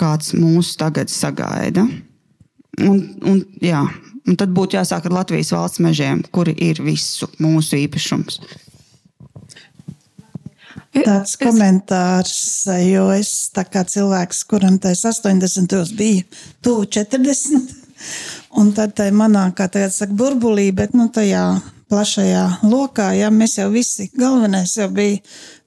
[0.00, 1.86] kāds mūs tagad sagaida.
[2.80, 3.84] Un, un, jā,
[4.26, 8.40] un tad būtu jāsāk ar Latvijas valsts mežiem, kuri ir visu mūsu īpašums.
[10.90, 15.94] Tāds komentārs, jo es kā cilvēks, kuram tas 80.
[15.94, 16.24] bija
[16.66, 17.79] tuvu 40,
[18.58, 21.44] Un tad tā manā, kā tagad saka, burbulī, bet nu, tajā
[21.90, 25.20] plašajā lokā, ja mēs jau visi, galvenais jau bija,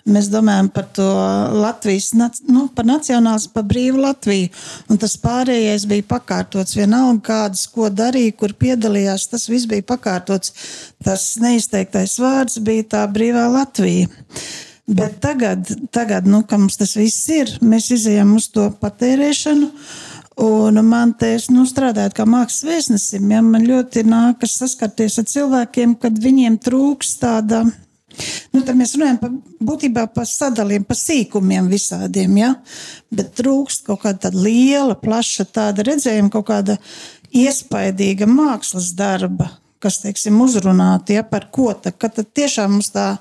[0.04, 1.06] mēs domājam par to
[1.56, 4.50] Latvijas, nu, par nacionāls, par brīvu Latviju.
[4.92, 6.76] Un tas pārējais bija pakārtots.
[6.76, 10.54] Vienalga, kādas, ko darīja, kur piedalījās, tas viss bija pakārtots.
[11.04, 14.12] Tas neizteiktais vārds bija tā brīvā Latvija.
[14.84, 19.70] Bet tagad, tagad nu, kad mums tas viss ir, mēs izējām uz to patērēšanu.
[20.42, 25.94] Un man te, nu, strādājot kā mākslas vēstnesim, ja, man ļoti nākas saskarties ar cilvēkiem,
[26.02, 27.64] kad viņiem trūks tāda.
[28.54, 29.34] Nu, tad mēs runājam par
[29.70, 32.52] būtībā par sadalījumu, par sīkumiem visādiem, ja?
[33.14, 36.78] bet trūkst kaut kāda liela, plaša tāda redzējuma, kaut kāda
[37.34, 39.50] iespaidīga mākslas darba,
[39.82, 43.16] kas, teiksim, uzrunāti, ja par ko tad, kad tad tiešām mums tā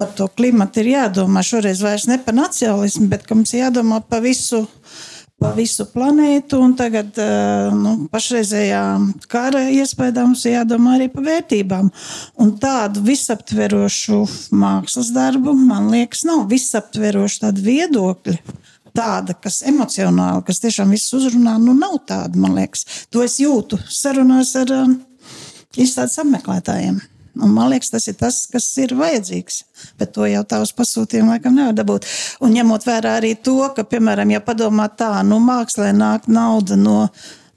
[0.00, 4.24] par to klimatu ir jādomā šoreiz vairs ne par nacionālismu, bet ka mums jādomā par
[4.24, 4.64] visu
[5.44, 6.60] pa visu planētu.
[6.78, 7.18] Tagad,
[7.76, 8.82] nu, pašreizējā
[9.30, 11.90] kara iespējā mums jādomā arī par vērtībām.
[12.40, 14.22] Un tādu visaptverošu
[14.56, 18.38] mākslas darbu, man liekas, nav visaptveroša tāda viedokļa.
[18.94, 22.86] Tāda, kas emocionāli, kas tiešām visus uzrunā, nu nav tāda, man liekas.
[23.10, 24.92] To es jūtu sarunās ar uh,
[25.74, 27.02] izstādes apmeklētājiem.
[27.42, 29.62] Un man liekas, tas ir tas, kas ir vajadzīgs.
[29.98, 32.06] Bet to jau tā uz pasūtījumu laikam nevar dabūt.
[32.44, 37.00] Un ņemot vērā arī to, ka, piemēram, ja padomā tā, nu, mākslē nāk nauda no.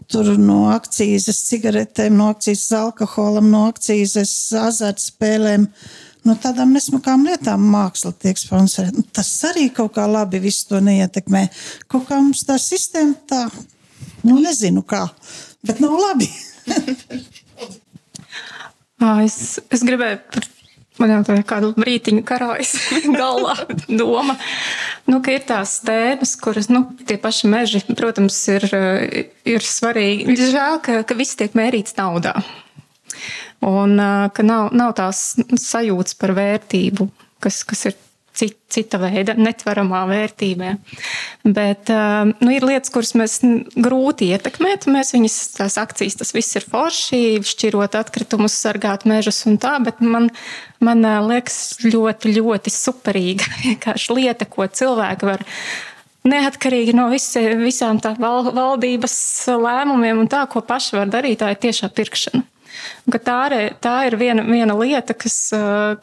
[0.07, 5.65] Tur no akcijas cigaretēm, no akcijas alkoholam, no akcijas azartspēlēm,
[6.23, 9.01] no tādām nesmukām lietām māksla tiek sponsorēta.
[9.01, 11.41] Nu, tas arī kaut kā labi visu to neietekmē.
[11.91, 13.41] Kaut kā mums tā sistēma tā,
[14.23, 15.03] nu nezinu kā,
[15.67, 16.31] bet nav labi.
[18.97, 20.41] Es, es gribēju,
[20.97, 22.71] man jau tā kādu brītiņu karājas
[23.19, 23.53] galvā
[23.85, 24.33] doma,
[25.05, 28.65] nu, ka ir tās tēmas, kuras, nu, tie paši meži, protams, ir,
[29.45, 30.37] ir svarīgi.
[30.41, 32.33] Žēl, ka, ka viss tiek mērīts naudā.
[33.67, 33.97] Un
[34.33, 37.07] ka nav, nav tās sajūtas par vērtību,
[37.41, 37.97] kas, kas ir
[38.37, 40.73] cita veida netvaramā vērtībā.
[41.43, 43.39] Bet um, nu, ir lietas, kuras mēs
[43.75, 44.87] grūti ietekmēt.
[44.91, 50.01] Mēs viņas, tās akcijas, tas viss ir forši, šķirot atkritumus, sargāt mežus un tā, bet
[50.03, 50.29] man,
[50.83, 55.45] man uh, liekas ļoti, ļoti superīga vienkārši lieta, ko cilvēki var
[56.27, 59.17] neatkarīgi no visi, visām tā val, valdības
[59.55, 62.43] lēmumiem un tā, ko paši var darīt, tā ir tiešā pirkšana.
[63.07, 65.37] Tā ir, tā ir viena, viena lieta, kas,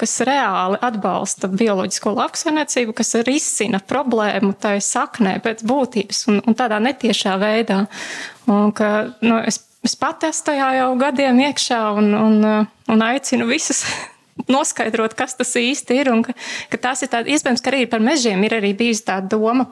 [0.01, 6.79] kas reāli atbalsta bioloģisko lauksaimniecību, kas risina problēmu tai saknē pēc būtības un, un tādā
[6.81, 7.83] netiešā veidā.
[8.49, 8.91] Un, ka,
[9.21, 12.41] nu, es, es pat esmu tajā jau gadiem iekšā un, un,
[12.97, 13.85] un aicinu visus
[14.55, 16.13] noskaidrot, kas tas īsti ir.
[16.25, 16.37] Ka,
[16.73, 19.69] ka tas ir tāds, iespējams, ka arī par mežiem ir arī bijusi tā doma,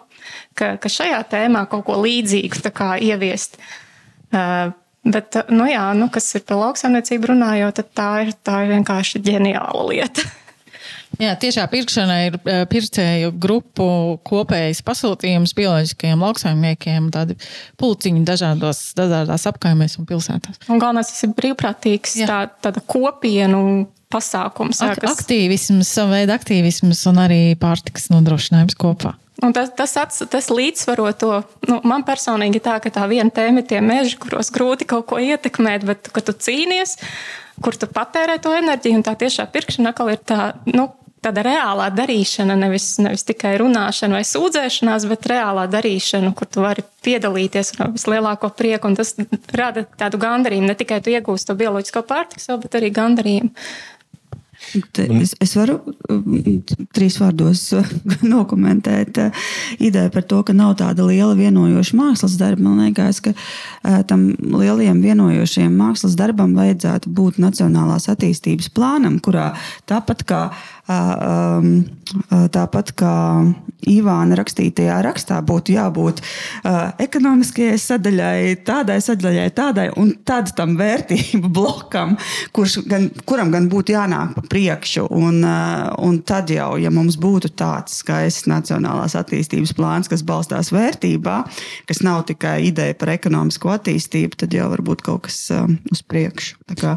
[0.52, 2.76] ka, ka šajā tēmā kaut ko līdzīgu
[3.08, 3.56] ieviest.
[4.32, 8.76] Uh, Bet, nu jā, nu, kas ir par lauksaimniecību runājot, tad tā ir, tā ir
[8.76, 10.28] vienkārši ģeniāla lieta.
[11.20, 13.84] Jā, tiešā pirkšana ir eh, pircēju grupu
[14.24, 17.36] kopējs pasūtījums bioloģiskajiem lauksaimniekiem, tādi
[17.80, 20.62] pulciņi dažādos, dažādās apkaimēs un pilsētās.
[20.72, 22.30] Un galvenais, tas ir brīvprātīgs, jā.
[22.30, 24.80] tā, tāda kopienu pasākums.
[24.80, 25.18] Jā, kas...
[25.18, 29.14] Aktīvisms, sava veida aktīvisms un arī pārtikas nodrošinājums kopā.
[29.42, 31.32] Un tas, tas, ats, tas līdzsvaro to.
[31.66, 35.18] Nu, man personīgi tā, ka tā viena tēma ir tie meži, kuros grūti kaut ko
[35.22, 36.96] ietekmēt, bet kad tu cīnies,
[37.62, 40.52] kur tu patērē to enerģiju, un tā tiešā pirkšana atkal ir tā.
[40.70, 40.92] Nu,
[41.22, 46.82] Tāda reālā darīšana, nevis, nevis tikai runāšana vai sūdzēšanās, bet reālā darīšana, kur tu vari
[47.06, 48.90] piedalīties ar vislielāko prieku.
[48.98, 49.14] Tas
[49.54, 50.72] rada tādu gandarījumu.
[50.72, 53.54] Ne tikai tu iegūsi to bioloģisko pārtiku, bet arī gandarījumu
[55.20, 55.78] Es, es varu
[56.10, 56.38] um,
[56.94, 57.64] trīs vārdos
[58.34, 59.44] nokomentēt uh,
[59.82, 62.64] ideju par to, ka nav tāda liela vienojoša mākslas darba.
[62.64, 69.52] Man liekas, ka uh, tam lielajam vienojošajam mākslas darbam vajadzētu būt nacionālās attīstības plānam, kurā
[69.90, 70.42] tāpat kā
[72.52, 73.14] tāpat kā
[73.82, 76.20] Ivāna rakstītajā rakstā, būtu jābūt
[77.02, 82.16] ekonomiskajai sadaļai, tādai sadaļai, tādai un tādam tam vērtību blokam,
[82.54, 85.08] kurš gan, kuram gan būtu jānāk pa priekšu.
[85.10, 91.40] Un, un tad jau, ja mums būtu tāds skaists nacionālās attīstības plāns, kas balstās vērtībā,
[91.90, 95.40] kas nav tikai ideja par ekonomisko attīstību, tad jau varbūt kaut kas
[95.90, 96.58] uz priekšu.
[96.70, 96.96] Tā kā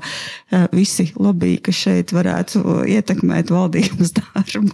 [0.73, 4.73] visi lobby, kas šeit varētu ietekmēt valdību valdības darbu.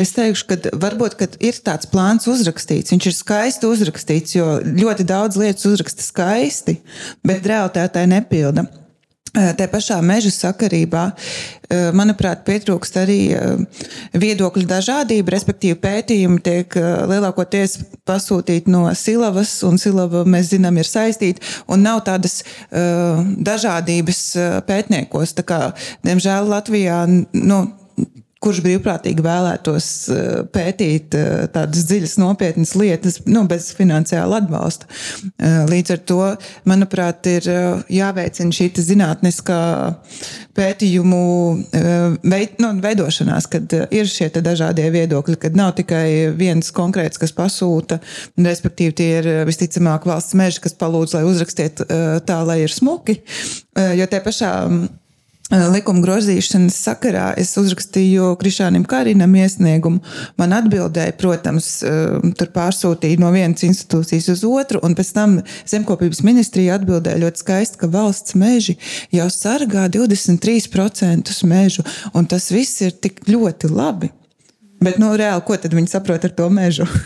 [0.00, 2.94] Es teikšu, ka varbūt ka ir tāds plāns uzrakstīts.
[2.94, 6.78] Viņš ir skaisti uzrakstīts, jo ļoti daudz lietas uzraksta skaisti,
[7.26, 8.64] bet realitātē nepilda.
[9.30, 11.02] Tā pašā meža sakarībā,
[11.94, 13.18] manuprāt, pietrūkst arī
[14.18, 16.74] viedokļu dažādība, respektīvi pētījumi tiek
[17.12, 17.76] lielākoties
[18.08, 22.40] pasūtīti no Silavas, un Silava, mēs zinām, ir saistīta, un nav tādas
[22.72, 24.24] dažādības
[24.66, 25.36] pētniekos.
[25.38, 25.60] Tā kā,
[26.02, 27.60] diemžēl, Latvijā nu,
[28.40, 34.88] kurš brīvprātīgi vēlētos uh, pētīt uh, tādas dziļas, nopietnas lietas, nu, bez finansiāla atbalsta.
[34.88, 36.20] Uh, līdz ar to,
[36.68, 37.48] manuprāt, ir
[37.92, 39.60] jāveicina šī zinātniskā
[40.56, 41.20] pētījumu
[42.30, 48.00] veid, nu, veidošanās, kad ir šie dažādie viedokļi, kad nav tikai viens konkrēts, kas pasūta,
[48.38, 51.84] respektīvi tie ir visticamāk valsts meži, kas palūdz, lai uzrakstiet
[52.26, 53.20] tā, lai ir smuki.
[53.96, 54.99] Jo te pašā Eh,
[55.50, 59.98] likuma grozīšanas sakarā es uzrakstīju Krišānam Karinam iesniegumu.
[60.38, 66.22] Man atbildēja, protams, eh, tur pārsūtīja no vienas institūcijas uz otru, un pēc tam Zemkopības
[66.22, 68.76] ministrija atbildēja ļoti skaisti, ka valsts meži
[69.10, 74.10] jau sargā 23% mežu, un tas viss ir tik ļoti labi.
[74.80, 76.86] Bet, nu, reāli, ko tad viņi saprot ar to mežu?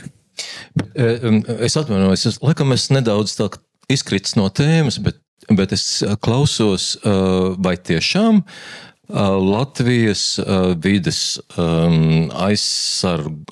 [0.98, 1.22] Eh,
[1.62, 3.46] es atvainojos, es, laikam es nedaudz tā
[3.86, 10.38] izkritis no tēmas, bet bet es uh, klausos, uh, vai tiešām uh, Latvijas
[10.80, 13.44] vidas um, aizsargu,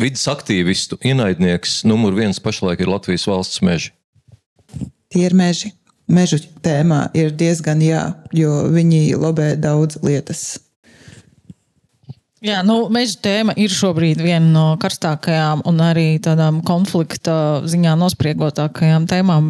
[0.00, 3.94] vidas aktīvistu ienaidnieks numur viens pašlaik ir Latvijas valsts meži.
[5.14, 5.70] Tie ir meži.
[6.10, 8.02] Mežu tēmā ir diezgan jā,
[8.36, 10.63] jo viņi lobē daudz lietas.
[12.44, 19.06] Jā, nu, meža tēma ir šobrīd viena no karstākajām un arī tādām konflikta ziņā nospriegotākajām
[19.08, 19.48] tēmām,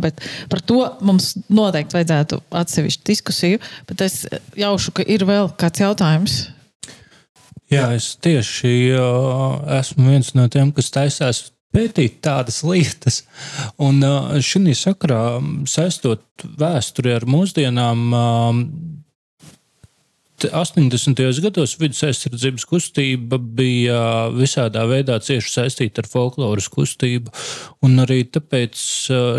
[0.52, 3.62] par to mums noteikti vajadzētu atsevišķu diskusiju.
[3.90, 4.20] Bet es
[4.54, 6.36] jaušu, ka ir vēl kāds jautājums.
[7.72, 8.94] Jā, es tieši
[9.80, 11.42] esmu viens no tiem, kas taisās
[11.74, 13.24] pētīt tādas lietas.
[13.82, 13.98] Un
[14.38, 18.06] šī sakrā, saistot vēsturi ar mūsdienām,
[20.52, 21.20] 80.
[21.44, 24.00] gados vidus aizsardzības kustība bija
[24.34, 27.32] visādā veidā cieši saistīta ar folkloras kustību.
[27.84, 28.80] Un arī tāpēc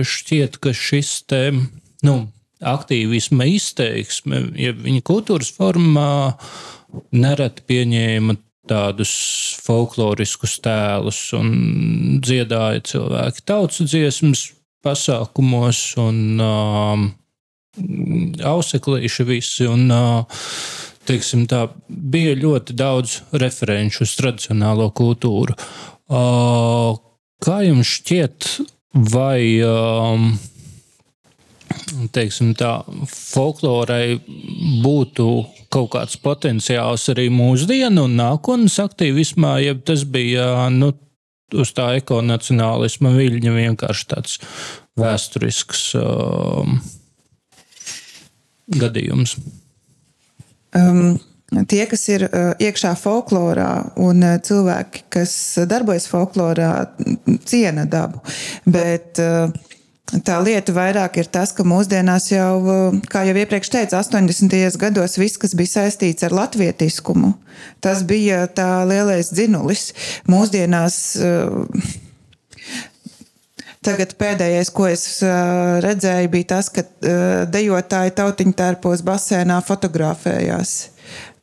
[0.05, 1.43] šķiet, ka šis te,
[2.05, 2.15] nu,
[2.65, 6.09] aktīvisma izteiksme, ja viņa kultūras formā
[7.15, 8.37] nereti pieņēma
[8.69, 9.11] tādus
[9.61, 11.51] folkloriskus tēlus un
[12.25, 14.47] dziedāja cilvēki tautas dziesmas
[14.85, 17.05] pasākumos un um,
[18.55, 19.67] auseklīši visi.
[19.69, 20.41] Un, uh,
[21.07, 25.55] teiksim, tā, bija ļoti daudz referenču uz tradicionālo kultūru.
[26.05, 26.97] Uh,
[27.43, 28.49] kā jums šķiet,
[29.13, 30.29] vai um,
[32.15, 32.77] teiksim, tā,
[33.11, 34.19] folklorai
[34.83, 35.27] būtu
[35.73, 40.93] kaut kāds potenciāls arī mūsdienu un nākotnes aktīvismā, ja tas bija nu,
[41.55, 44.39] uz tā ekonacionālisma viļņa vienkārši tāds
[44.99, 46.79] vēsturisks um,
[48.79, 49.35] gadījums?
[50.75, 51.15] Um,
[51.69, 53.69] Tie, kas ir uh, iekšā folklorā,
[54.01, 55.31] un uh, cilvēki, kas
[55.69, 56.71] darbojas folklorā,
[57.47, 58.19] ciena dabu.
[58.65, 59.53] Bet uh,
[60.25, 64.57] tā lieta vairāk ir tas, ka mūsdienās jau, kā jau iepriekš teicu, 80.
[64.81, 67.35] gados viss, kas bija saistīts ar latvietiskumu,
[67.79, 69.91] tas bija tā lielais dzinulis.
[70.27, 70.97] Mūsdienās.
[71.21, 72.01] Uh,
[73.85, 80.75] Tagad pēdējais, ko es uh, redzēju, bija tas, ka uh, dejotāji tautiņu tērpos basēnā fotografējās.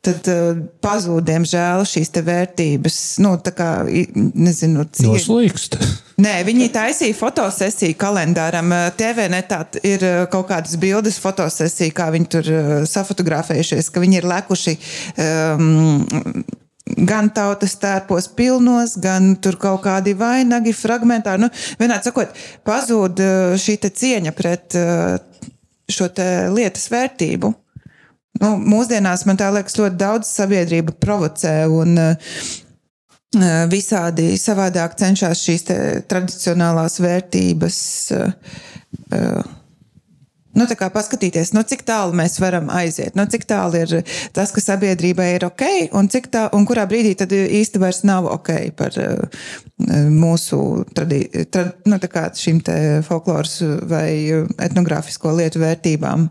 [0.03, 2.97] Tad uh, pazūd, diemžēl, šīs vērtības.
[3.23, 5.77] Nu, tā kā, nezinu, Noslīkst.
[6.23, 8.75] Nē, viņi taisīja fotosesiju kalendāram.
[8.99, 10.03] TV netā ir
[10.33, 12.51] kaut kādas bildes fotosesija, kā viņi tur
[12.91, 14.75] safotografējušies, ka viņi ir lekuši.
[15.23, 16.03] Um,
[16.83, 21.45] gan tautas tērpos pilnos, gan tur kaut kādi vainagi, fragmentāri.
[21.45, 21.49] Nu,
[21.79, 22.33] vienādi sakot,
[22.67, 25.15] pazūd uh, šī cieņa pret uh,
[25.91, 26.09] šo
[26.53, 27.53] lietas vērtību.
[28.41, 32.37] Nu, mūsdienās man liekas, ļoti daudz sabiedrība provocē un uh,
[33.71, 35.67] visādi savādāk cenšas šīs
[36.11, 37.81] tradicionālās vērtības.
[38.13, 39.61] Uh,
[40.53, 43.95] Nu, paskatīties, nu, cik tālu mēs varam aiziet, nu, cik tālu ir
[44.35, 45.65] tas, ka sabiedrībai ir ok,
[45.97, 49.41] un, tā, un kurā brīdī tad īsti vairs nav ok par uh,
[50.13, 50.59] mūsu
[50.93, 52.61] tradi, trad, nu, šīm
[53.07, 53.57] folkloras
[53.89, 54.13] vai
[54.61, 56.29] etnogrāfisko lietu vērtībām.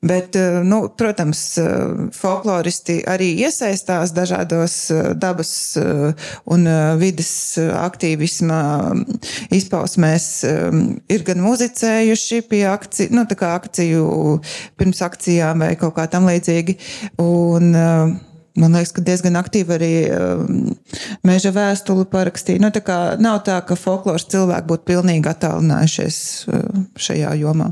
[0.00, 1.64] Bet, eh, nu, protams, eh,
[2.16, 5.50] folkloristi arī iesaistās dažādos eh, dabas
[6.48, 6.64] un
[6.96, 8.60] vidas aktīvisma
[9.52, 10.28] izpausmēs.
[11.12, 14.06] Ir gan muzicējuši pie akciju, nu, akciju
[14.80, 16.78] pirms akcijām vai kaut kā tam līdzīgi.
[17.20, 17.72] Un,
[18.60, 19.90] Man liekas, ka diezgan aktīvi arī
[21.24, 22.60] meža vēstuli parakstīja.
[22.60, 26.18] Nu, tā kā, nav tā, ka folkloras cilvēki būtu pilnīgi attālinājušies
[26.98, 27.70] šajā jomā.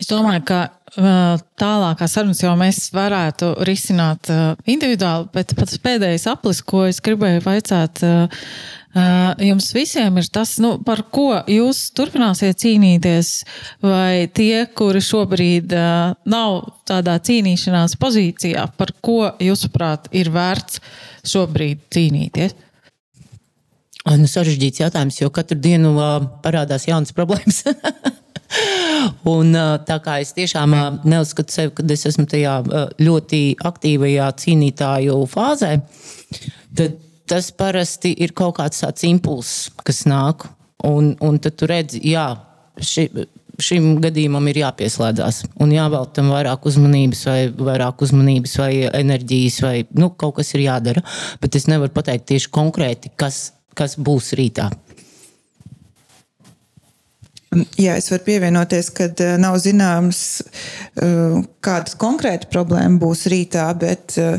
[0.00, 6.24] Es domāju, ka uh, tālākā sarunas jau mēs varētu risināt uh, individuāli, bet pats pēdējais
[6.30, 8.46] aplis, ko es gribēju vaicāt uh,
[9.44, 13.34] jums visiem ir tas, nu, par ko jūs turpināsiet cīnīties,
[13.84, 15.76] vai tie, kuri šobrīd
[16.26, 16.56] nav
[16.88, 20.80] tādā cīnīšanās pozīcijā, par ko, jūsuprāt, ir vērts
[21.30, 22.56] šobrīd cīnīties?
[24.10, 27.62] Nu, sarežģīts jautājums, jo katru dienu uh, parādās jaunas problēmas.
[29.30, 29.54] Un,
[29.86, 30.74] tā kā es tiešām
[31.08, 32.56] neuzskatu sevi, ka es esmu tajā
[33.00, 35.76] ļoti aktīvajā cīnītāju fāzē,
[36.76, 36.98] tad
[37.30, 40.48] tas parasti ir kaut kāds tāds impulss, kas nāk.
[40.86, 42.24] Un, un tad tu redzi, jā,
[42.80, 43.04] ši,
[43.60, 47.40] šim gadījumam ir jāpieslēdzas un jāvelta tam vairāk uzmanības, vai
[47.70, 51.04] vairāk uzmanības, vai enerģijas, vai nu, kaut kas ir jādara.
[51.42, 54.70] Bet es nevaru pateikt tieši konkrēti, kas, kas būs rītā.
[57.50, 60.18] Jā, es varu pievienoties, ka uh, nav zināms,
[61.02, 64.36] uh, kāda konkrēta problēma būs rītā, bet uh,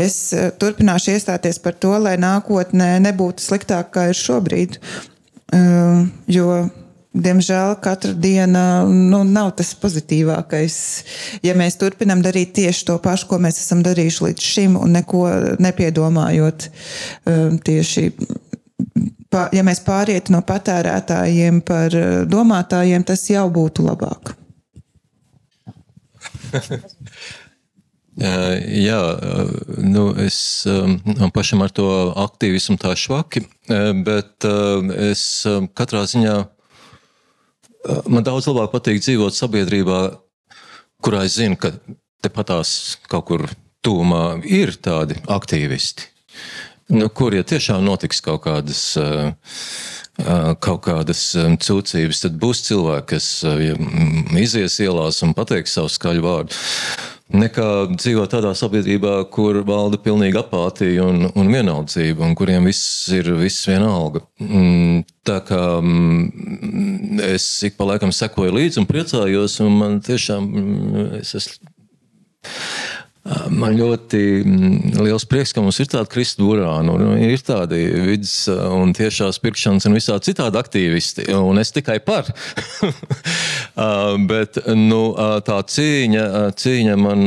[0.00, 0.16] es
[0.60, 4.80] turpināšu iestāties par to, lai nākotnē nebūtu sliktāk, kā ir šobrīd.
[6.34, 6.46] Jo,
[7.14, 10.78] diemžēl, katra diena nu, nav tas pozitīvākais.
[11.46, 15.22] Ja mēs turpinām darīt tieši to pašu, ko mēs esam darījuši līdz šim, un neko
[15.62, 16.66] nepiedomājot
[17.68, 18.08] tieši
[19.54, 24.34] ja mēs pārietu no patērētājiem par eh, domātājiem, tas jau būtu labāk.
[28.14, 29.00] Jā,
[29.82, 30.36] nu es
[30.70, 31.88] man pašam ar to
[32.22, 33.42] aktīvismu tā švaki,
[34.06, 34.46] bet
[35.08, 35.24] es
[35.74, 36.36] katrā ziņā
[38.06, 39.98] man daudz labāk patīk dzīvot sabiedrībā,
[41.02, 41.74] kurā es zinu, ka
[42.22, 43.48] tepatās kaut kur
[43.84, 46.06] tūmā ir tādi aktīvisti
[46.92, 48.86] nu, kur ja tiešām notiks kaut kādas.
[49.00, 49.32] Uh,
[50.62, 53.26] kaut kādas cūcības, tad būs cilvēki, kas
[54.38, 56.54] izies ielās un pateiks savu skaļu vārdu.
[57.34, 57.66] Nekā
[57.96, 63.64] dzīvot tādā sabiedrībā, kur valda pilnīga apātija un, un vienaldzība, un kuriem viss ir viss
[63.66, 64.20] vienalga.
[64.38, 70.46] Mm, tā kā mm, es ik pa laikam sekoju līdzi un priecājos, un man tiešām
[70.46, 71.72] mm, es esmu
[73.24, 77.78] Man ļoti mm, liels prieks, ka mums ir tāda Krista Burāna, un ir tādi
[78.10, 82.28] vidus un tiešās pirkšanas un visādi citādi aktīvisti, un es tikai par.
[84.30, 85.00] Bet nu,
[85.48, 86.26] tā cīņa,
[86.60, 87.24] cīņa man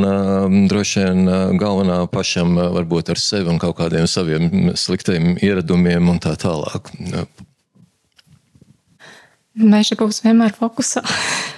[0.70, 6.38] droši vien galvenā pašam varbūt ar sevi un kaut kādiem saviem sliktiem ieradumiem un tā
[6.38, 6.94] tālāk.
[9.58, 11.02] Meža būs vienmēr fokusā.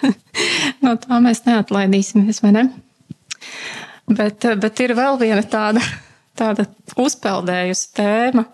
[0.85, 2.69] no tā mēs neatlaidīsimies, vai ne?
[4.09, 5.83] Bet, bet ir vēl viena tāda,
[6.37, 6.65] tāda
[6.97, 8.45] uzpeldējusi tēma.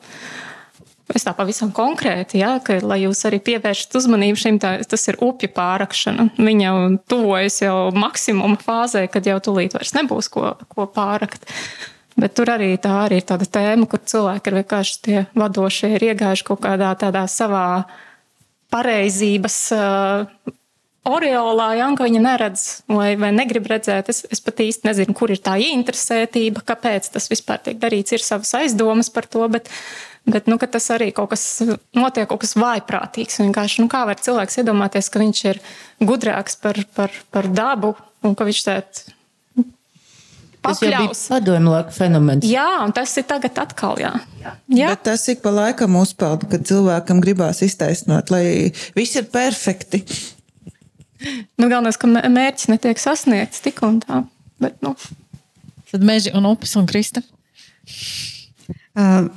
[1.15, 5.19] Es tā pavisam konkrēti, ja, ka, lai jūs arī pievēršat uzmanību šim, tā, tas ir
[5.21, 6.31] upju pārakšana.
[6.39, 6.79] Viņa jau
[7.13, 11.45] tuvojas jau maksimuma fāzē, kad jau tūlīt vairs nebūs ko, ko pārakt.
[12.17, 16.07] Bet tur arī tā arī ir tāda tēma, kur cilvēki ir vienkārši tie vadošie, ir
[16.09, 17.67] iegājuši kaut kādā tādā savā
[18.73, 20.53] pareizības uh,
[21.05, 24.09] Oreolā, ja, viņa neredz vai, vai negrib redzēt.
[24.09, 28.15] Es, es pat īsti nezinu, kur ir tā interesētība, kāpēc tas vispār tiek darīts.
[28.15, 29.69] Ir savas aizdomas par to, bet,
[30.25, 31.45] bet nu, tas arī kaut kas
[31.93, 33.43] notiek, kaut kas vājprātīgs.
[33.43, 35.61] Vienkārši, nu, kā var cilvēks iedomāties, ka viņš ir
[36.01, 37.93] gudrāks par, par, par dabu
[38.25, 39.13] un ka viņš tādā
[40.65, 40.79] pakļaus.
[40.81, 42.47] Tas bija padomju laika fenomens.
[42.49, 44.13] Jā, un tas ir tagad atkal, jā.
[44.73, 44.93] jā.
[44.93, 50.01] Bet tas ik pa laikam uzpeld, kad cilvēkam gribās iztaisnot, lai viss ir perfekti.
[51.21, 54.23] Nu, galvenais, ka mērķis netiek sasniegts tik un tā.
[54.61, 54.95] Bet, nu.
[55.91, 57.23] Tad meži un upes un krista.
[58.95, 59.27] Uh,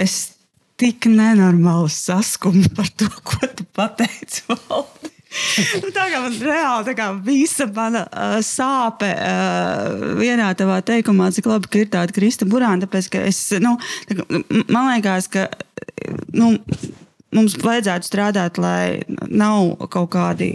[0.00, 0.38] es
[0.78, 4.44] tik nenormāli saskumu par to, ko tu pateici.
[4.48, 11.50] nu, tā kā man reāli kā visa mana uh, sāpe uh, vienā tavā teikumā, cik
[11.50, 12.86] labi, ka ir tāda krista burāna.
[12.86, 13.76] Tāpēc, ka es, nu,
[14.08, 14.26] tā,
[14.70, 15.48] man liekas, ka
[16.34, 16.56] nu,
[17.34, 20.52] mums vajadzētu strādāt, lai nav kaut kādi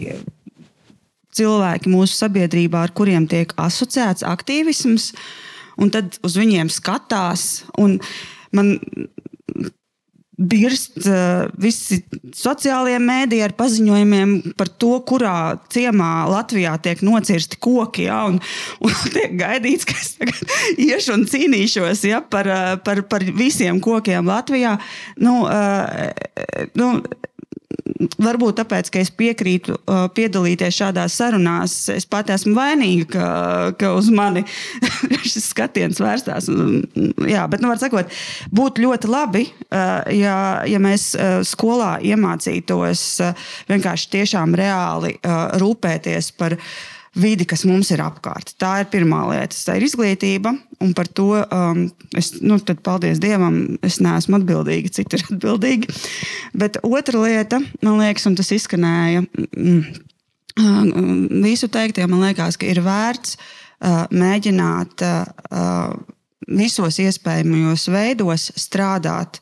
[1.38, 5.12] cilvēki mūsu sabiedrībā, ar kuriem tiek asociēts aktīvisms,
[5.82, 7.64] un tad uz viņiem skatās.
[8.54, 8.76] Man
[10.38, 12.00] birst uh, visi
[12.34, 15.36] sociālie mēdīji ar paziņojumiem par to, kurā
[15.74, 18.08] ciemā Latvijā tiek nocirsti koki.
[18.08, 18.40] Ja, un,
[18.84, 20.16] un tiek gaidīts, ka es
[20.90, 22.50] iešu un cīnīšos ja, par,
[22.86, 24.78] par, par visiem kokiem Latvijā.
[25.22, 26.10] Nu, uh,
[26.80, 26.96] nu,
[28.22, 33.28] varbūt tāpēc, ka es piekrītu uh, piedalīties šādās sarunās, es pati esmu vainīga, ka,
[33.80, 34.44] ka uz mani
[35.32, 36.50] šis skatiens vērstās.
[37.30, 38.12] Jā, bet, nu, var sakot,
[38.54, 40.38] būtu ļoti labi, uh, ja,
[40.70, 46.58] ja mēs uh, skolā iemācītos uh, vienkārši tiešām reāli uh, rūpēties par
[47.20, 48.56] vidi, kas mums ir apkārt.
[48.62, 49.58] Tā ir pirmā lieta.
[49.68, 50.54] Tā ir izglītība,
[50.84, 51.84] un par to um,
[52.18, 55.92] es, nu, tad, paldies Dievam, es neesmu atbildīga, citi ir atbildīgi.
[56.58, 59.84] Bet otra lieta, man liekas, un tas izskanēja mm,
[60.58, 65.94] mm, visu teiktie, man liekas, ka ir vērts uh, mēģināt uh,
[66.50, 69.40] visos iespējamajos veidos strādāt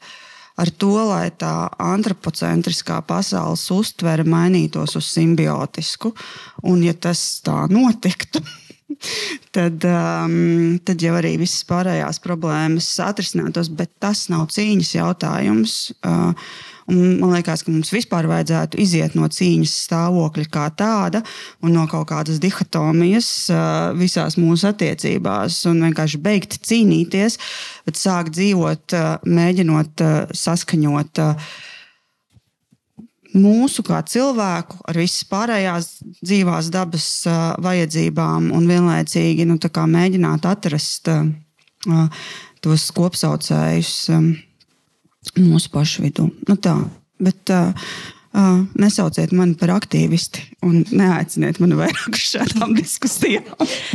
[0.62, 6.14] ar to, lai tā antropocentriskā pasaules uztvere mainītos uz simbiotisku.
[6.70, 8.44] Un, ja tas tā notiktu,
[9.56, 15.80] tad, um, tad jau arī visas pārējās problēmas atrisinātos, bet tas nav cīņas jautājums.
[16.06, 16.36] Uh,
[16.92, 21.22] Un man liekas, ka mums vispār vajadzētu iziet no cīņas stāvokļa kā tāda
[21.64, 27.38] un no kaut kādas dihotomijas uh, visās mūsu attiecībās un vienkārši beigt cīnīties,
[27.88, 31.24] bet sākt dzīvot, uh, mēģinot uh, saskaņot.
[33.32, 39.56] Mūsu kā cilvēku ar visas pārējās dzīvās dabas uh, vajadzībām, un vienlaicīgi nu,
[39.96, 42.10] mēģināt atrast uh,
[42.60, 43.94] tos kopsaucējus.
[44.12, 44.34] Um,
[45.38, 46.30] mūsu pašu vidū.
[46.50, 46.76] Nu, tā.
[47.22, 47.76] Bet uh,
[48.34, 53.46] uh, nesauciet mani par aktīvisti un neaiciniet mani vairāk uz šādām diskusijām.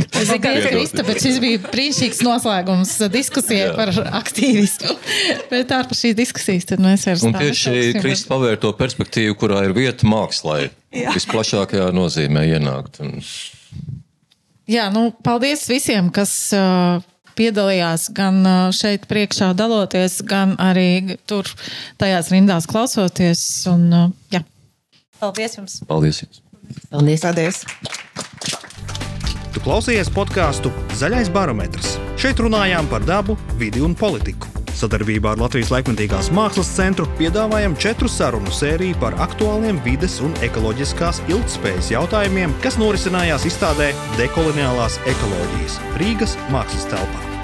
[0.06, 4.94] Es tikai krīstu, bet šis bija brīnišķīgs noslēgums diskusijai par aktīvistu.
[5.50, 9.76] Bet ārpus šīs diskusijas tad mēs vairs Un tieši Kristus pavēr to perspektīvu, kurā ir
[9.76, 10.68] vieta mākslai.
[10.96, 11.12] Jā.
[11.16, 13.02] Visplašākajā nozīmē ienākt.
[13.04, 13.18] Un...
[14.70, 17.02] Jā, nu, paldies visiem, kas uh,
[17.38, 18.40] piedalījās gan
[18.76, 21.48] šeit priekšā daloties, gan arī tur
[22.00, 23.44] tajās rindās klausoties.
[23.70, 23.88] Un,
[24.32, 24.42] jā.
[25.20, 25.80] Paldies jums!
[25.88, 26.24] Paldies!
[26.24, 26.42] Jums.
[26.90, 27.22] Paldies!
[27.24, 27.62] Paldies.
[29.56, 30.68] Tu klausījies podkāstu
[31.00, 31.94] Zaļais barometrs.
[32.20, 34.55] Šeit runājām par dabu, vidi un politiku.
[34.76, 41.22] Sadarbībā ar Latvijas laikmatīgās mākslas centru piedāvājam četru sarunu sēriju par aktuāliem vides un ekoloģiskās
[41.30, 47.35] ilgspējas jautājumiem, kas norisinājās izstādē Dekoloniālās ekoloģijas Rīgas mākslas telpā.